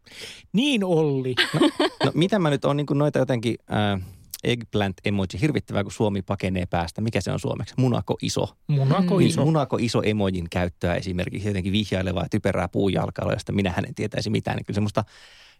Niin 0.52 0.84
Olli. 0.84 1.34
No, 1.54 1.60
no 2.04 2.12
mitä 2.14 2.38
mä 2.38 2.50
nyt 2.50 2.64
on 2.64 2.76
niin 2.76 2.86
noita 2.94 3.18
jotenkin... 3.18 3.56
Äh, 3.72 4.00
eggplant 4.44 4.96
emoji, 5.04 5.40
hirvittävää 5.40 5.82
kun 5.82 5.92
Suomi 5.92 6.22
pakenee 6.22 6.66
päästä. 6.66 7.00
Mikä 7.00 7.20
se 7.20 7.32
on 7.32 7.40
suomeksi? 7.40 7.74
Munako 7.76 8.16
iso. 8.22 8.48
Munako 8.66 9.18
niin, 9.18 9.30
iso. 9.30 9.44
Munako 9.44 9.76
iso 9.80 10.02
emojin 10.02 10.46
käyttöä 10.50 10.94
esimerkiksi 10.94 11.48
jotenkin 11.48 11.72
vihjailevaa 11.72 12.26
typerää 12.30 12.68
puujalkaa, 12.68 13.32
josta 13.32 13.52
minä 13.52 13.72
hänen 13.76 13.94
tietäisi 13.94 14.30
mitään. 14.30 14.56
Niin 14.56 14.64
kyllä 14.64 14.74
semmoista 14.74 15.04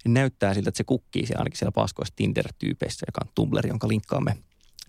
näyttää 0.08 0.54
siltä, 0.54 0.68
että 0.68 0.78
se 0.78 0.84
kukkii 0.84 1.26
se 1.26 1.34
ainakin 1.34 1.58
siellä 1.58 1.72
paskoissa 1.72 2.14
Tinder-tyypeissä, 2.16 3.06
joka 3.08 3.20
on 3.24 3.32
Tumblr, 3.34 3.66
jonka 3.66 3.88
linkkaamme 3.88 4.36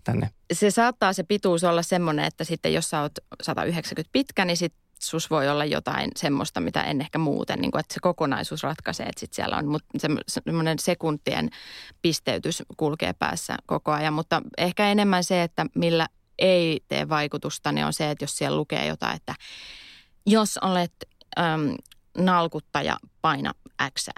tänne. 0.04 0.30
Se 0.54 0.72
saattaa 0.72 1.14
se 1.14 1.24
pituus 1.24 1.64
olla 1.64 1.84
semmoinen, 1.84 2.26
että 2.26 2.44
sitten 2.44 2.74
jos 2.74 2.90
sä 2.90 3.02
oot 3.02 3.12
190 3.42 4.10
pitkä, 4.12 4.46
niin 4.46 4.58
sit 4.58 4.74
sus 5.00 5.30
voi 5.30 5.50
olla 5.50 5.66
jotain 5.66 6.12
semmoista, 6.16 6.60
mitä 6.60 6.84
en 6.84 7.02
ehkä 7.02 7.18
muuten, 7.18 7.60
niin 7.60 7.72
kuin, 7.72 7.80
että 7.80 7.94
se 7.94 8.00
kokonaisuus 8.00 8.64
ratkaisee, 8.64 9.06
että 9.06 9.20
sit 9.20 9.34
siellä 9.34 9.58
on. 9.58 9.68
Mutta 9.68 10.08
semmoinen 10.28 10.80
sekuntien 10.80 11.50
pisteytys 12.02 12.64
kulkee 12.78 13.14
päässä 13.14 13.56
koko 13.66 13.92
ajan, 13.92 14.14
mutta 14.14 14.42
ehkä 14.58 14.88
enemmän 14.88 15.24
se, 15.24 15.44
että 15.44 15.66
millä 15.76 16.08
ei 16.40 16.80
tee 16.88 17.10
vaikutusta, 17.10 17.72
niin 17.72 17.86
on 17.86 17.94
se, 17.94 18.12
että 18.12 18.24
jos 18.24 18.38
siellä 18.38 18.58
lukee 18.58 18.88
jotain, 18.88 19.16
että 19.16 19.36
jos 20.26 20.58
olet 20.58 20.94
äm, 21.40 21.76
nalkuttaja, 22.18 22.98
paina 23.22 23.54
X 24.00 24.10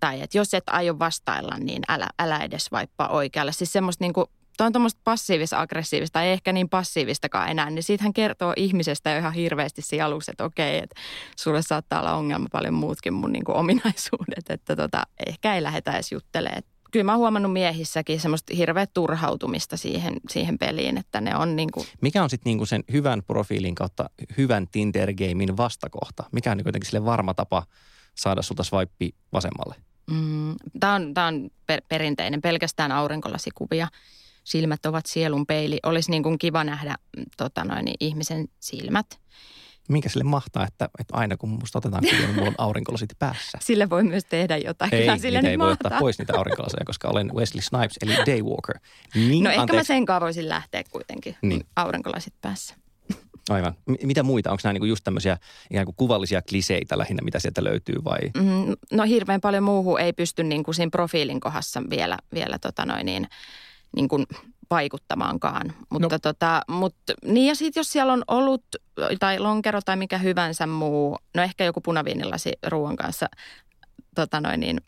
tai 0.00 0.20
että 0.20 0.38
jos 0.38 0.54
et 0.54 0.64
aio 0.66 0.98
vastailla, 0.98 1.58
niin 1.58 1.82
älä, 1.88 2.08
älä 2.18 2.38
edes 2.38 2.72
vaippaa 2.72 3.08
oikealle. 3.08 3.52
Siis 3.52 3.72
semmoista 3.72 4.04
niin 4.04 4.12
kuin, 4.12 4.26
Tuo 4.56 4.66
on 4.66 4.72
tuommoista 4.72 5.00
passiivis-aggressiivista, 5.04 6.22
ei 6.22 6.32
ehkä 6.32 6.52
niin 6.52 6.68
passiivistakaan 6.68 7.48
enää, 7.48 7.70
niin 7.70 7.82
siitähän 7.82 8.12
kertoo 8.12 8.52
ihmisestä 8.56 9.10
jo 9.10 9.18
ihan 9.18 9.32
hirveästi 9.32 9.82
siinä 9.82 10.06
alussa, 10.06 10.32
että 10.32 10.44
okei, 10.44 10.78
että 10.78 11.00
sulle 11.36 11.62
saattaa 11.62 12.00
olla 12.00 12.14
ongelma 12.14 12.46
paljon 12.52 12.74
muutkin 12.74 13.14
mun 13.14 13.32
niin 13.32 13.44
kuin 13.44 13.56
ominaisuudet, 13.56 14.50
että 14.50 14.76
tota, 14.76 15.02
ehkä 15.26 15.54
ei 15.54 15.62
lähdetä 15.62 15.92
edes 15.92 16.12
juttelemaan. 16.12 16.62
Kyllä 16.92 17.04
mä 17.04 17.12
oon 17.12 17.18
huomannut 17.18 17.52
miehissäkin 17.52 18.20
semmoista 18.20 18.56
hirveä 18.56 18.86
turhautumista 18.86 19.76
siihen, 19.76 20.16
siihen 20.28 20.58
peliin, 20.58 20.98
että 20.98 21.20
ne 21.20 21.36
on 21.36 21.56
niin 21.56 21.70
kuin... 21.74 21.86
Mikä 22.00 22.22
on 22.22 22.30
sitten 22.30 22.56
niin 22.56 22.66
sen 22.66 22.84
hyvän 22.92 23.22
profiilin 23.26 23.74
kautta 23.74 24.10
hyvän 24.36 24.66
Tinder-gamein 24.68 25.56
vastakohta? 25.56 26.24
Mikä 26.32 26.50
on 26.50 26.56
niin 26.56 26.66
jotenkin 26.66 26.90
sille 26.90 27.04
varma 27.04 27.34
tapa 27.34 27.62
saada 28.14 28.42
sulta 28.42 28.64
swipe 28.64 29.16
vasemmalle? 29.32 29.74
Mm, 30.10 30.54
Tämä 30.80 30.94
on, 30.94 31.14
tää 31.14 31.26
on 31.26 31.50
per, 31.66 31.82
perinteinen, 31.88 32.42
pelkästään 32.42 32.92
aurinkolasikuvia. 32.92 33.88
Silmät 34.44 34.86
ovat 34.86 35.06
sielun 35.06 35.46
peili. 35.46 35.78
Olisi 35.82 36.10
niin 36.10 36.22
kuin 36.22 36.38
kiva 36.38 36.64
nähdä 36.64 36.94
mm, 37.16 37.24
tota 37.36 37.64
noin, 37.64 37.84
niin 37.84 37.96
ihmisen 38.00 38.48
silmät. 38.60 39.22
Minkä 39.88 40.08
sille 40.08 40.24
mahtaa, 40.24 40.66
että, 40.66 40.88
että 40.98 41.16
aina 41.16 41.36
kun 41.36 41.48
musta 41.48 41.78
otetaan 41.78 42.04
kuva, 42.04 42.26
niin 42.26 42.34
mulla 42.34 42.48
on 42.48 42.54
aurinkolasit 42.58 43.10
päässä? 43.18 43.58
Sille 43.66 43.90
voi 43.90 44.04
myös 44.04 44.24
tehdä 44.24 44.56
jotain. 44.56 44.94
Ei, 44.94 45.18
sille 45.18 45.38
ei 45.38 45.56
mahtaa. 45.56 45.66
voi 45.66 45.72
ottaa 45.72 45.98
pois 45.98 46.18
niitä 46.18 46.36
aurinkolaseja, 46.36 46.84
koska 46.86 47.08
olen 47.08 47.34
Wesley 47.34 47.62
Snipes, 47.62 47.98
eli 48.02 48.14
Daywalker. 48.16 48.78
Niin, 49.14 49.44
no 49.44 49.50
ehkä 49.50 49.62
anteeksi. 49.62 49.92
mä 49.92 49.96
sen 49.96 50.20
voisin 50.20 50.48
lähteä 50.48 50.84
kuitenkin, 50.90 51.36
niin. 51.42 51.66
aurinkolasit 51.76 52.34
päässä. 52.40 52.74
Aivan. 53.50 53.74
M- 53.86 54.06
mitä 54.06 54.22
muita? 54.22 54.50
Onko 54.50 54.60
nämä 54.64 54.72
niinku 54.72 54.86
just 54.86 55.04
tämmöisiä 55.04 55.38
ikään 55.70 55.84
kuin 55.84 55.96
kuvallisia 55.96 56.42
kliseitä 56.42 56.98
lähinnä, 56.98 57.22
mitä 57.24 57.38
sieltä 57.38 57.64
löytyy 57.64 57.96
vai? 58.04 58.18
Mm, 58.34 58.74
no 58.92 59.04
hirveän 59.04 59.40
paljon 59.40 59.62
muuhun 59.62 60.00
ei 60.00 60.12
pysty 60.12 60.44
niin 60.44 60.62
kuin 60.62 60.74
siinä 60.74 60.90
profiilin 60.90 61.40
kohdassa 61.40 61.82
vielä, 61.90 62.18
vielä 62.34 62.58
tota 62.58 62.86
noin 62.86 63.06
niin, 63.06 63.28
niin 63.96 64.08
kuin 64.08 64.26
vaikuttamaankaan. 64.70 65.72
Mutta 65.90 66.14
no. 66.14 66.18
tota, 66.18 66.62
mut, 66.68 66.94
niin 67.24 67.46
ja 67.46 67.54
sitten 67.54 67.80
jos 67.80 67.92
siellä 67.92 68.12
on 68.12 68.24
ollut 68.28 68.64
tai 69.20 69.38
lonkero 69.38 69.80
tai 69.84 69.96
mikä 69.96 70.18
hyvänsä 70.18 70.66
muu, 70.66 71.18
no 71.34 71.42
ehkä 71.42 71.64
joku 71.64 71.80
punaviinilasi 71.80 72.52
ruoan 72.66 72.96
kanssa 72.96 73.26
tota 74.14 74.40
noin 74.40 74.60
niin, 74.60 74.80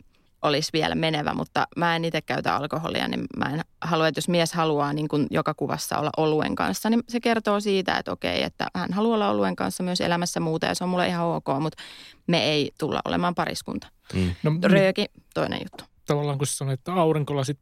olisi 0.47 0.69
vielä 0.73 0.95
menevä, 0.95 1.33
mutta 1.33 1.67
mä 1.77 1.95
en 1.95 2.05
itse 2.05 2.21
käytä 2.21 2.55
alkoholia, 2.55 3.07
niin 3.07 3.23
mä 3.37 3.45
en 3.45 3.61
halua, 3.81 4.07
että 4.07 4.17
jos 4.17 4.29
mies 4.29 4.53
haluaa 4.53 4.93
niin 4.93 5.07
kuin 5.07 5.27
joka 5.31 5.53
kuvassa 5.53 5.97
olla 5.97 6.09
oluen 6.17 6.55
kanssa, 6.55 6.89
niin 6.89 7.03
se 7.09 7.19
kertoo 7.19 7.59
siitä, 7.59 7.97
että 7.97 8.11
okei, 8.11 8.43
että 8.43 8.67
hän 8.75 8.93
haluaa 8.93 9.15
olla 9.15 9.29
oluen 9.29 9.55
kanssa 9.55 9.83
myös 9.83 10.01
elämässä 10.01 10.39
muuta 10.39 10.65
ja 10.65 10.75
se 10.75 10.83
on 10.83 10.89
mulle 10.89 11.07
ihan 11.07 11.25
ok, 11.25 11.47
mutta 11.59 11.83
me 12.27 12.43
ei 12.43 12.71
tulla 12.79 13.01
olemaan 13.05 13.35
pariskunta. 13.35 13.87
Mm. 14.13 14.35
No, 14.43 14.51
Rööki, 14.63 15.05
toinen 15.33 15.59
juttu. 15.63 15.83
Tavallaan 16.05 16.37
kun 16.37 16.47
sanoit, 16.47 16.79
että 16.79 16.93
aurinkolasit 16.93 17.59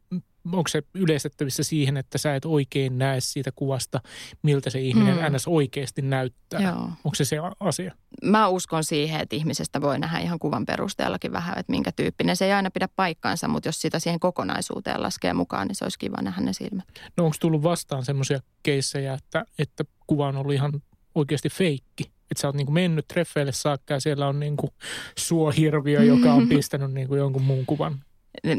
onko 0.52 0.68
se 0.68 0.82
yleistettävissä 0.94 1.62
siihen, 1.62 1.96
että 1.96 2.18
sä 2.18 2.34
et 2.34 2.44
oikein 2.44 2.98
näe 2.98 3.20
siitä 3.20 3.50
kuvasta, 3.54 4.00
miltä 4.42 4.70
se 4.70 4.80
ihminen 4.80 5.16
mm. 5.16 5.36
ns. 5.36 5.48
oikeasti 5.48 6.02
näyttää? 6.02 6.60
Joo. 6.60 6.82
Onko 7.04 7.14
se 7.14 7.24
se 7.24 7.36
asia? 7.60 7.94
Mä 8.22 8.48
uskon 8.48 8.84
siihen, 8.84 9.20
että 9.20 9.36
ihmisestä 9.36 9.80
voi 9.80 9.98
nähdä 9.98 10.18
ihan 10.18 10.38
kuvan 10.38 10.66
perusteellakin 10.66 11.32
vähän, 11.32 11.58
että 11.58 11.70
minkä 11.70 11.92
tyyppinen. 11.92 12.36
Se 12.36 12.44
ei 12.44 12.52
aina 12.52 12.70
pidä 12.70 12.88
paikkaansa, 12.96 13.48
mutta 13.48 13.68
jos 13.68 13.80
sitä 13.80 13.98
siihen 13.98 14.20
kokonaisuuteen 14.20 15.02
laskee 15.02 15.32
mukaan, 15.32 15.68
niin 15.68 15.76
se 15.76 15.84
olisi 15.84 15.98
kiva 15.98 16.22
nähdä 16.22 16.42
ne 16.42 16.52
silmät. 16.52 16.84
No 17.16 17.24
onko 17.24 17.36
tullut 17.40 17.62
vastaan 17.62 18.04
semmoisia 18.04 18.40
keissejä, 18.62 19.14
että, 19.14 19.44
että 19.58 19.84
kuva 20.06 20.28
on 20.28 20.36
ollut 20.36 20.54
ihan 20.54 20.72
oikeasti 21.14 21.48
feikki? 21.48 22.04
Että 22.30 22.40
sä 22.40 22.48
oot 22.48 22.56
niinku 22.56 22.72
mennyt 22.72 23.08
treffeille 23.08 23.52
saakka 23.52 23.94
ja 23.94 24.00
siellä 24.00 24.28
on 24.28 24.40
niinku 24.40 24.70
suohirviö, 25.18 26.02
joka 26.02 26.34
on 26.34 26.48
pistänyt 26.48 26.92
niinku 26.92 27.14
jonkun 27.14 27.42
muun 27.42 27.66
kuvan. 27.66 28.04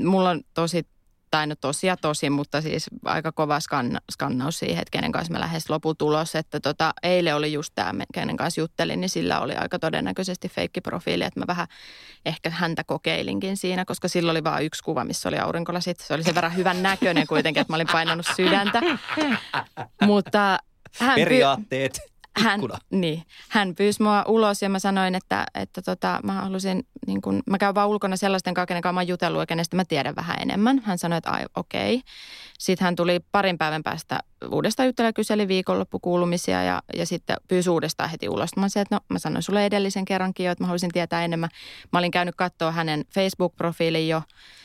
Mulla 0.06 0.30
on 0.30 0.42
tosi 0.54 0.88
tai 1.36 1.48
no 1.48 1.56
tosia 1.62 1.98
tosi, 1.98 2.30
mutta 2.30 2.62
siis 2.62 2.86
aika 3.06 3.32
kova 3.32 3.60
skanna, 3.60 4.00
skannaus 4.12 4.60
siihen, 4.60 4.82
että 4.82 4.92
kenen 4.92 5.12
kanssa 5.12 5.34
mä 5.34 5.40
lähes 5.40 5.70
loputulos. 5.70 6.36
Että 6.36 6.60
tota, 6.60 6.94
eilen 7.04 7.36
oli 7.36 7.54
just 7.54 7.72
tämä, 7.76 8.04
kenen 8.14 8.38
kanssa 8.38 8.62
juttelin, 8.62 9.02
niin 9.02 9.10
sillä 9.10 9.40
oli 9.40 9.56
aika 9.56 9.80
todennäköisesti 9.80 10.50
feikkiprofiili, 10.50 11.24
että 11.24 11.40
mä 11.40 11.48
vähän 11.48 11.68
ehkä 12.26 12.50
häntä 12.50 12.84
kokeilinkin 12.84 13.58
siinä, 13.58 13.86
koska 13.86 14.08
sillä 14.08 14.32
oli 14.32 14.44
vain 14.44 14.66
yksi 14.66 14.84
kuva, 14.84 15.04
missä 15.04 15.30
oli 15.30 15.38
aurinkolasit. 15.38 16.00
Se 16.00 16.14
oli 16.14 16.24
sen 16.24 16.36
verran 16.36 16.56
hyvän 16.56 16.84
näköinen 16.84 17.28
kuitenkin, 17.28 17.62
että 17.62 17.74
mä 17.74 17.78
olin 17.78 17.90
painanut 17.92 18.26
sydäntä. 18.36 18.82
Mutta 20.06 20.60
hän 21.00 21.16
Periaatteet. 21.16 22.00
Hän, 22.44 22.60
niin, 22.92 23.24
hän 23.50 23.76
pyysi 23.76 24.04
mua 24.04 24.24
ulos 24.28 24.62
ja 24.62 24.70
mä 24.70 24.80
sanoin, 24.80 25.16
että, 25.16 25.46
että 25.56 25.82
tota, 25.82 26.20
mä 26.24 26.34
halusin, 26.34 26.88
niin 27.08 27.22
kun, 27.22 27.44
mä 27.46 27.58
käyn 27.58 27.76
vaan 27.76 27.90
ulkona 27.90 28.18
sellaisten 28.18 28.54
kanssa, 28.54 28.66
kenen 28.66 28.82
kanssa 28.82 28.94
mä 28.94 29.00
oon 29.00 29.08
jutellut 29.08 29.40
ja 29.40 29.46
kenestä 29.46 29.76
mä 29.76 29.86
tiedän 29.86 30.16
vähän 30.16 30.38
enemmän. 30.42 30.82
Hän 30.86 30.98
sanoi, 30.98 31.18
että 31.18 31.32
ai 31.32 31.46
okei. 31.56 31.96
Okay. 31.96 32.08
Sitten 32.60 32.86
hän 32.86 32.96
tuli 32.96 33.20
parin 33.32 33.58
päivän 33.58 33.84
päästä 33.84 34.20
uudestaan 34.52 34.88
jutella 34.88 35.14
kyseli 35.14 35.48
viikonloppukuulumisia 35.48 36.64
ja, 36.64 36.82
ja 36.94 37.06
sitten 37.06 37.38
pyysi 37.48 37.70
uudestaan 37.70 38.10
heti 38.10 38.30
ulos. 38.30 38.50
Mä 38.58 38.70
sanoin, 38.70 38.84
että 38.84 38.96
no 38.96 39.00
mä 39.10 39.20
sanoin 39.20 39.44
sulle 39.44 39.66
edellisen 39.66 40.06
kerrankin 40.06 40.46
jo, 40.46 40.52
että 40.52 40.64
mä 40.64 40.68
haluaisin 40.68 40.92
tietää 40.92 41.26
enemmän. 41.26 41.50
Mä 41.94 42.00
olin 42.00 42.12
käynyt 42.12 42.36
katsoa 42.36 42.72
hänen 42.72 43.06
Facebook-profiilin 43.10 44.08
jo. 44.08 44.22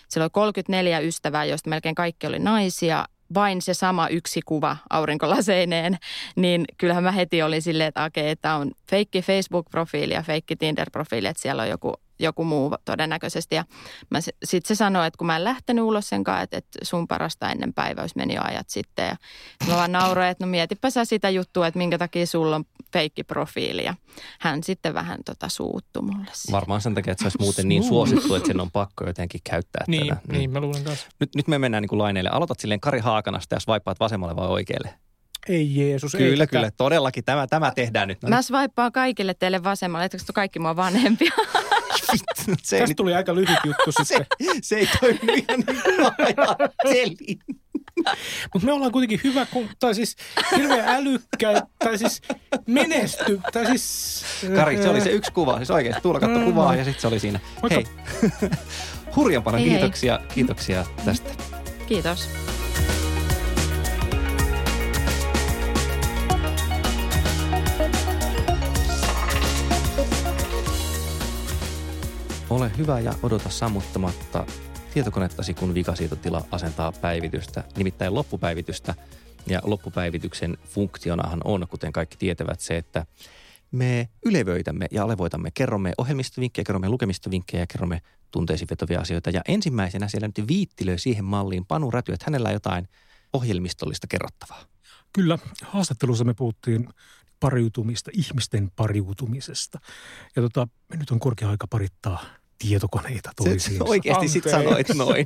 Siellä 0.09 0.25
oli 0.25 0.31
34 0.31 1.01
ystävää, 1.01 1.45
joista 1.45 1.71
melkein 1.71 1.95
kaikki 1.95 2.27
oli 2.27 2.39
naisia 2.39 3.05
vain 3.35 3.63
se 3.63 3.75
sama 3.75 4.09
yksi 4.09 4.41
kuva 4.47 4.77
aurinkolaseineen, 4.91 5.99
niin 6.37 6.65
kyllähän 6.79 7.05
mä 7.05 7.13
heti 7.13 7.43
olin 7.43 7.63
silleen, 7.63 7.89
että 7.89 8.05
okei, 8.05 8.31
että 8.31 8.55
on 8.55 8.71
feikki 8.91 9.23
Facebook-profiili 9.23 10.13
ja 10.15 10.23
feikki 10.23 10.55
Tinder-profiili, 10.55 11.27
että 11.27 11.43
siellä 11.43 11.63
on 11.63 11.69
joku 11.69 11.95
joku 12.21 12.45
muu 12.45 12.77
todennäköisesti. 12.85 13.55
Ja 13.55 13.65
sitten 14.45 14.69
se 14.69 14.79
sanoi, 14.79 15.07
että 15.07 15.19
kun 15.19 15.27
mä 15.27 15.37
en 15.37 15.45
lähtenyt 15.45 15.85
ulos 15.85 16.09
sen 16.09 16.25
kanssa, 16.25 16.43
että, 16.43 16.57
että 16.57 16.79
sun 16.83 17.09
parasta 17.09 17.51
ennen 17.51 17.75
päiväys 17.75 18.17
meni 18.17 18.35
jo 18.35 18.43
ajat 18.45 18.69
sitten. 18.69 19.07
Ja 19.07 19.17
mä 19.69 19.75
vaan 19.77 19.93
nauroin, 19.93 20.29
että 20.29 20.47
no 20.47 20.51
mietipä 20.51 20.91
sä 20.91 21.05
sitä 21.05 21.31
juttua, 21.31 21.67
että 21.67 21.79
minkä 21.79 21.99
takia 21.99 22.27
sulla 22.27 22.57
on 22.57 22.65
feikki 22.93 23.25
profiili. 23.25 23.85
Ja 23.85 23.95
hän 24.41 24.63
sitten 24.63 24.95
vähän 24.95 25.19
tota 25.25 25.49
suuttu 25.49 26.03
mulle. 26.03 26.31
Siitä. 26.33 26.53
Varmaan 26.53 26.81
sen 26.81 26.95
takia, 26.95 27.13
että 27.13 27.23
se 27.23 27.27
olisi 27.27 27.39
muuten 27.41 27.69
niin 27.69 27.83
suosittu, 27.83 28.35
että 28.35 28.47
sen 28.47 28.61
on 28.61 28.71
pakko 28.71 29.07
jotenkin 29.07 29.41
käyttää 29.45 29.85
niin, 29.89 30.09
tätä. 30.09 30.21
Niin, 30.33 30.51
mä 30.51 30.61
luulen 30.61 30.85
kanssa. 30.85 31.09
Nyt, 31.21 31.35
nyt 31.35 31.49
me 31.49 31.59
mennään 31.59 31.83
niin 31.83 31.89
kuin 31.89 31.99
laineille. 31.99 32.31
Aloitat 32.31 32.61
silleen 32.61 32.81
Kari 32.81 33.01
Haakanasta 33.01 33.55
ja 33.55 33.61
swipeaat 33.61 34.01
vasemmalle 34.01 34.37
vai 34.37 34.49
oikealle? 34.49 34.95
Ei 35.49 35.77
Jeesus. 35.77 36.13
Kyllä, 36.13 36.45
ei 36.45 36.47
kyllä. 36.47 36.67
Tätä. 36.67 36.77
Todellakin 36.77 37.25
tämä, 37.25 37.47
tämä 37.47 37.73
tehdään 37.75 38.09
nyt. 38.09 38.23
No 38.23 38.29
Mä 38.29 38.43
swipaan 38.43 38.93
kaikille 38.93 39.35
teille 39.35 39.65
vasemmalle, 39.65 40.05
että 40.05 40.19
kaikki 40.35 40.59
mua 40.59 40.77
vanhempia. 40.77 41.33
se 42.19 42.79
Tästä 42.79 42.87
nyt... 42.87 42.97
tuli 42.97 43.15
aika 43.15 43.35
lyhyt 43.35 43.59
juttu 43.65 43.93
sitten. 44.05 44.27
Se, 44.43 44.55
se 44.63 44.77
ei 44.77 44.89
toiminut 45.01 45.49
ihan 45.49 45.65
niin. 46.93 47.39
Mutta 48.55 48.67
me 48.67 48.73
ollaan 48.73 48.93
kuitenkin 48.93 49.21
hyvä, 49.25 49.47
kun, 49.47 49.69
tai 49.81 49.95
siis 49.95 50.17
hirveän 50.57 50.89
älykkä, 50.89 51.63
tai 51.79 51.99
siis 51.99 52.23
menesty, 52.67 53.41
tai 53.53 53.67
siis... 53.67 54.25
Kari, 54.57 54.83
se 54.83 54.89
oli 54.89 55.01
se 55.01 55.11
yksi 55.11 55.33
kuva, 55.33 55.57
siis 55.57 55.71
oikeasti 55.71 56.03
Tuula 56.03 56.21
katsoi 56.21 56.45
kuvaa 56.45 56.75
ja 56.75 56.85
sitten 56.85 57.01
se 57.01 57.07
oli 57.07 57.19
siinä. 57.19 57.41
Moikka. 57.63 57.91
Hei, 58.23 58.51
hurjan 59.17 59.43
paljon 59.43 59.63
hei, 59.63 59.71
kiitoksia, 59.71 60.19
hei. 60.19 60.29
kiitoksia 60.35 60.87
tästä. 61.05 61.31
Kiitos. 61.87 62.29
Ole 72.51 72.71
hyvä 72.79 73.01
ja 73.01 73.15
odota 73.23 73.51
sammuttamatta 73.51 74.47
tietokonettasi, 74.95 75.55
kun 75.55 75.75
vikasietotila 75.75 76.45
asentaa 76.51 76.93
päivitystä, 76.93 77.65
nimittäin 77.77 78.15
loppupäivitystä. 78.15 78.95
Ja 79.47 79.61
loppupäivityksen 79.65 80.59
funktionahan 80.65 81.41
on, 81.45 81.67
kuten 81.69 81.93
kaikki 81.93 82.17
tietävät, 82.17 82.61
se, 82.61 82.77
että 82.77 83.07
me 83.71 84.09
ylevöitämme 84.25 84.87
ja 84.91 85.05
alevoitamme, 85.05 85.51
kerromme 85.55 85.93
ohjelmistovinkkejä, 85.99 86.65
kerromme 86.65 86.89
lukemistovinkkejä 86.89 87.63
ja 87.63 87.67
kerromme 87.67 88.03
tunteisiin 88.31 88.69
vetovia 88.71 89.01
asioita. 89.01 89.31
Ja 89.31 89.41
ensimmäisenä 89.49 90.09
siellä 90.09 90.29
nyt 90.29 90.49
viittilöi 90.49 90.99
siihen 90.99 91.25
malliin 91.25 91.67
Panu 91.67 91.91
Räty, 91.91 92.13
että 92.13 92.27
hänellä 92.27 92.49
on 92.49 92.55
jotain 92.55 92.89
ohjelmistollista 93.33 94.07
kerrottavaa. 94.07 94.65
Kyllä, 95.13 95.39
haastattelussa 95.65 96.25
me 96.25 96.35
puhuttiin 96.35 96.89
pariutumista, 97.41 98.11
ihmisten 98.15 98.71
pariutumisesta. 98.77 99.81
Ja 100.37 100.43
tota, 100.43 100.69
nyt 100.99 101.11
on 101.11 101.21
korkea 101.21 101.51
aika 101.51 101.67
parittaa 101.67 102.40
tietokoneita 102.61 103.31
toisiinsa. 103.37 103.85
Oikeasti 103.85 104.29
sitten 104.29 104.53
sanoit 104.53 104.89
noin. 104.95 105.25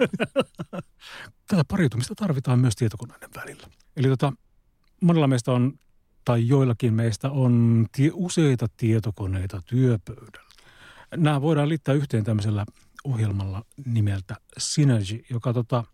Tätä 1.48 1.64
pariutumista 1.68 2.14
tarvitaan 2.14 2.58
myös 2.58 2.76
tietokoneiden 2.76 3.30
välillä. 3.36 3.66
Eli 3.96 4.08
tota, 4.08 4.32
monella 5.02 5.26
meistä 5.26 5.52
on, 5.52 5.72
tai 6.24 6.48
joillakin 6.48 6.94
meistä 6.94 7.30
on 7.30 7.86
tie, 7.92 8.10
useita 8.12 8.66
tietokoneita 8.76 9.62
työpöydällä. 9.66 10.54
Nämä 11.16 11.40
voidaan 11.40 11.68
liittää 11.68 11.94
yhteen 11.94 12.24
tämmöisellä 12.24 12.66
ohjelmalla 13.04 13.64
nimeltä 13.86 14.36
Synergy, 14.58 15.24
joka 15.30 15.52
tota, 15.52 15.84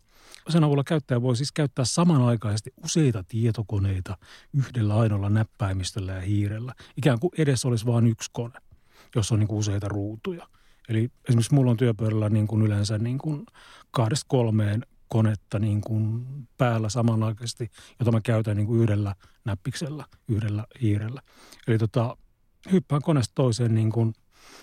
sen 0.49 0.65
avulla 0.65 0.85
käyttäjä 0.85 1.23
voi 1.23 1.37
siis 1.37 1.53
käyttää 1.53 1.85
samanaikaisesti 1.85 2.71
useita 2.85 3.25
tietokoneita 3.29 4.17
yhdellä 4.55 4.97
ainoalla 4.97 5.31
näppäimistöllä 5.31 6.13
ja 6.13 6.21
hiirellä. 6.21 6.75
Ikään 6.97 7.21
kuin 7.21 7.31
edessä 7.39 7.69
olisi 7.69 7.87
vain 7.87 8.07
yksi 8.07 8.31
kone, 8.33 8.59
jossa 9.15 9.35
on 9.35 9.39
niin 9.39 9.49
kuin 9.49 9.59
useita 9.59 9.89
ruutuja– 9.89 10.47
Eli 10.91 11.11
esimerkiksi 11.29 11.55
mulla 11.55 11.71
on 11.71 11.77
työpöydällä 11.77 12.29
niin 12.29 12.47
kuin 12.47 12.63
yleensä 12.63 12.99
niin 12.99 13.19
kuin 13.19 13.47
kahdesta 13.91 14.27
kolmeen 14.29 14.87
konetta 15.09 15.59
niin 15.59 15.81
kuin 15.81 16.27
päällä 16.59 16.89
samanaikaisesti, 16.89 17.71
jota 17.99 18.13
mä 18.13 18.21
käytän 18.21 18.57
niin 18.57 18.67
kuin 18.67 18.83
yhdellä 18.83 19.15
näppiksellä, 19.45 20.05
yhdellä 20.29 20.67
hiirellä. 20.83 21.23
Eli 21.67 21.79
tota, 21.79 22.17
hyppään 22.73 23.03
koneesta 23.03 23.33
toiseen 23.35 23.75
niin 23.75 23.93
kuin 23.93 24.13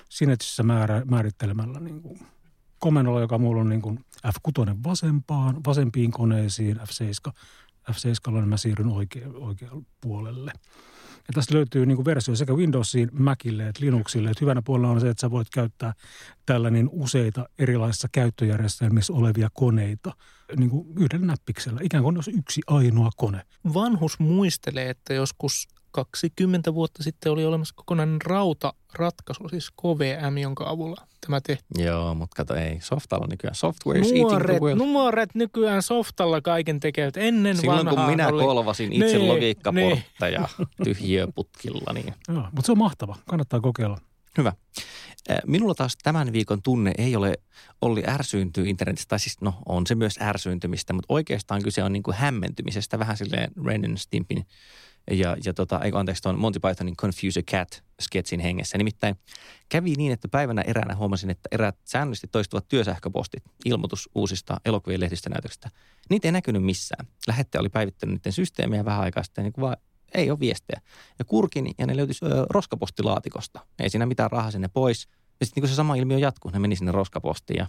Synergissä 0.09 0.63
määrä, 0.63 1.01
määrittelemällä 1.05 1.79
niin 1.79 2.01
kuin 2.01 2.19
komennolla, 2.79 3.21
joka 3.21 3.37
mulla 3.37 3.61
on 3.61 3.69
niin 3.69 3.81
kuin 3.81 4.05
F6 4.27 4.77
vasempaan, 4.83 5.63
vasempiin 5.67 6.11
koneisiin, 6.11 6.77
F7, 6.77 7.31
F7 7.91 8.31
niin 8.31 8.49
mä 8.49 8.57
siirryn 8.57 8.89
oikealle, 8.89 9.37
oikealle 9.37 9.85
puolelle. 10.01 10.51
Ja 11.27 11.33
tästä 11.33 11.55
löytyy 11.55 11.85
niin 11.85 12.05
versio 12.05 12.35
sekä 12.35 12.53
Windowsiin, 12.53 13.09
Macille 13.11 13.67
että 13.67 13.85
Linuxille. 13.85 14.29
Että 14.29 14.45
hyvänä 14.45 14.61
puolella 14.61 14.89
on 14.89 15.01
se, 15.01 15.09
että 15.09 15.21
sä 15.21 15.31
voit 15.31 15.47
käyttää 15.53 15.93
tällä 16.45 16.69
niin 16.69 16.89
useita 16.91 17.49
erilaisissa 17.59 18.07
käyttöjärjestelmissä 18.11 19.13
olevia 19.13 19.49
koneita 19.53 20.13
niin 20.57 20.69
kuin 20.69 20.87
yhdellä 20.99 21.25
näppiksellä. 21.25 21.79
Ikään 21.83 22.03
kuin 22.03 22.17
olisi 22.17 22.31
yksi 22.31 22.61
ainoa 22.67 23.09
kone. 23.17 23.41
Vanhus 23.73 24.19
muistelee, 24.19 24.89
että 24.89 25.13
joskus 25.13 25.67
20 25.97 26.73
vuotta 26.73 27.03
sitten 27.03 27.31
oli 27.31 27.45
olemassa 27.45 27.73
kokonainen 27.77 28.21
rautaratkaisu, 28.21 29.49
siis 29.49 29.71
KVM, 29.71 30.37
jonka 30.37 30.69
avulla 30.69 31.07
tämä 31.21 31.41
tehtiin. 31.41 31.85
Joo, 31.85 32.15
mutta 32.15 32.35
kato 32.35 32.55
ei. 32.55 32.77
Softalla 32.81 33.27
nykyään. 33.29 33.55
Software 33.55 33.99
is 33.99 34.13
nuoret, 34.13 34.49
eating 34.49 34.59
the 34.59 34.59
world. 34.65 34.77
Nuoret 34.77 35.29
nykyään 35.35 35.81
softalla 35.81 36.41
kaiken 36.41 36.79
tekevät. 36.79 37.17
Ennen 37.17 37.57
Silloin 37.57 37.87
kun 37.87 38.01
minä 38.01 38.27
oli... 38.27 38.43
kolvasin 38.43 38.93
itse 38.93 39.17
nee, 39.17 39.27
logiikkaportteja 39.27 40.47
tyhjiöputkilla. 40.83 41.93
Niin. 41.93 42.13
Joo, 42.27 42.43
mutta 42.51 42.65
se 42.65 42.71
on 42.71 42.77
mahtava. 42.77 43.15
Kannattaa 43.29 43.59
kokeilla. 43.61 43.97
Hyvä. 44.37 44.53
Minulla 45.47 45.75
taas 45.75 45.97
tämän 46.03 46.33
viikon 46.33 46.61
tunne 46.61 46.91
ei 46.97 47.15
ole 47.15 47.33
Olli 47.81 48.03
ärsyyntyy 48.07 48.69
internetistä, 48.69 49.09
tai 49.09 49.19
siis 49.19 49.41
no 49.41 49.53
on 49.65 49.87
se 49.87 49.95
myös 49.95 50.19
ärsyyntymistä, 50.21 50.93
mutta 50.93 51.13
oikeastaan 51.13 51.63
kyse 51.63 51.83
on 51.83 51.93
niin 51.93 52.03
kuin 52.03 52.17
hämmentymisestä 52.17 52.99
vähän 52.99 53.17
silleen 53.17 53.51
Ren 53.65 53.97
Stimpin 53.97 54.45
ja, 55.11 55.37
ja 55.45 55.53
tota, 55.53 55.79
ei 55.79 55.91
anteeksi 55.93 56.23
tuon 56.23 56.39
Monty 56.39 56.59
Pythonin 56.59 56.97
Confuse 56.97 57.39
a 57.39 57.43
Cat 57.43 57.83
sketsin 58.01 58.39
hengessä. 58.39 58.77
Nimittäin 58.77 59.15
kävi 59.69 59.93
niin, 59.95 60.11
että 60.11 60.27
päivänä 60.27 60.61
eräänä 60.61 60.95
huomasin, 60.95 61.29
että 61.29 61.49
eräät 61.51 61.77
säännöllisesti 61.85 62.27
toistuvat 62.27 62.67
työsähköpostit, 62.67 63.43
ilmoitus 63.65 64.09
uusista 64.15 64.57
elokuvien 64.65 64.99
lehdistönäytöksistä, 64.99 65.69
niitä 66.09 66.27
ei 66.27 66.31
näkynyt 66.31 66.63
missään. 66.63 67.07
Lähettäjä 67.27 67.59
oli 67.59 67.69
päivittänyt 67.69 68.15
niiden 68.15 68.33
systeemiä 68.33 68.85
vähän 68.85 69.01
aikaa 69.01 69.23
sitten, 69.23 69.43
niin 69.43 69.53
vaan 69.59 69.77
ei 70.13 70.31
ole 70.31 70.39
viestejä. 70.39 70.81
Ja 71.19 71.25
kurkin 71.25 71.71
ja 71.77 71.87
ne 71.87 71.97
löytyisi 71.97 72.25
ö, 72.25 72.45
roskapostilaatikosta. 72.49 73.59
Ei 73.79 73.89
siinä 73.89 74.05
mitään 74.05 74.31
rahaa 74.31 74.51
sinne 74.51 74.67
pois. 74.67 75.07
Ja 75.39 75.45
sitten 75.45 75.61
niin 75.61 75.69
se 75.69 75.75
sama 75.75 75.95
ilmiö 75.95 76.17
jatkuu, 76.17 76.51
ne 76.51 76.59
meni 76.59 76.75
sinne 76.75 76.91
roskapostiin. 76.91 77.57
Ja 77.57 77.67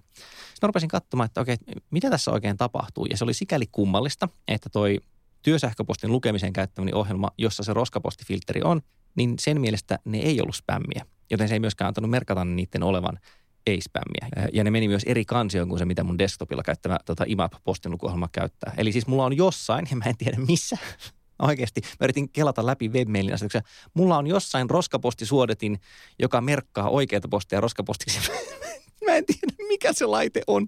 sitten 0.54 0.68
rupesin 0.68 0.88
katsomaan, 0.88 1.26
että 1.26 1.40
okei, 1.40 1.56
mitä 1.90 2.10
tässä 2.10 2.30
oikein 2.30 2.56
tapahtuu. 2.56 3.06
Ja 3.06 3.16
se 3.16 3.24
oli 3.24 3.34
sikäli 3.34 3.66
kummallista, 3.72 4.28
että 4.48 4.68
toi 4.70 5.00
työsähköpostin 5.42 6.12
lukemisen 6.12 6.52
käyttämäni 6.52 6.92
ohjelma, 6.92 7.30
jossa 7.38 7.62
se 7.62 7.72
roskapostifilteri 7.72 8.62
on, 8.64 8.80
niin 9.14 9.34
sen 9.40 9.60
mielestä 9.60 9.98
ne 10.04 10.18
ei 10.18 10.40
ollut 10.40 10.56
spämmiä. 10.56 11.06
Joten 11.30 11.48
se 11.48 11.54
ei 11.54 11.60
myöskään 11.60 11.88
antanut 11.88 12.10
merkata 12.10 12.44
niiden 12.44 12.82
olevan 12.82 13.18
ei-spämmiä. 13.66 14.48
Ja 14.52 14.64
ne 14.64 14.70
meni 14.70 14.88
myös 14.88 15.02
eri 15.06 15.24
kansioon 15.24 15.68
kuin 15.68 15.78
se, 15.78 15.84
mitä 15.84 16.04
mun 16.04 16.18
desktopilla 16.18 16.62
käyttämä 16.62 16.98
tota, 17.04 17.24
IMAP-postin 17.26 17.92
lukuohjelma 17.92 18.28
käyttää. 18.32 18.74
Eli 18.76 18.92
siis 18.92 19.06
mulla 19.06 19.24
on 19.24 19.36
jossain, 19.36 19.86
ja 19.90 19.96
mä 19.96 20.04
en 20.04 20.16
tiedä 20.16 20.36
missä, 20.36 20.78
Oikeasti. 21.42 21.80
Mä 21.84 22.04
yritin 22.04 22.28
kelata 22.28 22.66
läpi 22.66 22.88
webmailin 22.88 23.34
asetuksia. 23.34 23.62
Mulla 23.94 24.18
on 24.18 24.26
jossain 24.26 24.70
roskapostisuodetin, 24.70 25.80
joka 26.18 26.40
merkkaa 26.40 26.88
oikeita 26.88 27.28
postia 27.28 27.60
roskapostiksi. 27.60 28.18
mä 29.06 29.16
en 29.16 29.24
tiedä, 29.26 29.68
mikä 29.68 29.92
se 29.92 30.06
laite 30.06 30.42
on. 30.46 30.66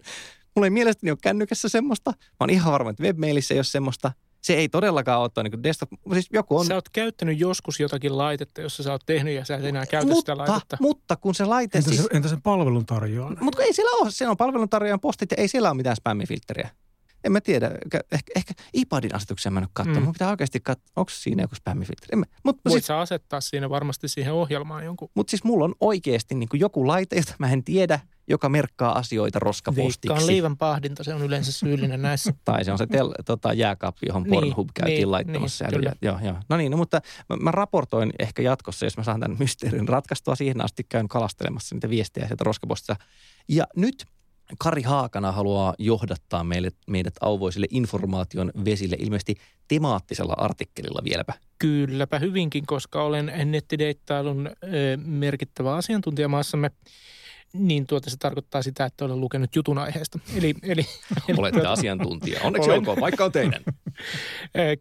Mulla 0.57 0.67
ei 0.67 0.71
mielestäni 0.71 1.11
ole 1.11 1.19
kännykässä 1.23 1.69
semmoista. 1.69 2.11
Mä 2.11 2.37
oon 2.41 2.51
ihan 2.51 2.73
varma, 2.73 2.91
että 2.91 3.03
webmailissa 3.03 3.55
ei 3.55 3.59
ole 3.59 3.65
semmoista. 3.65 4.13
Se 4.43 4.55
ei 4.55 4.69
todellakaan 4.69 5.21
ole 5.21 5.43
niin 5.43 5.63
desktop. 5.63 5.91
Siis 6.13 6.27
joku 6.33 6.59
on... 6.59 6.67
Sä 6.67 6.75
oot 6.75 6.89
käyttänyt 6.89 7.41
joskus 7.41 7.81
jotakin 7.81 8.19
laitetta, 8.19 8.61
jossa 8.61 8.83
sä 8.83 8.93
oot 8.93 9.03
tehnyt 9.07 9.35
ja 9.35 9.45
sä 9.45 9.57
et 9.57 9.65
enää 9.65 9.87
käytä 9.87 10.07
mutta, 10.07 10.21
sitä 10.21 10.37
laitetta. 10.37 10.77
Mutta 10.81 11.17
kun 11.17 11.35
se 11.35 11.45
laite... 11.45 11.79
Entä, 11.79 11.91
siis... 11.91 12.03
se, 12.03 12.09
entä 12.13 12.29
sen 12.29 12.43
palveluntarjoaja? 12.43 13.37
Mutta 13.41 13.63
ei 13.63 13.73
siellä 13.73 14.03
ole. 14.03 14.11
Se 14.11 14.29
on 14.29 14.37
palveluntarjoajan 14.37 15.01
postit 15.01 15.31
ja 15.31 15.37
ei 15.41 15.49
siellä 15.49 15.69
ole 15.71 15.77
mitään 15.77 15.97
spämmifiltteriä 15.97 16.71
en 17.25 17.33
mä 17.33 17.41
tiedä, 17.41 17.71
ehkä, 18.13 18.33
ehkä 18.37 18.55
iPadin 18.73 19.15
asetuksia 19.15 19.51
mä 19.51 19.61
en 19.61 19.65
ole 19.65 19.71
katsonut. 19.73 20.01
Mm. 20.01 20.05
Mun 20.05 20.13
pitää 20.13 20.31
oikeasti 20.31 20.61
katsoa, 20.61 20.93
onko 20.97 21.11
siinä 21.15 21.43
joku 21.43 21.55
spämmifilteri. 21.55 22.23
Voit 22.45 22.57
siis, 22.69 22.87
sä 22.87 22.99
asettaa 22.99 23.41
siinä 23.41 23.71
varmasti 23.71 24.09
siihen 24.09 24.33
ohjelmaan 24.33 24.85
jonkun. 24.85 25.09
Mutta 25.15 25.31
siis 25.31 25.45
mulla 25.45 25.65
on 25.65 25.75
oikeasti 25.81 26.35
niin 26.35 26.49
kuin 26.49 26.61
joku 26.61 26.87
laite, 26.87 27.17
jota 27.17 27.35
mä 27.39 27.53
en 27.53 27.65
tiedä, 27.65 28.01
joka 28.31 28.49
merkkaa 28.49 28.99
asioita 28.99 29.39
roskapostiksi. 29.39 30.09
Veikkaan 30.09 30.27
liivan 30.27 30.57
pahdinta, 30.57 31.05
se 31.05 31.15
on 31.15 31.23
yleensä 31.23 31.53
syyllinen 31.53 32.03
näissä. 32.03 32.33
tai 32.45 32.65
se 32.65 32.73
on 32.73 32.79
se 32.79 32.87
tel, 32.87 33.13
tota, 33.27 33.53
jääkaappi, 33.53 34.07
johon 34.07 34.23
niin, 34.23 34.31
Pornhub 34.31 34.69
käytiin 34.75 34.97
niin, 34.97 35.11
laittamassa. 35.11 35.65
Niin, 35.65 35.83
ja, 35.83 35.93
joo, 36.03 36.19
joo. 36.25 36.37
No 36.49 36.57
niin, 36.57 36.71
no, 36.71 36.77
mutta 36.77 37.01
mä, 37.29 37.37
mä 37.37 37.51
raportoin 37.51 38.13
ehkä 38.19 38.43
jatkossa, 38.43 38.87
jos 38.87 38.97
mä 38.97 39.05
saan 39.05 39.21
tämän 39.21 39.37
mysteerin 39.39 39.89
ratkaistua. 39.89 40.35
Siihen 40.35 40.65
asti 40.65 40.87
käyn 40.89 41.09
kalastelemassa 41.09 41.75
niitä 41.75 41.91
viestejä 41.91 42.27
sieltä 42.27 42.45
roskapostista. 42.45 42.97
Ja 43.49 43.67
nyt 43.77 44.07
Kari 44.59 44.83
Haakana 44.83 45.33
haluaa 45.33 45.75
johdattaa 45.79 46.45
meille, 46.45 46.71
meidät 46.87 47.15
auvoisille 47.21 47.67
informaation 47.71 48.53
vesille 48.65 48.97
ilmeisesti 48.99 49.35
temaattisella 49.69 50.35
artikkelilla 50.37 51.01
vieläpä. 51.05 51.33
Kylläpä 51.59 52.19
hyvinkin, 52.19 52.67
koska 52.67 53.03
olen 53.03 53.33
nettideittailun 53.45 54.51
merkittävä 54.97 55.75
asiantuntija 55.75 56.29
maassamme 56.29 56.71
niin 57.53 57.87
tuota 57.87 58.11
se 58.11 58.17
tarkoittaa 58.17 58.63
sitä, 58.63 58.85
että 58.85 59.05
olen 59.05 59.21
lukenut 59.21 59.57
jutun 59.57 59.79
aiheesta. 59.79 60.19
Eli, 60.37 60.55
eli, 60.63 60.83
Olette 61.37 61.59
tuota, 61.59 61.73
asiantuntija. 61.73 62.41
Onneksi 62.45 62.71
olen. 62.71 62.79
olkoon, 62.79 63.01
vaikka 63.01 63.25
on 63.25 63.33
teidän. 63.33 63.61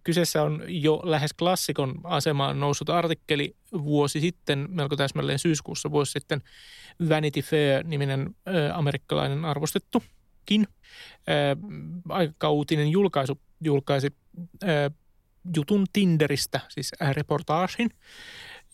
Kyseessä 0.03 0.43
on 0.43 0.63
jo 0.67 1.01
lähes 1.03 1.33
klassikon 1.33 1.95
asemaan 2.03 2.59
noussut 2.59 2.89
artikkeli 2.89 3.55
vuosi 3.71 4.21
sitten, 4.21 4.67
melko 4.69 4.95
täsmälleen 4.95 5.39
syyskuussa 5.39 5.91
vuosi 5.91 6.11
sitten, 6.11 6.41
Vanity 7.09 7.41
Fair-niminen 7.41 8.35
amerikkalainen 8.73 9.45
arvostettukin 9.45 10.67
aikakautinen 12.09 12.89
julkaisu 12.89 13.39
julkaisi 13.61 14.07
jutun 15.55 15.85
Tinderistä, 15.93 16.59
siis 16.69 16.91
reportaasin, 17.11 17.89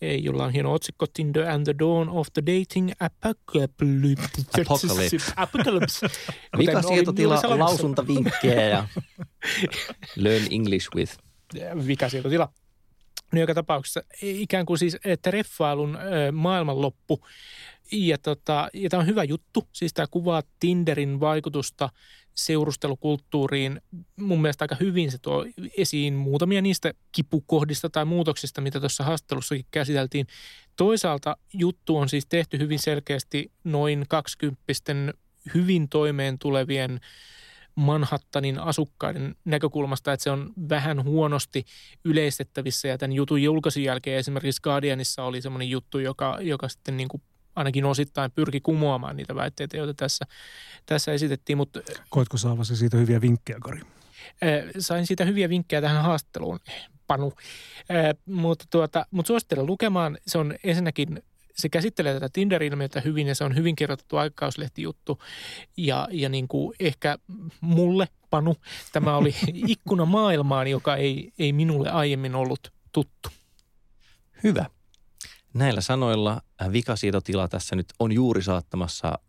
jolla 0.01 0.43
on 0.43 0.51
hieno 0.51 0.73
otsikko 0.73 1.05
Tinder 1.13 1.49
and 1.49 1.63
the 1.63 1.75
Dawn 1.79 2.09
of 2.09 2.27
the 2.33 2.41
Dating 2.45 2.91
Apocalypse. 2.99 4.61
Apocalypse. 4.61 5.33
Apocalypse. 5.35 6.07
Vika 6.57 6.81
sietotila, 6.81 7.41
lausuntavinkkejä 7.43 8.69
ja 8.69 8.87
learn 10.15 10.47
English 10.51 10.89
with. 10.95 11.17
Vika 11.87 12.09
sietotila. 12.09 12.49
No 13.33 13.39
joka 13.39 13.53
tapauksessa 13.53 14.01
ikään 14.21 14.65
kuin 14.65 14.77
siis 14.77 14.97
treffailun 15.21 15.97
maailmanloppu. 16.31 17.19
Ja, 17.91 18.17
tota, 18.17 18.69
ja 18.73 18.89
tämä 18.89 19.01
on 19.01 19.07
hyvä 19.07 19.23
juttu. 19.23 19.67
Siis 19.73 19.93
tämä 19.93 20.07
kuvaa 20.11 20.43
Tinderin 20.59 21.19
vaikutusta 21.19 21.89
seurustelukulttuuriin 22.35 23.81
mun 24.19 24.41
mielestä 24.41 24.63
aika 24.63 24.75
hyvin 24.79 25.11
se 25.11 25.17
tuo 25.17 25.45
esiin 25.77 26.13
muutamia 26.13 26.61
niistä 26.61 26.93
kipukohdista 27.11 27.89
tai 27.89 28.05
muutoksista, 28.05 28.61
mitä 28.61 28.79
tuossa 28.79 29.03
haastattelussakin 29.03 29.65
käsiteltiin. 29.71 30.27
Toisaalta 30.75 31.37
juttu 31.53 31.97
on 31.97 32.09
siis 32.09 32.25
tehty 32.25 32.59
hyvin 32.59 32.79
selkeästi 32.79 33.51
noin 33.63 34.05
kaksikymppisten 34.09 35.13
hyvin 35.53 35.89
toimeen 35.89 36.39
tulevien 36.39 36.99
Manhattanin 37.75 38.59
asukkaiden 38.59 39.35
näkökulmasta, 39.45 40.13
että 40.13 40.23
se 40.23 40.31
on 40.31 40.53
vähän 40.69 41.03
huonosti 41.03 41.65
yleistettävissä. 42.05 42.87
Ja 42.87 42.97
tämän 42.97 43.13
jutun 43.13 43.43
julkaisun 43.43 43.83
jälkeen 43.83 44.19
esimerkiksi 44.19 44.61
Guardianissa 44.61 45.23
oli 45.23 45.41
semmoinen 45.41 45.69
juttu, 45.69 45.99
joka, 45.99 46.37
joka 46.41 46.69
sitten 46.69 46.97
niin 46.97 47.07
kuin 47.07 47.21
ainakin 47.55 47.85
osittain 47.85 48.31
pyrki 48.31 48.61
kumoamaan 48.61 49.15
niitä 49.15 49.35
väitteitä, 49.35 49.77
joita 49.77 49.93
tässä, 49.93 50.25
tässä 50.85 51.11
esitettiin. 51.11 51.57
Mutta, 51.57 51.79
Koitko 52.09 52.37
saavasi 52.37 52.75
siitä 52.75 52.97
hyviä 52.97 53.21
vinkkejä, 53.21 53.59
Kari? 53.61 53.81
Sain 54.79 55.07
siitä 55.07 55.25
hyviä 55.25 55.49
vinkkejä 55.49 55.81
tähän 55.81 56.03
haastatteluun, 56.03 56.59
Panu. 57.07 57.33
Mutta, 58.25 58.65
tuota, 58.69 59.05
mutta 59.11 59.27
suosittelen 59.27 59.65
lukemaan. 59.65 60.17
Se 60.27 60.37
on 60.37 60.55
ensinnäkin 60.63 61.23
se 61.55 61.69
käsittelee 61.69 62.13
tätä 62.13 62.29
Tinder-ilmiötä 62.33 63.01
hyvin 63.01 63.27
ja 63.27 63.35
se 63.35 63.43
on 63.43 63.55
hyvin 63.55 63.75
kirjoitettu 63.75 64.17
aikakauslehtijuttu. 64.17 65.21
Ja, 65.77 66.07
ja 66.11 66.29
niin 66.29 66.47
kuin 66.47 66.75
ehkä 66.79 67.17
mulle, 67.61 68.07
Panu, 68.29 68.55
tämä 68.91 69.17
oli 69.17 69.35
ikkuna 69.67 70.05
maailmaan, 70.05 70.67
joka 70.67 70.95
ei, 70.95 71.33
ei 71.39 71.53
minulle 71.53 71.89
aiemmin 71.89 72.35
ollut 72.35 72.73
tuttu. 72.91 73.29
Hyvä. 74.43 74.65
Näillä 75.55 75.81
sanoilla 75.81 76.41
äh, 76.61 76.71
vikasietotila 76.71 77.47
tässä 77.47 77.75
nyt 77.75 77.87
on 77.99 78.11
juuri 78.11 78.43
saattamassa 78.43 79.19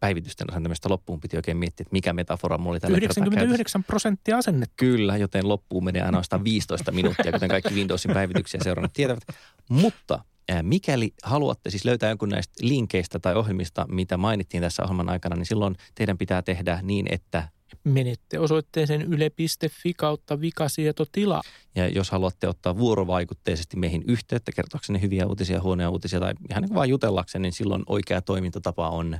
päivitysten 0.00 0.50
asentamista 0.50 0.88
loppuun. 0.88 1.20
Piti 1.20 1.36
oikein 1.36 1.56
miettiä, 1.56 1.84
että 1.84 1.92
mikä 1.92 2.12
metafora 2.12 2.58
mulla 2.58 2.70
oli 2.70 2.80
tällä 2.80 2.96
99 2.96 3.84
prosenttia 3.84 4.38
asennettu. 4.38 4.74
Kyllä, 4.76 5.16
joten 5.16 5.48
loppuun 5.48 5.84
menee 5.84 6.02
ainoastaan 6.02 6.44
15 6.44 6.92
minuuttia, 6.92 7.32
kuten 7.32 7.48
kaikki 7.48 7.74
Windowsin 7.74 8.14
päivityksiä 8.14 8.60
seurannut 8.64 8.92
tietävät. 8.92 9.22
Mutta 9.68 10.24
mikäli 10.62 11.14
haluatte 11.22 11.70
siis 11.70 11.84
löytää 11.84 12.08
jonkun 12.08 12.28
näistä 12.28 12.52
linkeistä 12.60 13.18
tai 13.18 13.34
ohjelmista, 13.34 13.86
mitä 13.88 14.16
mainittiin 14.16 14.62
tässä 14.62 14.82
ohjelman 14.82 15.08
aikana, 15.08 15.36
niin 15.36 15.46
silloin 15.46 15.76
teidän 15.94 16.18
pitää 16.18 16.42
tehdä 16.42 16.80
niin, 16.82 17.06
että 17.10 17.48
menette 17.84 18.38
osoitteeseen 18.38 19.02
yle.fi 19.02 19.94
kautta 19.94 20.40
vikasietotila. 20.40 21.42
Ja 21.74 21.88
jos 21.88 22.10
haluatte 22.10 22.48
ottaa 22.48 22.78
vuorovaikutteisesti 22.78 23.76
meihin 23.76 24.04
yhteyttä 24.08 24.52
kertoakseni 24.52 25.00
hyviä 25.00 25.26
uutisia, 25.26 25.62
huonoja 25.62 25.90
uutisia 25.90 26.20
tai 26.20 26.34
ihan 26.50 26.62
niin 26.62 26.74
vain 26.74 26.90
jutellakseni, 26.90 27.42
niin 27.42 27.52
silloin 27.52 27.82
oikea 27.86 28.22
toimintatapa 28.22 28.88
on 28.88 29.18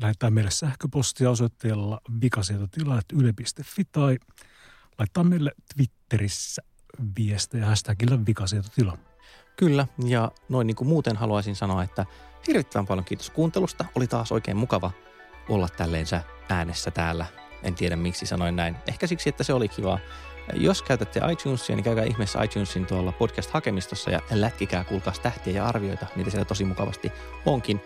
lähettää 0.00 0.30
meille 0.30 0.50
sähköpostia 0.50 1.30
osoitteella 1.30 2.00
vikasietotila.yle.fi 2.22 3.84
tai 3.92 4.18
laittaa 4.98 5.24
meille 5.24 5.52
Twitterissä 5.74 6.62
viestejä 7.18 7.66
hashtagillä 7.66 8.26
vikasietotila. 8.26 8.98
Kyllä, 9.56 9.86
ja 10.06 10.30
noin 10.48 10.66
niin 10.66 10.76
kuin 10.76 10.88
muuten 10.88 11.16
haluaisin 11.16 11.56
sanoa, 11.56 11.82
että 11.82 12.06
hirvittävän 12.46 12.86
paljon 12.86 13.04
kiitos 13.04 13.30
kuuntelusta. 13.30 13.84
Oli 13.94 14.06
taas 14.06 14.32
oikein 14.32 14.56
mukava 14.56 14.90
olla 15.48 15.68
tälleensä 15.68 16.22
äänessä 16.48 16.90
täällä 16.90 17.41
en 17.62 17.74
tiedä 17.74 17.96
miksi 17.96 18.26
sanoin 18.26 18.56
näin. 18.56 18.76
Ehkä 18.88 19.06
siksi, 19.06 19.28
että 19.28 19.44
se 19.44 19.52
oli 19.52 19.68
kiva. 19.68 19.98
Jos 20.54 20.82
käytätte 20.82 21.20
iTunesia, 21.32 21.76
niin 21.76 21.84
käykää 21.84 22.04
ihmeessä 22.04 22.42
iTunesin 22.42 22.86
tuolla 22.86 23.12
podcast-hakemistossa 23.12 24.10
ja 24.10 24.20
lätkikää 24.30 24.84
kuulkaas 24.84 25.20
tähtiä 25.20 25.52
ja 25.52 25.66
arvioita, 25.66 26.06
niitä 26.16 26.30
siellä 26.30 26.44
tosi 26.44 26.64
mukavasti 26.64 27.12
onkin. 27.46 27.80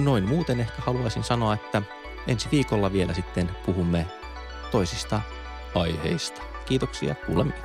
Noin 0.00 0.28
muuten 0.28 0.60
ehkä 0.60 0.82
haluaisin 0.82 1.24
sanoa, 1.24 1.54
että 1.54 1.82
ensi 2.26 2.48
viikolla 2.52 2.92
vielä 2.92 3.14
sitten 3.14 3.50
puhumme 3.66 4.06
toisista 4.70 5.20
aiheista. 5.74 6.42
Kiitoksia, 6.66 7.14
kuulemiin. 7.14 7.62